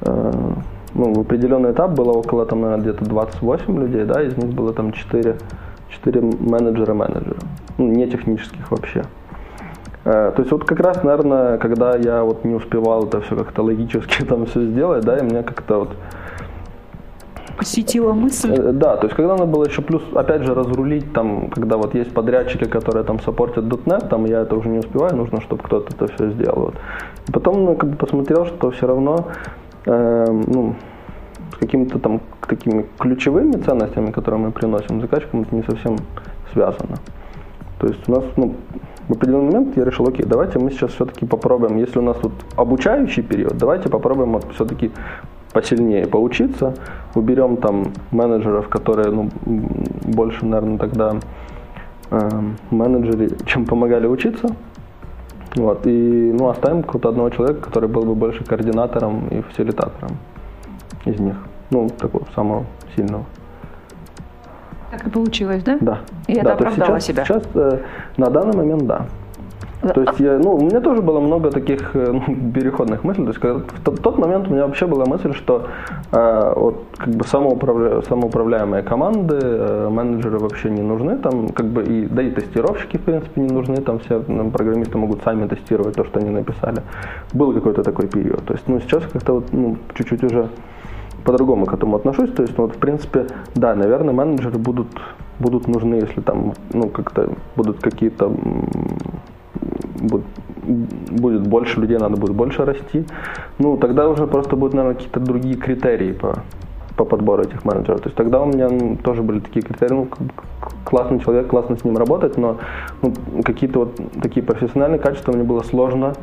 ну, 0.00 1.14
в 1.14 1.20
определенный 1.20 1.72
этап 1.72 1.92
было 1.92 2.12
около, 2.12 2.46
там, 2.46 2.62
наверное, 2.62 2.82
где-то 2.82 3.04
28 3.04 3.78
людей, 3.78 4.04
да, 4.04 4.22
из 4.22 4.36
них 4.36 4.52
было 4.54 4.72
там 4.72 4.92
4, 4.92 5.36
4 5.88 6.20
менеджера-менеджера, 6.20 7.36
ну, 7.78 7.88
не 7.88 8.06
технических 8.06 8.70
вообще. 8.70 9.02
То 10.04 10.34
есть 10.38 10.52
вот 10.52 10.64
как 10.64 10.78
раз, 10.78 11.02
наверное, 11.02 11.58
когда 11.58 11.96
я 11.96 12.22
вот 12.22 12.44
не 12.44 12.54
успевал 12.54 13.06
это 13.06 13.20
все 13.22 13.34
как-то 13.34 13.62
логически 13.62 14.24
там 14.28 14.46
все 14.46 14.64
сделать, 14.64 15.04
да, 15.04 15.18
и 15.18 15.22
мне 15.22 15.42
как-то 15.42 15.80
вот 15.80 15.96
посетила 17.56 18.12
мысль. 18.12 18.52
Э, 18.52 18.72
да, 18.72 18.96
то 18.96 19.06
есть 19.06 19.16
когда 19.16 19.36
надо 19.36 19.46
было 19.46 19.64
еще 19.64 19.82
плюс, 19.82 20.02
опять 20.14 20.42
же, 20.42 20.54
разрулить, 20.54 21.12
там, 21.12 21.48
когда 21.50 21.76
вот 21.76 21.94
есть 21.94 22.12
подрядчики, 22.12 22.64
которые 22.64 23.04
там 23.04 23.20
саппортят 23.20 23.64
.NET, 23.64 24.08
там 24.08 24.24
я 24.26 24.42
это 24.42 24.56
уже 24.56 24.68
не 24.68 24.78
успеваю, 24.78 25.16
нужно, 25.16 25.40
чтобы 25.40 25.62
кто-то 25.62 25.88
это 25.94 26.12
все 26.14 26.30
сделал. 26.30 26.60
Вот. 26.66 26.74
И 27.28 27.32
потом 27.32 27.64
ну, 27.64 27.74
как 27.74 27.90
бы 27.90 27.96
посмотрел, 27.96 28.46
что 28.46 28.70
все 28.70 28.86
равно 28.86 29.16
э, 29.16 29.65
ну, 29.86 30.74
с 31.52 31.56
какими-то 31.58 31.98
там 31.98 32.20
такими 32.46 32.84
ключевыми 32.98 33.52
ценностями, 33.52 34.10
которые 34.10 34.40
мы 34.40 34.50
приносим 34.50 35.00
заказчикам, 35.00 35.42
это 35.42 35.54
не 35.54 35.62
совсем 35.62 35.96
связано. 36.52 36.96
То 37.78 37.86
есть 37.88 38.08
у 38.08 38.12
нас, 38.12 38.24
ну, 38.36 38.54
в 39.08 39.12
определенный 39.12 39.52
момент 39.52 39.76
я 39.76 39.84
решил, 39.84 40.08
окей, 40.08 40.26
давайте 40.26 40.58
мы 40.58 40.70
сейчас 40.70 40.92
все-таки 40.92 41.26
попробуем, 41.26 41.76
если 41.76 41.98
у 41.98 42.02
нас 42.02 42.16
тут 42.16 42.32
обучающий 42.56 43.22
период, 43.22 43.56
давайте 43.56 43.88
попробуем 43.88 44.32
вот 44.32 44.46
все-таки 44.54 44.90
посильнее 45.52 46.06
поучиться, 46.06 46.74
уберем 47.14 47.56
там 47.56 47.92
менеджеров, 48.10 48.68
которые 48.68 49.10
ну, 49.10 49.30
больше, 49.44 50.44
наверное, 50.44 50.78
тогда 50.78 51.16
э, 52.10 52.30
менеджеры, 52.70 53.30
чем 53.46 53.64
помогали 53.64 54.06
учиться. 54.06 54.48
Вот, 55.56 55.86
и 55.86 56.34
ну, 56.38 56.48
оставим 56.48 56.82
какого-то 56.82 57.08
одного 57.08 57.30
человека, 57.30 57.60
который 57.62 57.88
был 57.88 58.02
бы 58.02 58.14
больше 58.14 58.44
координатором 58.44 59.28
и 59.28 59.40
фасилитатором 59.40 60.18
из 61.06 61.18
них. 61.18 61.36
Ну, 61.70 61.88
такого 61.88 62.26
самого 62.34 62.66
сильного. 62.94 63.24
Так 64.90 65.06
и 65.06 65.10
получилось, 65.10 65.62
да? 65.64 65.78
Да. 65.80 65.98
И 66.26 66.34
да, 66.34 66.40
это 66.40 66.52
оправдало 66.52 67.00
сейчас, 67.00 67.04
себя? 67.04 67.24
Сейчас, 67.24 67.42
э, 67.54 67.78
на 68.18 68.30
данный 68.30 68.54
момент, 68.54 68.86
да. 68.86 69.06
То 69.94 70.00
есть 70.02 70.20
я, 70.20 70.38
ну, 70.38 70.54
у 70.54 70.60
меня 70.60 70.80
тоже 70.80 71.02
было 71.02 71.20
много 71.20 71.50
таких 71.50 71.94
э, 71.94 72.12
ну, 72.12 72.52
переходных 72.54 73.04
мыслей. 73.04 73.24
То 73.24 73.30
есть 73.30 73.40
когда, 73.40 73.58
в 73.60 73.80
тот, 73.84 74.02
тот 74.02 74.18
момент 74.18 74.48
у 74.48 74.52
меня 74.52 74.66
вообще 74.66 74.86
была 74.86 75.04
мысль, 75.06 75.32
что 75.34 75.66
э, 76.12 76.52
вот 76.56 76.84
как 76.96 77.14
бы 77.14 77.24
самоуправля, 77.24 78.02
самоуправляемые 78.02 78.82
команды, 78.82 79.38
э, 79.40 79.88
менеджеры 79.88 80.38
вообще 80.38 80.70
не 80.70 80.82
нужны, 80.82 81.16
там 81.18 81.48
как 81.48 81.66
бы 81.66 81.82
и 81.84 82.06
да 82.06 82.22
и 82.22 82.30
тестировщики 82.30 82.96
в 82.96 83.02
принципе 83.02 83.40
не 83.40 83.52
нужны, 83.52 83.76
там 83.76 83.98
все 83.98 84.22
ну, 84.28 84.50
программисты 84.50 84.98
могут 84.98 85.22
сами 85.22 85.46
тестировать 85.48 85.94
то, 85.94 86.04
что 86.04 86.20
они 86.20 86.30
написали. 86.30 86.82
Был 87.32 87.52
какой-то 87.52 87.82
такой 87.82 88.06
период. 88.08 88.44
То 88.44 88.54
есть, 88.54 88.68
ну 88.68 88.80
сейчас 88.80 89.04
как-то 89.12 89.34
вот 89.34 89.52
ну, 89.52 89.76
чуть-чуть 89.94 90.24
уже 90.24 90.48
по-другому 91.26 91.66
к 91.66 91.74
этому 91.74 91.96
отношусь. 91.96 92.30
То 92.30 92.42
есть, 92.42 92.56
ну, 92.56 92.64
вот, 92.64 92.76
в 92.76 92.78
принципе, 92.78 93.26
да, 93.54 93.74
наверное, 93.74 94.14
менеджеры 94.14 94.58
будут, 94.58 94.88
будут 95.40 95.66
нужны, 95.66 95.96
если 95.96 96.20
там, 96.20 96.54
ну, 96.72 96.88
как-то 96.88 97.32
будут 97.56 97.80
какие-то 97.80 98.32
будет 101.10 101.46
больше 101.46 101.80
людей, 101.80 101.98
надо 101.98 102.16
будет 102.16 102.34
больше 102.34 102.64
расти. 102.64 103.04
Ну, 103.58 103.76
тогда 103.76 104.08
уже 104.08 104.26
просто 104.26 104.56
будут, 104.56 104.74
наверное, 104.74 104.94
какие-то 104.94 105.20
другие 105.20 105.56
критерии 105.56 106.12
по, 106.12 106.42
по 106.96 107.04
подбору 107.04 107.42
этих 107.42 107.64
менеджеров. 107.64 108.00
То 108.00 108.08
есть 108.08 108.16
тогда 108.16 108.42
у 108.42 108.46
меня 108.46 108.68
ну, 108.68 108.96
тоже 108.96 109.22
были 109.22 109.40
такие 109.40 109.62
критерии, 109.62 109.94
ну, 109.94 110.08
классный 110.84 111.20
человек, 111.20 111.48
классно 111.48 111.76
с 111.76 111.84
ним 111.84 111.96
работать, 111.96 112.36
но 112.36 112.58
ну, 113.02 113.12
какие-то 113.44 113.80
вот 113.80 114.00
такие 114.22 114.44
профессиональные 114.44 114.98
качества 114.98 115.32
мне 115.32 115.44
было 115.44 115.62
сложно 115.62 116.14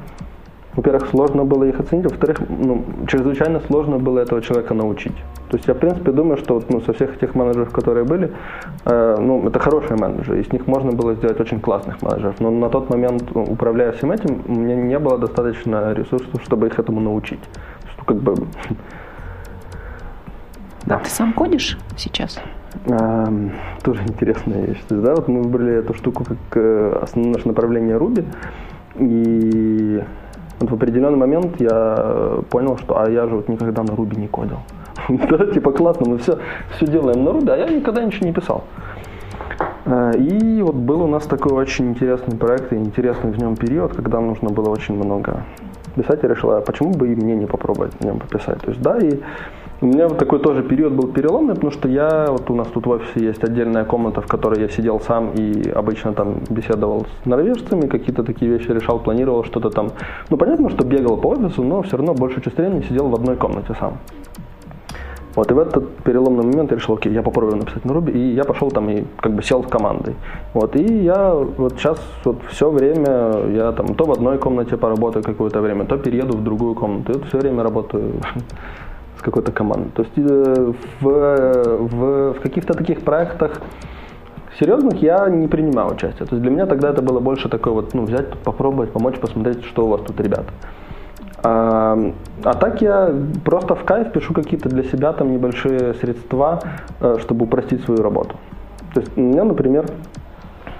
во-первых, 0.76 1.08
сложно 1.10 1.46
было 1.46 1.66
их 1.66 1.80
оценить, 1.80 2.06
во-вторых, 2.06 2.42
ну, 2.50 2.84
чрезвычайно 3.08 3.60
сложно 3.60 4.00
было 4.00 4.20
этого 4.20 4.42
человека 4.42 4.74
научить. 4.74 5.16
То 5.50 5.58
есть 5.58 5.68
я, 5.68 5.76
в 5.76 5.78
принципе, 5.78 6.12
думаю, 6.12 6.38
что 6.38 6.56
вот, 6.56 6.70
ну, 6.70 6.82
со 6.82 6.94
всех 6.94 7.16
этих 7.16 7.36
менеджеров, 7.36 7.72
которые 7.72 8.06
были, 8.06 8.32
э, 8.86 9.18
ну, 9.20 9.48
это 9.48 9.60
хорошие 9.60 9.98
менеджеры, 9.98 10.42
из 10.42 10.52
них 10.52 10.66
можно 10.66 10.92
было 10.92 11.14
сделать 11.14 11.40
очень 11.40 11.60
классных 11.60 12.02
менеджеров. 12.02 12.40
Но 12.40 12.50
на 12.50 12.70
тот 12.70 12.90
момент, 12.90 13.24
ну, 13.36 13.44
управляя 13.44 13.92
всем 13.92 14.12
этим, 14.12 14.42
у 14.48 14.52
меня 14.52 14.76
не 14.76 14.98
было 14.98 15.20
достаточно 15.20 15.94
ресурсов, 15.94 16.42
чтобы 16.44 16.68
их 16.68 16.80
этому 16.80 17.00
научить. 17.00 17.42
Есть, 17.86 17.98
ну, 17.98 18.06
как 18.06 18.18
бы... 18.18 18.36
Да. 20.86 21.00
Ты 21.00 21.10
сам 21.10 21.32
кодишь 21.32 21.78
сейчас? 21.96 22.42
А, 22.90 23.32
тоже 23.84 24.02
интересная 24.04 24.66
вещь. 24.66 24.82
То 24.90 24.96
есть, 24.96 25.06
да, 25.06 25.16
вот 25.16 25.30
мы 25.30 25.44
выбрали 25.44 25.76
эту 25.76 25.94
штуку 25.94 26.26
как 26.26 26.38
э, 26.56 27.00
основное 27.02 27.36
наше 27.36 27.48
направление 27.48 27.96
Ruby. 27.96 28.26
И 28.98 30.04
вот 30.64 30.72
в 30.72 30.74
определенный 30.76 31.18
момент 31.18 31.59
я 31.59 32.39
понял, 32.49 32.78
что 32.78 32.99
а 32.99 33.09
я 33.09 33.28
же 33.28 33.36
вот 33.36 33.49
никогда 33.49 33.84
на 33.84 33.95
Руби 33.95 34.16
не 34.16 34.28
кодил. 34.28 34.59
да, 35.09 35.45
типа 35.47 35.72
классно, 35.72 36.09
мы 36.09 36.18
все, 36.18 36.39
все 36.76 36.88
делаем 36.88 37.24
на 37.24 37.32
Руби, 37.32 37.49
а 37.51 37.57
я 37.57 37.68
никогда 37.68 38.03
ничего 38.03 38.28
не 38.28 38.34
писал. 38.34 38.64
Э, 39.86 40.11
и 40.18 40.61
вот 40.61 40.76
был 40.76 41.01
у 41.01 41.07
нас 41.07 41.26
такой 41.26 41.51
очень 41.51 41.89
интересный 41.89 42.38
проект 42.38 42.72
и 42.72 42.76
интересный 42.78 43.32
в 43.32 43.38
нем 43.38 43.55
период, 43.55 43.93
когда 43.93 44.22
нужно 44.22 44.49
было 44.49 44.70
очень 44.70 44.95
много 44.95 45.43
писать. 45.95 46.24
Я 46.24 46.30
решила, 46.30 46.61
почему 46.61 46.91
бы 46.91 47.11
и 47.11 47.16
мне 47.16 47.36
не 47.36 47.45
попробовать 47.45 47.93
в 47.99 48.05
нем 48.05 48.20
пописать. 48.20 48.59
То 48.61 48.70
есть, 48.70 48.82
да, 48.82 48.97
и 48.97 49.20
у 49.84 49.86
меня 49.86 50.08
вот 50.08 50.18
такой 50.18 50.40
тоже 50.40 50.64
период 50.64 50.94
был 50.94 51.10
переломный, 51.10 51.56
потому 51.56 51.72
что 51.72 51.90
я, 51.90 52.28
вот 52.30 52.50
у 52.50 52.56
нас 52.56 52.68
тут 52.68 52.86
в 52.86 52.90
офисе 52.90 53.26
есть 53.26 53.44
отдельная 53.44 53.84
комната, 53.84 54.22
в 54.22 54.28
которой 54.28 54.62
я 54.62 54.70
сидел 54.70 55.02
сам 55.02 55.32
и 55.34 55.70
обычно 55.70 56.14
там 56.14 56.40
беседовал 56.50 57.06
с 57.22 57.26
норвежцами, 57.26 57.88
какие-то 57.88 58.24
такие 58.24 58.50
вещи 58.50 58.72
решал, 58.72 59.00
планировал 59.00 59.44
что-то 59.44 59.70
там. 59.70 59.92
Ну, 60.30 60.38
понятно, 60.38 60.70
что 60.70 60.86
бегал 60.86 61.18
по 61.18 61.28
офису, 61.28 61.64
но 61.64 61.82
все 61.82 61.98
равно 61.98 62.14
большую 62.14 62.44
часть 62.44 62.58
времени 62.58 62.84
сидел 62.84 63.10
в 63.10 63.16
одной 63.16 63.36
комнате 63.36 63.76
сам. 63.78 63.98
Вот, 65.36 65.50
и 65.52 65.54
в 65.54 65.60
этот 65.60 65.90
переломный 66.04 66.44
момент 66.44 66.72
я 66.72 66.78
решил, 66.78 66.94
окей, 66.94 67.12
я 67.12 67.24
попробую 67.24 67.58
написать 67.58 67.84
на 67.86 67.92
Ruby, 67.92 68.12
и 68.12 68.36
я 68.36 68.44
пошел 68.44 68.70
там 68.70 68.90
и 68.90 69.04
как 69.20 69.34
бы 69.34 69.42
сел 69.42 69.64
с 69.64 69.68
командой. 69.68 70.16
Вот, 70.54 70.76
и 70.76 71.04
я 71.04 71.34
вот 71.34 71.74
сейчас 71.74 72.00
вот 72.24 72.38
все 72.52 72.70
время, 72.70 73.48
я 73.50 73.72
там 73.72 73.96
то 73.96 74.06
в 74.06 74.12
одной 74.12 74.38
комнате 74.38 74.78
поработаю 74.78 75.24
какое-то 75.24 75.60
время, 75.62 75.86
то 75.86 75.98
перееду 75.98 76.38
в 76.38 76.44
другую 76.44 76.76
комнату, 76.76 77.12
и 77.12 77.16
вот 77.16 77.26
все 77.26 77.40
время 77.40 77.64
работаю 77.64 78.14
какой-то 79.24 79.52
команды. 79.52 79.90
То 79.96 80.04
есть 80.04 80.14
э, 80.18 80.74
в, 81.00 81.08
в, 81.08 82.34
в 82.34 82.40
каких-то 82.42 82.74
таких 82.74 83.02
проектах 83.02 83.62
серьезных 84.60 85.02
я 85.02 85.30
не 85.30 85.48
принимал 85.48 85.94
участие. 85.94 86.28
То 86.28 86.36
есть 86.36 86.42
для 86.42 86.52
меня 86.52 86.66
тогда 86.66 86.90
это 86.90 87.02
было 87.02 87.20
больше 87.20 87.50
такое 87.50 87.74
вот, 87.74 87.94
ну, 87.94 88.06
взять, 88.06 88.30
попробовать, 88.40 88.92
помочь, 88.92 89.18
посмотреть, 89.20 89.64
что 89.66 89.86
у 89.86 89.90
вас 89.90 90.02
тут, 90.02 90.20
ребята. 90.20 90.52
А, 91.44 91.98
а 92.44 92.54
так 92.54 92.82
я 92.82 93.14
просто 93.44 93.76
в 93.76 93.84
кайф 93.84 94.12
пишу 94.12 94.34
какие-то 94.34 94.70
для 94.70 94.84
себя 94.84 95.12
там 95.14 95.32
небольшие 95.32 95.94
средства, 95.96 96.62
э, 97.02 97.18
чтобы 97.20 97.46
упростить 97.46 97.84
свою 97.84 98.02
работу. 98.02 98.36
То 98.94 99.02
есть 99.02 99.18
у 99.18 99.22
меня, 99.22 99.44
например, 99.44 99.86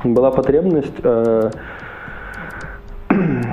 была 0.04 0.32
потребность 0.32 1.00
э, 3.14 3.44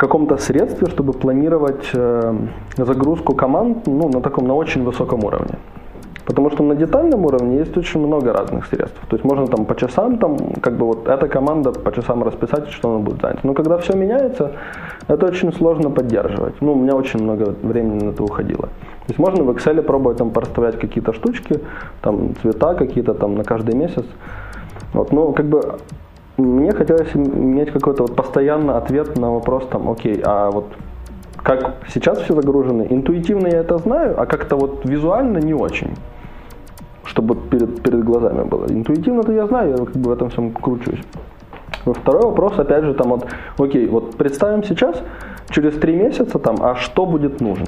каком-то 0.00 0.38
средстве, 0.38 0.86
чтобы 0.86 1.12
планировать 1.12 1.90
э, 1.94 2.34
загрузку 2.78 3.34
команд 3.34 3.86
ну, 3.86 4.08
на 4.08 4.20
таком, 4.20 4.46
на 4.46 4.54
очень 4.54 4.82
высоком 4.82 5.24
уровне. 5.24 5.54
Потому 6.24 6.50
что 6.50 6.62
на 6.62 6.74
детальном 6.74 7.26
уровне 7.26 7.58
есть 7.58 7.76
очень 7.76 8.00
много 8.00 8.32
разных 8.32 8.64
средств. 8.66 8.98
То 9.08 9.16
есть 9.16 9.24
можно 9.24 9.46
там 9.46 9.66
по 9.66 9.74
часам, 9.74 10.16
там, 10.18 10.38
как 10.62 10.76
бы 10.78 10.86
вот 10.86 11.08
эта 11.08 11.28
команда 11.28 11.72
по 11.72 11.92
часам 11.92 12.22
расписать, 12.22 12.68
что 12.68 12.88
она 12.88 12.98
будет 12.98 13.20
занята. 13.20 13.40
Но 13.42 13.54
когда 13.54 13.76
все 13.76 13.94
меняется, 13.94 14.52
это 15.08 15.26
очень 15.26 15.52
сложно 15.52 15.90
поддерживать. 15.90 16.54
Ну, 16.62 16.72
у 16.72 16.76
меня 16.76 16.94
очень 16.94 17.22
много 17.22 17.54
времени 17.62 18.04
на 18.04 18.10
это 18.10 18.22
уходило. 18.22 18.68
То 19.06 19.08
есть 19.08 19.18
можно 19.18 19.44
в 19.44 19.50
Excel 19.50 19.82
пробовать 19.82 20.18
там 20.18 20.30
проставлять 20.30 20.78
какие-то 20.80 21.12
штучки, 21.12 21.60
там 22.00 22.34
цвета 22.40 22.74
какие-то 22.74 23.12
там 23.14 23.34
на 23.34 23.44
каждый 23.44 23.74
месяц. 23.74 24.06
Вот, 24.94 25.12
но 25.12 25.32
как 25.32 25.46
бы 25.46 25.60
мне 26.40 26.72
хотелось 26.72 27.14
иметь 27.14 27.70
какой-то 27.70 28.02
вот 28.02 28.16
постоянный 28.16 28.74
ответ 28.74 29.18
на 29.18 29.30
вопрос, 29.30 29.66
там, 29.70 29.90
окей, 29.90 30.20
а 30.24 30.50
вот 30.50 30.66
как 31.42 31.76
сейчас 31.88 32.18
все 32.18 32.34
загружены, 32.34 32.86
интуитивно 32.90 33.48
я 33.48 33.60
это 33.60 33.78
знаю, 33.78 34.20
а 34.20 34.26
как-то 34.26 34.56
вот 34.56 34.84
визуально 34.84 35.38
не 35.38 35.54
очень, 35.54 35.96
чтобы 37.04 37.34
перед, 37.34 37.82
перед 37.82 38.04
глазами 38.04 38.44
было. 38.44 38.66
Интуитивно-то 38.66 39.32
я 39.32 39.46
знаю, 39.46 39.70
я 39.70 39.76
как 39.76 39.96
бы 39.96 40.10
в 40.10 40.12
этом 40.12 40.28
всем 40.30 40.52
кручусь. 40.52 41.00
Но 41.86 41.94
второй 41.94 42.22
вопрос, 42.22 42.58
опять 42.58 42.84
же, 42.84 42.94
там 42.94 43.08
вот, 43.08 43.26
окей, 43.58 43.86
вот 43.86 44.16
представим 44.16 44.62
сейчас, 44.64 45.02
через 45.48 45.74
три 45.74 45.96
месяца 45.96 46.38
там, 46.38 46.56
а 46.60 46.74
что 46.74 47.06
будет 47.06 47.40
нужно? 47.40 47.66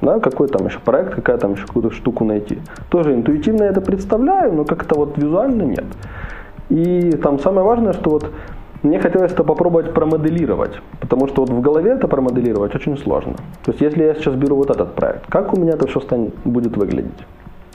Да, 0.00 0.20
какой 0.20 0.48
там 0.48 0.66
еще 0.66 0.78
проект, 0.80 1.14
какая 1.14 1.38
там 1.38 1.54
еще 1.54 1.66
какую-то 1.66 1.90
штуку 1.90 2.24
найти. 2.24 2.58
Тоже 2.90 3.14
интуитивно 3.14 3.64
я 3.64 3.70
это 3.70 3.80
представляю, 3.80 4.52
но 4.52 4.64
как-то 4.64 4.96
вот 4.96 5.16
визуально 5.16 5.62
нет. 5.62 5.84
И 6.74 7.12
там 7.22 7.38
самое 7.38 7.64
важное, 7.64 7.92
что 7.92 8.10
вот 8.10 8.32
мне 8.82 8.98
хотелось 8.98 9.32
это 9.32 9.44
попробовать 9.44 9.94
промоделировать, 9.94 10.80
потому 11.00 11.28
что 11.28 11.42
вот 11.42 11.50
в 11.50 11.60
голове 11.60 11.92
это 11.92 12.08
промоделировать 12.08 12.74
очень 12.74 12.98
сложно. 12.98 13.34
То 13.64 13.70
есть 13.70 13.80
если 13.80 14.02
я 14.02 14.14
сейчас 14.14 14.34
беру 14.34 14.56
вот 14.56 14.70
этот 14.70 14.92
проект, 14.94 15.24
как 15.28 15.54
у 15.54 15.60
меня 15.60 15.74
это 15.74 15.86
все 15.86 16.00
станет, 16.00 16.34
будет 16.44 16.76
выглядеть? 16.76 17.26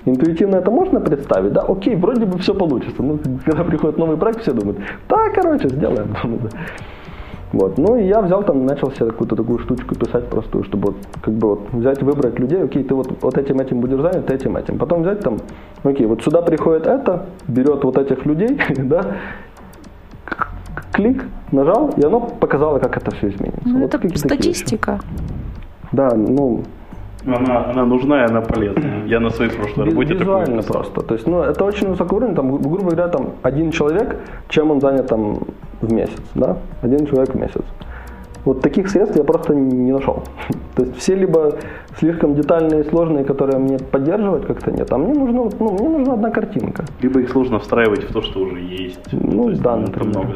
Интуитивно 0.03 0.57
это 0.57 0.69
можно 0.69 0.99
представить, 0.99 1.53
да, 1.53 1.61
окей, 1.61 1.95
вроде 1.95 2.25
бы 2.25 2.39
все 2.39 2.53
получится. 2.53 3.01
Ну, 3.01 3.19
когда 3.45 3.63
приходит 3.63 3.97
новый 3.97 4.17
проект, 4.17 4.41
все 4.41 4.51
думают, 4.51 4.79
да, 5.07 5.29
короче, 5.29 5.69
сделаем. 5.69 6.13
Вот. 7.51 7.77
Ну 7.77 7.97
и 7.97 8.05
я 8.05 8.21
взял 8.21 8.43
там, 8.43 8.65
начал 8.65 8.91
себе 8.91 9.07
какую-то 9.07 9.35
такую 9.35 9.59
штучку 9.59 9.95
писать 9.95 10.27
простую, 10.29 10.63
чтобы 10.65 10.91
вот, 10.91 10.95
как 11.21 11.33
бы 11.33 11.49
вот 11.49 11.61
взять, 11.71 12.03
выбрать 12.03 12.37
людей, 12.39 12.63
окей, 12.63 12.83
ты 12.83 12.93
вот, 12.93 13.11
вот 13.21 13.37
этим 13.37 13.59
этим 13.59 13.81
будешь 13.81 13.99
занят, 13.99 14.29
этим 14.29 14.55
этим. 14.55 14.77
Потом 14.77 15.01
взять 15.01 15.21
там, 15.21 15.37
окей, 15.83 16.05
вот 16.05 16.21
сюда 16.23 16.41
приходит 16.41 16.85
это, 16.85 17.25
берет 17.47 17.83
вот 17.83 17.97
этих 17.97 18.25
людей, 18.25 18.59
да, 18.77 19.15
клик, 20.91 21.25
нажал, 21.51 21.89
и 21.97 22.03
оно 22.03 22.19
показало, 22.19 22.79
как 22.79 22.97
это 22.97 23.15
все 23.15 23.29
изменится. 23.29 23.67
Ну, 23.67 23.81
вот 23.81 23.93
это 23.95 24.17
статистика. 24.17 24.99
Да, 25.91 26.11
ну, 26.15 26.63
она, 27.25 27.71
она 27.71 27.85
нужна 27.85 28.23
и 28.23 28.29
она 28.29 28.41
полезна. 28.41 29.05
Я 29.05 29.19
на 29.19 29.29
своей 29.29 29.51
прошлой 29.51 29.85
работе 29.85 30.13
Визуально 30.13 30.61
просто. 30.63 31.01
То 31.01 31.15
есть, 31.15 31.27
ну, 31.27 31.41
это 31.41 31.65
очень 31.65 31.89
высокий 31.89 32.15
уровень. 32.15 32.35
Там, 32.35 32.57
грубо 32.57 32.83
говоря, 32.83 33.07
там 33.07 33.31
один 33.41 33.71
человек, 33.71 34.15
чем 34.47 34.71
он 34.71 34.79
занят 34.79 35.07
там 35.07 35.39
в 35.81 35.93
месяц, 35.93 36.21
да? 36.35 36.57
Один 36.81 37.05
человек 37.05 37.35
в 37.35 37.35
месяц. 37.35 37.63
Вот 38.45 38.61
таких 38.61 38.89
средств 38.89 39.17
я 39.17 39.23
просто 39.23 39.53
не 39.53 39.91
нашел. 39.91 40.23
То 40.75 40.83
есть 40.83 40.97
все 40.97 41.15
либо 41.15 41.55
слишком 41.97 42.35
детальные 42.35 42.81
и 42.81 42.83
сложные, 42.89 43.25
которые 43.25 43.59
мне 43.59 43.77
поддерживать 43.77 44.45
как-то 44.45 44.71
нет, 44.71 44.91
а 44.91 44.97
мне 44.97 45.13
нужно, 45.13 45.49
ну, 45.59 45.71
мне 45.73 45.89
нужна 45.89 46.13
одна 46.13 46.29
картинка. 46.29 46.85
Либо 47.01 47.19
их 47.19 47.29
сложно 47.29 47.59
встраивать 47.59 48.09
в 48.09 48.13
то, 48.13 48.21
что 48.21 48.39
уже 48.39 48.59
есть. 48.59 49.11
Ну, 49.11 49.49
есть, 49.49 49.61
да, 49.61 49.75
например. 49.75 50.19
Много 50.19 50.35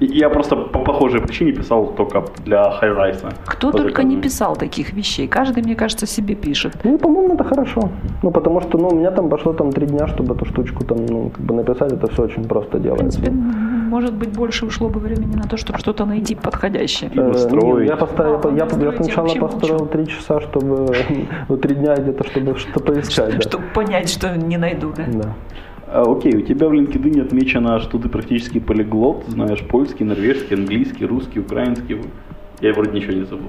я 0.00 0.28
просто 0.28 0.56
по 0.56 0.78
похожей 0.80 1.20
причине 1.20 1.52
писал 1.52 1.86
только 1.86 2.24
для 2.44 2.70
Хайрайса. 2.70 3.32
Кто 3.46 3.72
только 3.72 4.02
не 4.02 4.16
писал 4.16 4.56
таких 4.56 4.92
вещей. 4.92 5.28
Каждый, 5.28 5.62
мне 5.62 5.74
кажется, 5.74 6.06
себе 6.06 6.34
пишет. 6.34 6.74
Ну, 6.84 6.98
по-моему, 6.98 7.34
это 7.34 7.44
хорошо. 7.44 7.90
Ну, 8.22 8.30
потому 8.30 8.60
что, 8.60 8.78
ну, 8.78 8.88
у 8.88 8.94
меня 8.94 9.10
там 9.10 9.28
пошло 9.28 9.52
там 9.52 9.72
три 9.72 9.86
дня, 9.86 10.06
чтобы 10.06 10.34
эту 10.34 10.44
штучку 10.44 10.84
там, 10.84 11.06
ну, 11.06 11.30
как 11.30 11.44
бы 11.44 11.54
написать. 11.54 11.92
Это 11.92 12.06
все 12.06 12.22
очень 12.22 12.44
просто 12.44 12.78
делается. 12.78 13.18
В 13.18 13.22
принципе, 13.22 13.30
может 13.86 14.14
быть, 14.14 14.30
больше 14.30 14.66
ушло 14.66 14.88
бы 14.88 15.00
времени 15.00 15.36
на 15.36 15.48
то, 15.48 15.56
чтобы 15.56 15.78
что-то 15.78 16.04
найти 16.04 16.34
подходящее. 16.34 17.10
И 17.14 17.20
настроить. 17.20 17.88
я, 17.88 17.96
поставил, 17.96 18.40
а, 18.44 18.48
я, 18.48 18.66
я, 18.66 18.84
я 18.84 18.92
сначала 18.92 19.34
построил 19.34 19.86
три 19.86 20.06
часа, 20.06 20.40
чтобы, 20.40 20.94
ну, 21.48 21.56
три 21.56 21.74
дня 21.74 21.94
где-то, 21.96 22.24
чтобы 22.24 22.56
что-то 22.58 22.80
поискать. 22.80 23.34
Да. 23.36 23.40
Чтобы 23.40 23.64
понять, 23.74 24.10
что 24.10 24.36
не 24.36 24.56
найду, 24.56 24.92
да? 24.96 25.04
Да. 25.06 25.34
А, 25.96 26.02
окей, 26.02 26.36
у 26.36 26.42
тебя 26.42 26.68
в 26.68 26.74
LinkedIn 26.74 27.22
отмечено, 27.22 27.80
что 27.80 27.98
ты 27.98 28.10
практически 28.10 28.58
полиглот, 28.60 29.24
знаешь 29.28 29.66
польский, 29.66 30.04
норвежский, 30.04 30.54
английский, 30.54 31.06
русский, 31.06 31.40
украинский. 31.40 32.02
Я 32.60 32.74
вроде 32.74 32.90
ничего 32.90 33.14
не 33.14 33.24
забыл. 33.24 33.48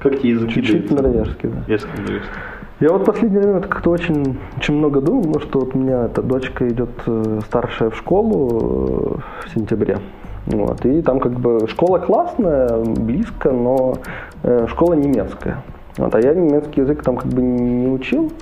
Как 0.00 0.18
тебе 0.18 0.30
языки 0.30 0.54
Чуть-чуть 0.54 0.90
норвежский, 0.90 1.50
да. 1.50 1.62
Если 1.68 1.88
норвежский. 1.88 2.30
Я 2.80 2.88
вот 2.92 3.02
в 3.02 3.04
последнее 3.04 3.42
время 3.42 3.60
как-то 3.60 3.90
очень, 3.90 4.38
очень 4.56 4.74
много 4.74 5.02
думал, 5.02 5.24
потому 5.24 5.40
что 5.40 5.60
вот 5.60 5.74
у 5.74 5.78
меня 5.78 6.06
эта 6.06 6.22
дочка 6.22 6.66
идет 6.66 6.88
э, 7.06 7.40
старшая 7.44 7.90
в 7.90 7.96
школу 7.98 9.18
э, 9.44 9.44
в 9.44 9.54
сентябре. 9.54 9.98
Вот, 10.46 10.86
и 10.86 11.02
там 11.02 11.20
как 11.20 11.38
бы 11.38 11.68
школа 11.68 11.98
классная, 11.98 12.82
близко, 12.84 13.52
но 13.52 13.98
э, 14.42 14.66
школа 14.66 14.94
немецкая. 14.94 15.62
Вот, 15.98 16.14
а 16.14 16.20
я 16.22 16.32
немецкий 16.32 16.80
язык 16.80 17.02
там 17.02 17.18
как 17.18 17.30
бы 17.30 17.42
не 17.42 17.88
учил. 17.88 18.32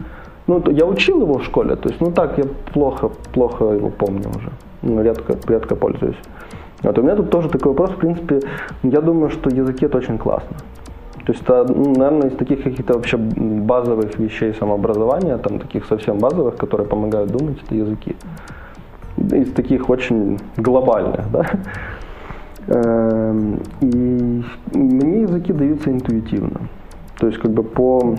Ну, 0.51 0.61
я 0.73 0.85
учил 0.85 1.23
его 1.23 1.39
в 1.39 1.45
школе, 1.45 1.77
то 1.77 1.89
есть, 1.89 2.01
ну 2.01 2.11
так, 2.11 2.37
я 2.39 2.45
плохо, 2.73 3.09
плохо 3.33 3.67
его 3.67 3.89
помню 3.89 4.29
уже. 4.31 4.51
Ну, 4.83 5.01
редко, 5.01 5.37
редко 5.47 5.77
пользуюсь. 5.77 6.17
Вот, 6.83 6.99
у 6.99 7.03
меня 7.03 7.15
тут 7.15 7.31
тоже 7.31 7.49
такой 7.49 7.71
вопрос, 7.71 7.91
в 7.91 7.97
принципе, 7.99 8.41
я 8.83 9.01
думаю, 9.01 9.31
что 9.31 9.49
языки 9.49 9.87
это 9.87 9.99
очень 9.99 10.19
классно. 10.19 10.57
То 11.25 11.33
есть, 11.33 11.43
это, 11.45 11.73
наверное, 11.73 12.31
из 12.31 12.37
таких 12.37 12.65
каких-то 12.65 12.95
вообще 12.95 13.17
базовых 13.17 14.19
вещей 14.19 14.53
самообразования, 14.55 15.39
там 15.39 15.61
таких 15.61 15.85
совсем 15.85 16.19
базовых, 16.19 16.57
которые 16.57 16.89
помогают 16.89 17.31
думать, 17.31 17.59
это 17.65 17.77
языки. 17.77 18.17
Из 19.19 19.53
таких 19.53 19.89
очень 19.89 20.41
глобальных, 20.57 21.31
да. 21.31 21.47
Эм, 22.67 23.61
и 23.83 24.43
мне 24.75 25.23
языки 25.23 25.53
даются 25.53 25.91
интуитивно. 25.93 26.61
То 27.21 27.29
есть, 27.29 27.39
как 27.39 27.53
бы 27.53 27.63
по 27.63 28.17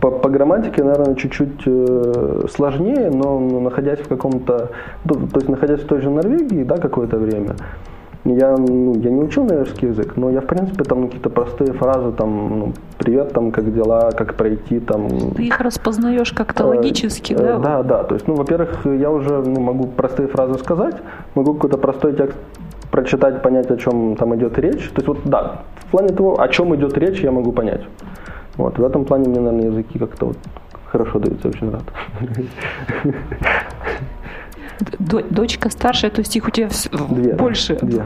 по, 0.00 0.10
по 0.10 0.28
грамматике, 0.28 0.82
наверное, 0.82 1.14
чуть-чуть 1.14 1.62
э, 1.66 2.46
сложнее, 2.50 3.10
но, 3.10 3.38
но 3.38 3.60
находясь 3.60 4.00
в 4.00 4.08
каком-то, 4.08 4.70
то, 5.06 5.14
то 5.14 5.36
есть 5.36 5.48
находясь 5.48 5.80
в 5.80 5.86
той 5.86 6.00
же 6.00 6.10
Норвегии, 6.10 6.64
да, 6.64 6.78
какое-то 6.78 7.18
время, 7.18 7.56
я, 8.24 8.56
ну, 8.56 8.94
я 8.96 9.10
не 9.10 9.22
учил 9.22 9.44
норвежский 9.44 9.88
язык, 9.88 10.16
но 10.16 10.30
я, 10.30 10.40
в 10.40 10.46
принципе, 10.46 10.84
там 10.84 11.06
какие-то 11.06 11.30
простые 11.30 11.72
фразы, 11.72 12.12
там, 12.12 12.58
ну, 12.58 12.72
привет, 12.98 13.32
там, 13.32 13.50
как 13.50 13.72
дела, 13.72 14.10
как 14.10 14.34
пройти, 14.34 14.78
там. 14.78 15.08
Ты 15.34 15.44
их 15.44 15.60
распознаешь 15.60 16.32
как-то 16.32 16.64
э, 16.64 16.66
логически, 16.66 17.34
да? 17.34 17.56
Э, 17.56 17.58
да, 17.58 17.82
да, 17.82 18.04
то 18.04 18.14
есть, 18.14 18.28
ну, 18.28 18.34
во-первых, 18.34 18.84
я 18.84 19.10
уже 19.10 19.42
ну, 19.42 19.60
могу 19.60 19.86
простые 19.86 20.28
фразы 20.28 20.58
сказать, 20.58 20.96
могу 21.34 21.54
какой-то 21.54 21.78
простой 21.78 22.14
текст 22.14 22.36
прочитать, 22.90 23.42
понять, 23.42 23.70
о 23.70 23.76
чем 23.76 24.16
там 24.16 24.34
идет 24.36 24.58
речь. 24.58 24.88
То 24.90 24.96
есть, 24.96 25.08
вот, 25.08 25.18
да, 25.24 25.62
в 25.76 25.90
плане 25.90 26.08
того, 26.08 26.40
о 26.40 26.48
чем 26.48 26.74
идет 26.74 26.98
речь, 26.98 27.20
я 27.20 27.30
могу 27.30 27.52
понять. 27.52 27.82
Вот, 28.60 28.78
в 28.78 28.84
этом 28.84 29.06
плане 29.06 29.28
мне, 29.28 29.40
наверное, 29.40 29.70
языки 29.70 29.98
как-то 29.98 30.26
вот 30.26 30.36
хорошо 30.84 31.18
даются, 31.18 31.48
очень 31.48 31.70
рад. 31.70 31.82
Дочка 35.30 35.70
старшая, 35.70 36.10
то 36.10 36.20
есть 36.20 36.36
их 36.36 36.46
у 36.46 36.50
тебя 36.50 36.68
Две, 37.08 37.34
больше. 37.34 37.76
Две. 37.76 38.02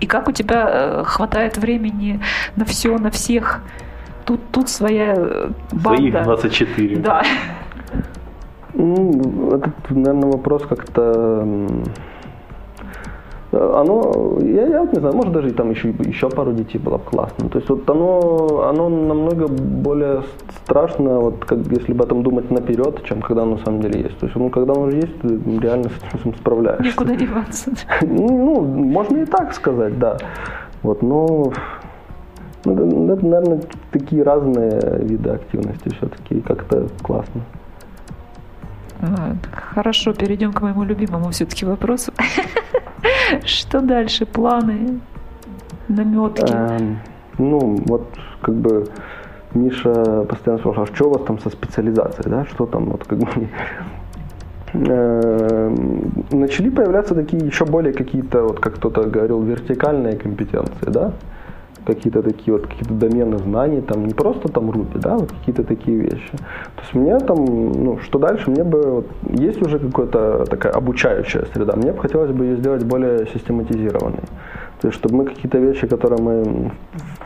И 0.00 0.06
как 0.06 0.28
у 0.28 0.32
тебя 0.32 0.68
э, 0.70 1.02
хватает 1.04 1.58
времени 1.58 2.20
на 2.54 2.64
все, 2.64 2.96
на 2.98 3.10
всех? 3.10 3.60
Тут, 4.24 4.40
тут 4.52 4.68
своя 4.68 5.14
э, 5.16 5.50
банда. 5.72 5.96
Своих 5.96 6.24
24. 6.24 6.96
Да. 6.96 7.22
Ну, 8.74 9.56
этот, 9.56 9.74
наверное, 9.90 10.30
вопрос 10.30 10.62
как-то 10.68 11.44
оно, 13.50 14.38
я, 14.42 14.66
я 14.66 14.84
не 14.84 15.00
знаю, 15.00 15.14
может 15.14 15.32
даже 15.32 15.52
там 15.52 15.70
еще, 15.70 15.88
еще 15.88 16.28
пару 16.28 16.52
детей 16.52 16.78
было 16.78 16.98
бы 16.98 17.04
классно. 17.04 17.48
То 17.48 17.58
есть 17.58 17.68
вот 17.70 17.88
оно, 17.88 18.68
оно 18.68 18.88
намного 18.88 19.48
более 19.48 20.22
страшно, 20.62 21.20
вот 21.20 21.44
как 21.44 21.60
если 21.70 21.92
об 21.92 22.02
этом 22.02 22.22
думать 22.22 22.50
наперед, 22.50 23.02
чем 23.04 23.22
когда 23.22 23.42
оно 23.42 23.56
на 23.56 23.64
самом 23.64 23.80
деле 23.80 24.02
есть. 24.02 24.18
То 24.18 24.26
есть 24.26 24.36
ну, 24.36 24.50
когда 24.50 24.72
оно 24.72 24.82
уже 24.82 24.96
есть, 24.96 25.20
ты 25.20 25.40
реально 25.60 25.88
с 25.88 26.14
этим 26.14 26.34
справляешься. 26.34 26.84
Никуда 26.84 27.14
деваться. 27.14 27.70
Ну, 28.02 28.60
можно 28.62 29.18
и 29.18 29.24
так 29.24 29.54
сказать, 29.54 29.98
да. 29.98 30.18
Вот, 30.82 31.02
но 31.02 31.52
ну, 32.64 33.12
это, 33.12 33.26
наверное, 33.26 33.60
такие 33.90 34.22
разные 34.22 34.80
виды 35.02 35.30
активности 35.30 35.88
все-таки, 35.96 36.40
как-то 36.40 36.88
классно. 37.02 37.42
Хорошо, 39.74 40.12
перейдем 40.12 40.52
к 40.52 40.60
моему 40.60 40.84
любимому 40.84 41.30
все-таки 41.30 41.64
вопросу. 41.64 42.12
Что 43.44 43.80
дальше? 43.80 44.26
Планы? 44.26 45.00
Наметки? 45.88 46.52
Эм, 46.52 46.98
ну, 47.38 47.78
вот 47.86 48.08
как 48.42 48.54
бы 48.54 48.86
Миша 49.54 50.24
постоянно 50.28 50.60
спрашивал, 50.60 50.82
а 50.82 50.94
что 50.94 51.08
у 51.08 51.10
вас 51.12 51.22
там 51.22 51.38
со 51.38 51.50
специализацией, 51.50 52.30
да, 52.30 52.44
что 52.46 52.66
там, 52.66 52.86
вот 52.86 53.04
как 53.04 53.18
бы 53.18 53.48
эм, 54.74 56.12
начали 56.30 56.68
появляться 56.68 57.14
такие 57.14 57.44
еще 57.44 57.64
более 57.64 57.92
какие-то, 57.92 58.42
вот 58.42 58.60
как 58.60 58.74
кто-то 58.74 59.04
говорил, 59.04 59.42
вертикальные 59.42 60.16
компетенции, 60.16 60.86
да, 60.86 61.12
какие-то 61.94 62.22
такие 62.22 62.52
вот 62.52 62.66
какие-то 62.66 62.94
домены 62.94 63.38
знаний, 63.38 63.80
там 63.80 64.06
не 64.06 64.14
просто 64.14 64.48
там 64.48 64.70
Ruby, 64.70 64.98
да, 64.98 65.16
вот 65.16 65.32
какие-то 65.32 65.64
такие 65.64 65.98
вещи. 65.98 66.30
То 66.76 66.82
есть 66.82 66.94
мне 66.94 67.18
там, 67.18 67.44
ну, 67.84 67.98
что 67.98 68.18
дальше, 68.18 68.50
мне 68.50 68.64
бы, 68.64 68.82
вот, 68.90 69.06
есть 69.40 69.62
уже 69.62 69.78
какая-то 69.78 70.44
такая 70.50 70.72
обучающая 70.72 71.44
среда, 71.54 71.76
мне 71.76 71.92
бы 71.92 71.98
хотелось 71.98 72.30
бы 72.30 72.44
ее 72.44 72.56
сделать 72.56 72.84
более 72.84 73.26
систематизированной. 73.26 74.22
То 74.80 74.88
есть, 74.88 74.98
чтобы 74.98 75.16
мы 75.16 75.24
какие-то 75.24 75.58
вещи, 75.58 75.86
которые 75.86 76.22
мы 76.22 76.70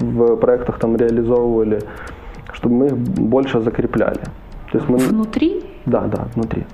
в 0.00 0.36
проектах 0.36 0.78
там 0.78 0.96
реализовывали, 0.96 1.78
чтобы 2.52 2.74
мы 2.74 2.86
их 2.86 2.96
больше 2.96 3.60
закрепляли. 3.60 4.20
То 4.70 4.78
есть 4.78 4.88
мы... 4.88 4.98
Внутри? 4.98 5.62
Да, 5.86 6.00
да, 6.02 6.28
внутри. 6.34 6.64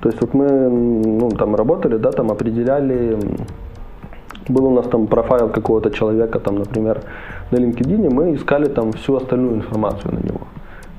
То 0.00 0.08
есть 0.08 0.20
вот 0.20 0.34
мы 0.34 0.48
ну, 0.48 1.28
там 1.30 1.54
работали, 1.54 1.96
да, 1.96 2.10
там 2.10 2.30
определяли 2.30 3.18
был 4.48 4.66
у 4.66 4.70
нас 4.70 4.86
там 4.86 5.06
профайл 5.06 5.48
какого-то 5.48 5.90
человека, 5.90 6.38
там, 6.38 6.56
например, 6.56 7.02
на 7.50 7.56
LinkedIn, 7.56 8.10
мы 8.10 8.34
искали 8.34 8.68
там 8.68 8.92
всю 8.92 9.16
остальную 9.16 9.56
информацию 9.56 10.14
на 10.14 10.18
него. 10.18 10.40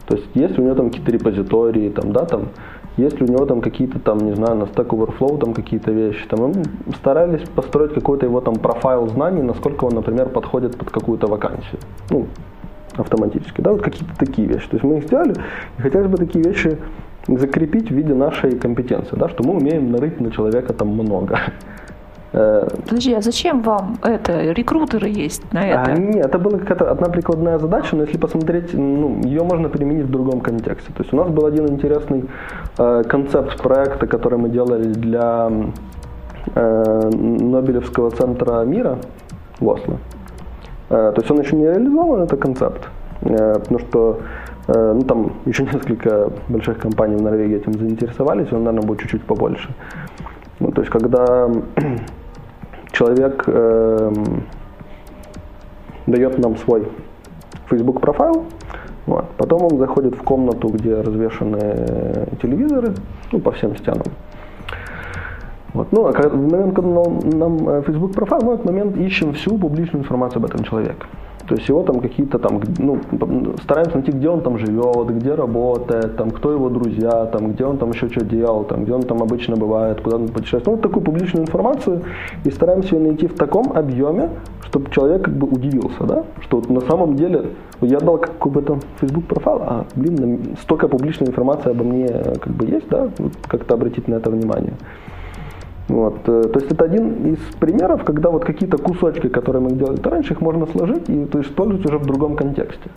То 0.07 0.15
есть 0.15 0.27
есть 0.35 0.59
у 0.59 0.61
него 0.61 0.75
там 0.75 0.89
какие-то 0.89 1.11
репозитории, 1.11 1.89
там, 1.89 2.11
да, 2.11 2.25
там, 2.25 2.49
есть 2.97 3.19
ли 3.19 3.25
у 3.27 3.31
него 3.31 3.45
там 3.45 3.61
какие-то 3.61 3.99
там, 3.99 4.19
не 4.19 4.35
знаю, 4.35 4.55
на 4.55 4.63
Stack 4.63 4.87
Overflow 4.87 5.39
там 5.39 5.53
какие-то 5.53 5.91
вещи. 5.91 6.27
Там 6.27 6.51
мы 6.51 6.63
старались 6.95 7.47
построить 7.49 7.93
какой-то 7.93 8.25
его 8.25 8.41
там 8.41 8.55
профайл 8.55 9.07
знаний, 9.07 9.41
насколько 9.41 9.85
он, 9.85 9.95
например, 9.95 10.29
подходит 10.29 10.77
под 10.77 10.91
какую-то 10.91 11.27
вакансию. 11.27 11.79
Ну, 12.11 12.27
автоматически, 12.95 13.61
да, 13.61 13.71
вот 13.71 13.81
какие-то 13.81 14.15
такие 14.17 14.47
вещи. 14.47 14.67
То 14.69 14.75
есть 14.75 14.83
мы 14.83 14.97
их 14.97 15.05
сделали, 15.05 15.33
и 15.79 15.81
хотелось 15.81 16.07
бы 16.07 16.17
такие 16.17 16.43
вещи 16.43 16.77
закрепить 17.27 17.89
в 17.89 17.95
виде 17.95 18.13
нашей 18.13 18.59
компетенции, 18.59 19.15
да, 19.15 19.29
что 19.29 19.43
мы 19.43 19.55
умеем 19.55 19.91
нарыть 19.91 20.19
на 20.19 20.29
человека 20.31 20.73
там 20.73 20.89
много. 20.89 21.39
Э, 22.33 22.67
Подожди, 22.89 23.13
а 23.13 23.21
зачем 23.21 23.61
вам 23.61 23.97
это? 24.01 24.51
Рекрутеры 24.53 25.07
есть 25.07 25.53
на 25.53 25.61
а, 25.61 25.65
это? 25.65 25.91
А, 25.91 25.97
нет, 25.97 26.25
это 26.25 26.39
была 26.39 26.57
какая-то 26.57 26.89
одна 26.91 27.09
прикладная 27.09 27.59
задача, 27.59 27.95
но 27.95 28.03
если 28.03 28.17
посмотреть, 28.17 28.73
ну, 28.73 29.21
ее 29.23 29.43
можно 29.43 29.69
применить 29.69 30.05
в 30.05 30.11
другом 30.11 30.41
контексте. 30.41 30.91
То 30.93 31.03
есть 31.03 31.13
у 31.13 31.17
нас 31.17 31.29
был 31.29 31.45
один 31.45 31.67
интересный 31.67 32.25
э, 32.77 33.03
концепт 33.07 33.61
проекта, 33.61 34.07
который 34.07 34.39
мы 34.39 34.49
делали 34.49 34.87
для 34.87 35.51
э, 36.55 37.09
Нобелевского 37.11 38.09
центра 38.09 38.63
мира 38.63 38.97
в 39.59 39.67
Осло. 39.67 39.97
Э, 40.89 41.11
то 41.13 41.21
есть 41.21 41.29
он 41.29 41.39
еще 41.39 41.55
не 41.55 41.65
реализован, 41.65 42.23
это 42.23 42.35
концепт, 42.35 42.89
э, 43.21 43.59
потому 43.59 43.79
что 43.79 44.19
э, 44.67 44.93
ну, 44.95 45.01
там 45.01 45.33
еще 45.45 45.63
несколько 45.73 46.31
больших 46.49 46.79
компаний 46.79 47.15
в 47.15 47.21
Норвегии 47.21 47.57
этим 47.57 47.73
заинтересовались, 47.73 48.51
он, 48.51 48.63
наверное, 48.63 48.87
будет 48.87 49.01
чуть-чуть 49.01 49.23
побольше. 49.23 49.69
Ну, 50.59 50.71
то 50.71 50.81
есть, 50.81 50.91
когда 50.91 51.49
человек 52.93 53.43
э, 53.47 54.13
дает 56.07 56.39
нам 56.39 56.55
свой 56.57 56.87
Facebook 57.69 57.99
профайл, 57.99 58.45
вот, 59.05 59.25
потом 59.37 59.63
он 59.63 59.77
заходит 59.77 60.15
в 60.15 60.23
комнату, 60.23 60.69
где 60.69 61.01
развешаны 61.01 62.27
телевизоры, 62.41 62.93
ну, 63.33 63.39
по 63.39 63.51
всем 63.51 63.75
стенам. 63.75 64.05
Вот. 65.73 65.91
Ну, 65.91 66.05
а 66.05 66.11
в 66.11 66.35
момент, 66.35 66.75
когда 66.75 67.03
нам 67.37 67.67
э, 67.67 67.81
Facebook 67.81 68.13
профайл, 68.13 68.41
мы 68.43 68.51
в 68.51 68.53
этот 68.53 68.65
момент 68.65 68.95
ищем 68.95 69.33
всю 69.33 69.57
публичную 69.57 70.03
информацию 70.03 70.37
об 70.37 70.45
этом 70.45 70.63
человеке. 70.63 71.05
То 71.53 71.57
есть 71.57 71.69
его 71.69 71.83
там 71.83 71.99
какие-то 71.99 72.39
там, 72.39 72.59
ну, 72.79 72.99
стараемся 73.61 73.97
найти, 73.97 74.11
где 74.11 74.27
он 74.27 74.41
там 74.41 74.57
живет, 74.57 75.07
где 75.17 75.35
работает, 75.35 76.17
там, 76.17 76.31
кто 76.31 76.51
его 76.51 76.67
друзья, 76.67 77.27
там, 77.27 77.51
где 77.51 77.63
он 77.63 77.77
там 77.77 77.91
еще 77.91 78.09
что 78.09 78.25
делал, 78.25 78.63
там, 78.63 78.85
где 78.85 78.93
он 78.93 79.03
там 79.03 79.21
обычно 79.21 79.55
бывает, 79.55 80.01
куда 80.01 80.15
он 80.15 80.29
путешествует. 80.29 80.65
Ну, 80.65 80.71
вот 80.71 80.81
такую 80.81 81.03
публичную 81.03 81.45
информацию 81.45 82.01
и 82.43 82.49
стараемся 82.49 82.95
ее 82.95 83.03
найти 83.03 83.27
в 83.27 83.35
таком 83.35 83.71
объеме, 83.71 84.29
чтобы 84.63 84.89
человек 84.89 85.25
как 85.25 85.35
бы 85.35 85.45
удивился, 85.45 86.03
да, 86.05 86.23
что 86.41 86.57
вот 86.57 86.71
на 86.71 86.81
самом 86.81 87.15
деле 87.15 87.51
я 87.81 87.99
дал 87.99 88.17
какой-то 88.17 88.79
Facebook 88.99 89.25
профайл, 89.25 89.61
а, 89.61 89.85
блин, 89.95 90.55
столько 90.59 90.87
публичной 90.87 91.27
информации 91.27 91.69
обо 91.69 91.83
мне 91.83 92.07
как 92.07 92.51
бы 92.51 92.65
есть, 92.65 92.89
да, 92.89 93.09
вот 93.19 93.33
как-то 93.47 93.75
обратить 93.75 94.07
на 94.07 94.15
это 94.15 94.31
внимание. 94.31 94.73
Вот. 95.87 96.17
Э, 96.27 96.43
то 96.43 96.59
есть 96.59 96.71
это 96.71 96.85
один 96.85 97.33
из 97.33 97.39
примеров, 97.59 98.03
когда 98.03 98.29
вот 98.29 98.45
какие-то 98.45 98.77
кусочки, 98.77 99.27
которые 99.27 99.61
мы 99.61 99.71
делали 99.71 99.99
раньше, 100.01 100.33
их 100.33 100.41
можно 100.41 100.65
сложить 100.67 101.09
и 101.09 101.25
то 101.25 101.39
есть, 101.39 101.51
использовать 101.51 101.85
уже 101.85 101.97
в 101.97 102.05
другом 102.05 102.35
контексте. 102.35 102.89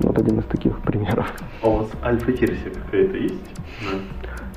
Вот 0.00 0.18
один 0.18 0.38
из 0.38 0.44
таких 0.44 0.78
примеров. 0.80 1.32
А 1.62 1.68
у 1.68 1.76
вас 1.78 1.88
альфа-версия 2.02 2.70
какая-то 2.70 3.16
есть? 3.16 3.44
Да. 3.82 3.98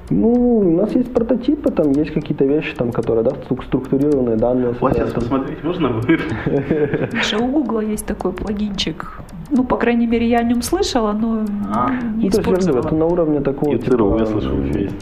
Ну, 0.10 0.58
у 0.60 0.78
нас 0.78 0.94
есть 0.96 1.14
прототипы, 1.14 1.72
там 1.72 1.92
есть 1.92 2.12
какие-то 2.12 2.46
вещи, 2.46 2.76
там, 2.76 2.92
которые, 2.92 3.24
да, 3.24 3.32
структурированные 3.66 4.36
данные. 4.36 4.76
Вот 4.80 4.94
сейчас 4.94 5.12
посмотреть 5.12 5.64
можно? 5.64 6.02
Даже 7.12 7.38
у 7.40 7.48
Гугла 7.48 7.80
есть 7.80 8.06
такой 8.06 8.34
плагинчик. 8.34 9.22
Ну, 9.50 9.64
по 9.64 9.78
крайней 9.78 10.06
мере, 10.06 10.28
я 10.28 10.40
о 10.40 10.44
нем 10.44 10.62
слышала, 10.62 11.14
но 11.14 11.46
а. 11.74 11.92
не 12.16 12.26
ну, 12.26 12.30
то 12.30 12.52
есть, 12.52 12.68
это 12.68 12.96
на 12.96 13.06
уровне 13.06 13.40
такого... 13.40 13.74
И 13.74 13.78
ЦРУ, 13.78 14.20
я 14.20 14.26
слышал, 14.26 14.60
есть 14.62 14.96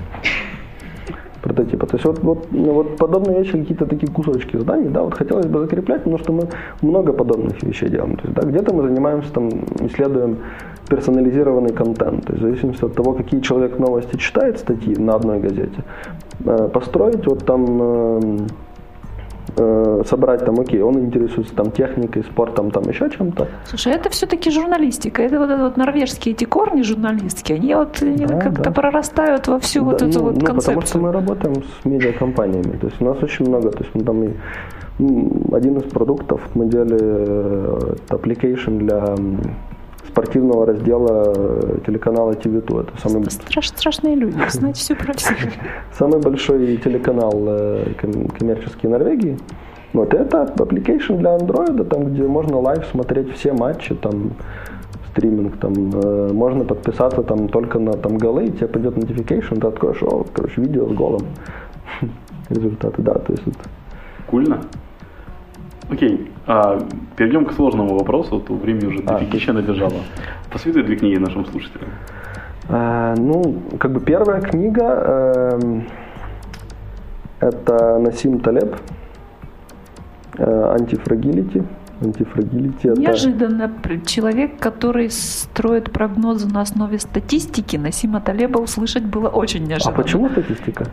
прототипа. 1.42 1.88
То 1.88 1.96
есть 1.96 2.06
вот, 2.06 2.20
вот, 2.20 2.48
ну, 2.52 2.72
вот 2.74 2.98
подобные 2.98 3.39
вещи, 3.39 3.58
какие-то 3.58 3.86
такие 3.86 4.12
кусочки 4.12 4.58
зданий, 4.58 4.89
да, 4.89 5.02
вот 5.02 5.14
хотелось 5.14 5.46
бы 5.46 5.60
закреплять, 5.60 6.04
потому 6.04 6.18
что 6.18 6.34
мы 6.34 6.48
много 6.82 7.14
подобных 7.14 7.62
вещей 7.64 7.89
делаем. 7.89 8.16
То 8.16 8.28
есть, 8.28 8.34
да, 8.36 8.48
где-то 8.48 8.74
мы 8.74 8.88
занимаемся, 8.88 9.32
там, 9.34 9.50
исследуем 9.82 10.38
персонализированный 10.89 11.74
контент. 11.74 12.26
То 12.26 12.34
есть 12.34 12.44
в 12.44 12.46
зависимости 12.46 12.86
от 12.86 12.96
того, 12.96 13.14
какие 13.14 13.42
человек 13.42 13.80
новости 13.80 14.18
читает 14.18 14.60
статьи 14.60 14.96
на 14.98 15.16
одной 15.16 15.39
газете, 15.39 15.84
э, 16.46 16.70
построить 16.74 17.26
вот 17.26 17.46
там 17.46 17.82
эм, 17.82 18.48
э, 19.58 20.04
собрать 20.06 20.46
там, 20.46 20.60
окей, 20.60 20.82
он 20.82 21.00
интересуется 21.00 21.56
там 21.56 21.72
техникой, 21.72 22.24
спортом, 22.24 22.72
там 22.72 22.84
еще 22.84 23.10
чем-то. 23.10 23.48
Слушай, 23.66 23.94
это 23.94 24.10
все-таки 24.10 24.52
журналистика. 24.52 25.22
Это 25.22 25.39
вот, 25.39 25.50
это 25.50 25.64
вот 25.64 25.78
норвежские 25.78 26.34
эти 26.36 26.46
корни 26.46 26.82
журналистские, 26.82 27.58
они 27.58 27.76
вот 27.76 27.98
да, 28.02 28.39
как-то 28.39 28.64
да. 28.64 28.72
прорастают 28.72 29.48
во 29.48 29.60
всю 29.60 29.80
да, 29.80 29.86
вот 29.86 30.02
эту 30.02 30.20
ну, 30.20 30.26
вот 30.26 30.36
ну, 30.36 30.46
концепцию. 30.46 30.76
Потому 30.76 30.88
что 30.88 31.00
мы 31.00 31.12
работаем 31.12 31.56
с 31.56 31.86
медиакомпаниями. 31.86 32.78
То 32.78 32.88
есть 32.88 33.02
у 33.02 33.06
нас 33.06 33.22
очень 33.22 33.48
много, 33.48 33.72
то 33.72 33.80
есть 33.80 33.94
мы 33.94 34.04
там 34.04 34.24
и 34.24 34.30
один 35.52 35.78
из 35.78 35.84
продуктов 35.89 36.42
мы 36.54 36.68
делали 36.68 37.00
э, 37.02 37.96
application 38.10 38.78
для 38.80 39.16
спортивного 40.12 40.66
раздела 40.66 41.34
э, 41.36 41.78
телеканала 41.86 42.32
TV2. 42.34 42.82
Это 42.82 43.01
самый... 43.01 43.30
Страш, 43.32 43.68
страшные 43.70 44.16
люди, 44.16 44.38
знаете 44.49 44.80
все 44.80 44.95
про 44.95 45.14
всех. 45.14 45.38
Самый 45.97 46.20
большой 46.20 46.78
телеканал 46.78 47.34
э, 47.47 47.93
коммерческий 48.38 48.88
Норвегии. 48.88 49.38
Вот 49.93 50.14
это 50.14 50.53
application 50.57 51.18
для 51.18 51.36
Android, 51.36 51.84
там, 51.86 52.05
где 52.05 52.24
можно 52.24 52.59
live 52.59 52.86
смотреть 52.91 53.34
все 53.36 53.53
матчи, 53.53 53.93
там, 53.95 54.32
стриминг, 55.12 55.57
там, 55.57 55.74
э, 55.93 56.34
можно 56.34 56.64
подписаться 56.64 57.24
там 57.24 57.47
только 57.47 57.80
на 57.80 57.93
там 57.93 58.18
голы, 58.18 58.45
и 58.45 58.51
тебе 58.51 58.68
придет 58.68 58.97
notification, 58.97 59.59
ты 59.59 59.68
откроешь, 59.68 60.03
о, 60.03 60.26
короче, 60.34 60.62
видео 60.62 60.88
с 60.88 60.93
голом. 60.93 61.22
Результаты, 62.49 63.01
да, 63.01 63.14
то 63.14 63.34
есть 63.34 63.45
вот. 63.45 63.55
Кульно. 64.28 64.62
Окей, 65.92 66.32
а, 66.48 66.80
перейдем 67.18 67.46
к 67.46 67.52
сложному 67.52 67.98
вопросу, 67.98 68.39
то 68.39 68.54
времени 68.54 68.86
уже 68.86 69.00
а, 69.00 69.20
дофигища 69.20 69.52
набежало. 69.52 70.02
Посоветуй 70.50 70.84
две 70.84 70.96
книги 70.96 71.18
нашим 71.18 71.46
слушателям. 71.46 71.89
А, 72.70 73.14
ну, 73.18 73.62
как 73.78 73.92
бы 73.92 74.00
первая 74.00 74.42
книга 74.42 75.60
э, 75.60 75.82
это 77.42 78.00
Насим 78.00 78.39
Талеб 78.39 78.78
э, 80.38 80.76
«Антифрагилити». 80.80 81.64
Антифрагилити 82.02 82.88
это... 82.88 83.02
Неожиданно 83.02 83.70
человек, 84.06 84.60
который 84.60 85.10
строит 85.10 85.92
прогнозы 85.92 86.48
на 86.48 86.62
основе 86.62 87.00
статистики, 87.00 87.76
Насима 87.76 88.22
Талеба 88.22 88.60
услышать 88.60 89.04
было 89.04 89.28
очень 89.28 89.66
неожиданно. 89.66 89.98
А 89.98 90.02
почему 90.02 90.30
статистика? 90.30 90.86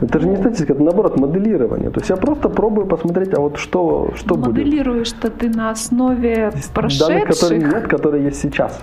Это 0.00 0.20
же 0.20 0.28
не 0.28 0.36
статистика, 0.36 0.74
это 0.74 0.82
наоборот 0.82 1.18
моделирование. 1.18 1.90
То 1.90 2.00
есть 2.00 2.10
я 2.10 2.16
просто 2.16 2.48
пробую 2.48 2.86
посмотреть, 2.86 3.34
а 3.34 3.40
вот 3.40 3.56
что, 3.56 4.10
что 4.14 4.34
будет. 4.34 4.48
Моделируешь-то 4.48 5.30
ты 5.30 5.48
на 5.48 5.70
основе 5.70 6.52
прошедших? 6.74 7.08
Данных, 7.08 7.28
которые 7.28 7.64
нет, 7.64 7.88
которые 7.88 8.24
есть 8.24 8.40
сейчас. 8.40 8.80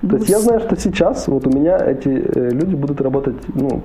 То 0.00 0.08
ну, 0.08 0.16
есть 0.16 0.28
я 0.28 0.38
знаю, 0.38 0.60
что 0.60 0.76
сейчас 0.76 1.28
вот 1.28 1.46
у 1.46 1.50
меня 1.50 1.76
эти 1.78 2.08
э, 2.08 2.50
люди 2.50 2.74
будут 2.74 3.00
работать, 3.00 3.36
ну, 3.54 3.82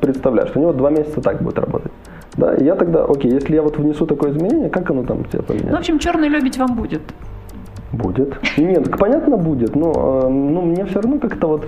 представляешь, 0.00 0.50
что 0.50 0.60
у 0.60 0.62
него 0.62 0.72
два 0.72 0.90
месяца 0.90 1.20
так 1.20 1.42
будет 1.42 1.58
работать. 1.58 1.92
Да, 2.36 2.54
и 2.54 2.64
я 2.64 2.74
тогда, 2.74 3.04
окей, 3.04 3.30
если 3.32 3.54
я 3.54 3.62
вот 3.62 3.78
внесу 3.78 4.06
такое 4.06 4.30
изменение, 4.30 4.70
как 4.70 4.90
оно 4.90 5.02
там 5.04 5.24
тебе 5.24 5.42
поменяется? 5.42 5.70
Ну, 5.70 5.76
в 5.76 5.80
общем, 5.80 5.98
черный 5.98 6.28
любить 6.28 6.58
вам 6.58 6.74
будет. 6.74 7.02
Будет. 7.92 8.34
Нет, 8.56 8.90
понятно 8.98 9.36
будет, 9.36 9.74
но 9.74 10.22
э, 10.24 10.28
ну, 10.28 10.62
мне 10.62 10.84
все 10.84 11.00
равно 11.00 11.18
как-то 11.18 11.46
вот... 11.48 11.66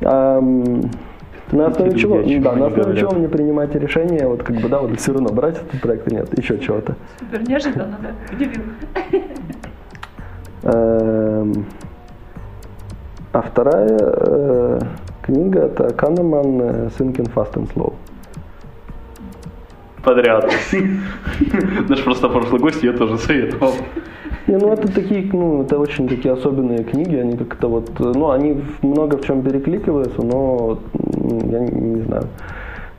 Э, 0.00 0.40
на 1.54 1.66
основе 1.68 1.98
чего, 1.98 2.22
да, 2.40 2.52
на 2.52 2.66
основе 2.66 2.98
чего 2.98 3.12
мне 3.12 3.28
принимаете 3.28 3.78
решение, 3.78 4.26
вот 4.26 4.42
как 4.42 4.56
бы, 4.56 4.68
да, 4.68 4.80
вот 4.80 4.98
все 4.98 5.12
равно 5.12 5.30
брать 5.30 5.56
этот 5.56 5.80
проект 5.80 6.06
или 6.08 6.16
нет, 6.16 6.38
еще 6.38 6.58
чего-то. 6.58 6.96
Супер 7.18 7.48
неожиданно, 7.48 7.98
да, 8.02 8.34
удивил. 8.34 8.62
Эм, 10.64 11.66
а 13.32 13.42
вторая 13.42 13.98
э, 14.00 14.80
книга 15.22 15.60
это 15.60 15.92
Канеман 15.92 16.60
э, 16.60 16.88
Thinking 16.98 17.32
Fast 17.34 17.54
and 17.54 17.72
Slow. 17.72 17.94
Подряд. 20.02 20.50
Наш 21.88 22.02
просто 22.04 22.28
прошлый 22.28 22.60
гость 22.60 22.82
я 22.82 22.92
тоже 22.92 23.18
советовал. 23.18 23.74
Не, 24.46 24.56
ну 24.56 24.72
это 24.72 24.92
такие, 24.92 25.28
ну, 25.32 25.62
это 25.62 25.78
очень 25.78 26.08
такие 26.08 26.34
особенные 26.34 26.84
книги, 26.84 27.16
они 27.16 27.36
как-то 27.36 27.68
вот, 27.68 27.90
ну, 27.98 28.30
они 28.30 28.62
много 28.82 29.16
в 29.16 29.24
чем 29.24 29.42
перекликиваются, 29.42 30.22
но 30.22 30.78
я 31.50 31.60
не, 31.60 31.70
не 31.70 32.00
знаю. 32.02 32.24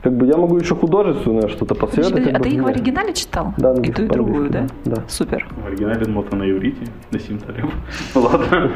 Как 0.02 0.12
бы 0.16 0.26
я 0.26 0.36
могу 0.36 0.56
еще 0.56 0.76
художественное 0.76 1.48
что-то 1.48 1.74
посоветовать. 1.74 2.28
А 2.32 2.38
ты 2.38 2.48
их 2.50 2.62
в 2.62 2.66
оригинале 2.66 3.12
читал? 3.12 3.54
Да, 3.56 3.74
и 3.74 3.90
ту, 3.90 4.04
и 4.04 4.06
другую, 4.06 4.50
да? 4.50 4.66
Да. 4.84 5.02
Супер. 5.08 5.44
В 5.64 5.66
оригинале 5.66 6.06
нота 6.06 6.36
на 6.36 6.48
иврите, 6.48 6.86
на 7.10 7.18
симталем. 7.18 7.70
Ладно. 8.14 8.70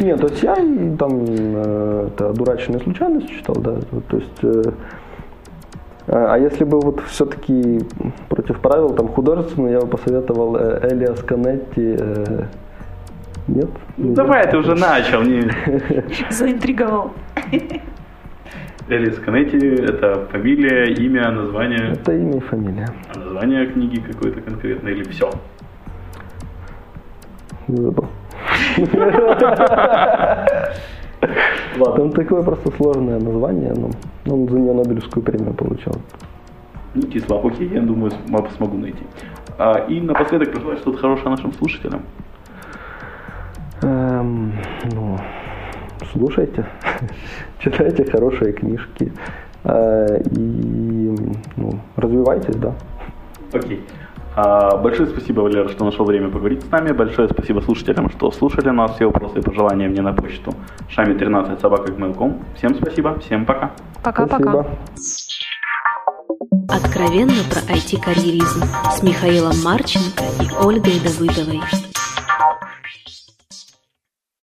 Нет, 0.00 0.18
то 0.18 0.28
есть 0.28 0.42
я 0.42 0.54
там 0.54 1.24
э, 1.26 2.08
это 2.08 2.32
дурачная 2.32 2.78
случайность 2.80 3.28
читал, 3.28 3.56
да. 3.56 3.80
То 4.08 4.16
есть 4.16 4.38
э, 4.42 4.62
а 6.12 6.36
если 6.36 6.64
бы 6.64 6.80
вот 6.80 7.00
все-таки 7.06 7.80
против 8.28 8.60
правил 8.60 8.94
там 8.94 9.08
художественно, 9.08 9.68
я 9.68 9.80
бы 9.80 9.86
посоветовал 9.86 10.56
э, 10.56 10.88
Элиас 10.90 11.22
Канетти. 11.22 11.96
Э, 11.98 12.44
нет? 13.46 13.70
Ну, 13.96 14.14
давай, 14.14 14.50
ты 14.50 14.58
уже 14.58 14.74
начал. 14.74 15.22
Не... 15.22 15.48
Заинтриговал. 16.30 17.12
Элис 18.88 19.20
Канетти– 19.20 19.56
это 19.84 20.26
фамилия, 20.32 20.92
имя, 20.94 21.30
название? 21.30 21.92
Это 21.92 22.12
имя 22.12 22.38
и 22.38 22.40
фамилия. 22.40 22.88
А 23.14 23.18
название 23.18 23.66
книги 23.66 24.00
какое-то 24.00 24.40
конкретное 24.40 24.92
или 24.92 25.04
все? 25.10 25.30
Забыл. 27.68 28.08
Там 31.96 32.12
такое 32.12 32.42
просто 32.42 32.70
сложное 32.72 33.20
название, 33.20 33.72
но 33.76 33.90
он 34.30 34.48
за 34.48 34.58
нее 34.58 34.72
Нобелевскую 34.72 35.22
премию 35.22 35.54
получал. 35.54 35.94
Ну, 36.94 37.02
Кислав, 37.02 37.44
окей, 37.44 37.68
я 37.68 37.80
думаю, 37.80 38.12
смогу 38.56 38.76
найти. 38.76 39.02
А, 39.58 39.84
и 39.88 40.00
напоследок 40.00 40.52
пожелать 40.52 40.78
что-то 40.78 40.98
хорошее 40.98 41.30
нашим 41.30 41.52
слушателям. 41.52 42.02
Эм, 43.82 44.52
ну, 44.92 45.18
слушайте, 46.12 46.66
читайте 47.60 48.10
хорошие 48.10 48.52
книжки 48.52 49.12
э, 49.64 50.22
и 50.32 51.16
ну, 51.56 51.80
развивайтесь, 51.96 52.56
да. 52.56 52.74
Окей. 53.52 53.80
А, 53.80 54.09
большое 54.78 55.08
спасибо, 55.08 55.40
Валера, 55.40 55.68
что 55.68 55.84
нашел 55.84 56.04
время 56.04 56.28
поговорить 56.28 56.62
с 56.62 56.70
нами. 56.70 56.92
Большое 56.92 57.28
спасибо 57.28 57.60
слушателям, 57.60 58.10
что 58.10 58.30
слушали 58.30 58.70
нас. 58.70 58.94
Все 58.94 59.06
вопросы 59.06 59.38
и 59.38 59.42
пожелания 59.42 59.88
мне 59.88 60.02
на 60.02 60.12
почту 60.12 60.52
шами 60.88 61.14
13 61.14 61.60
собака 61.60 61.92
Всем 62.56 62.74
спасибо, 62.74 63.18
всем 63.20 63.46
пока. 63.46 63.72
Пока-пока. 64.02 64.66
Откровенно 66.68 67.42
про 67.50 67.60
IT-карьеризм 67.74 68.62
с 68.90 69.02
Михаилом 69.02 69.60
Марченко 69.62 70.24
и 70.40 70.64
Ольгой 70.64 71.00
Давыдовой. 71.00 71.60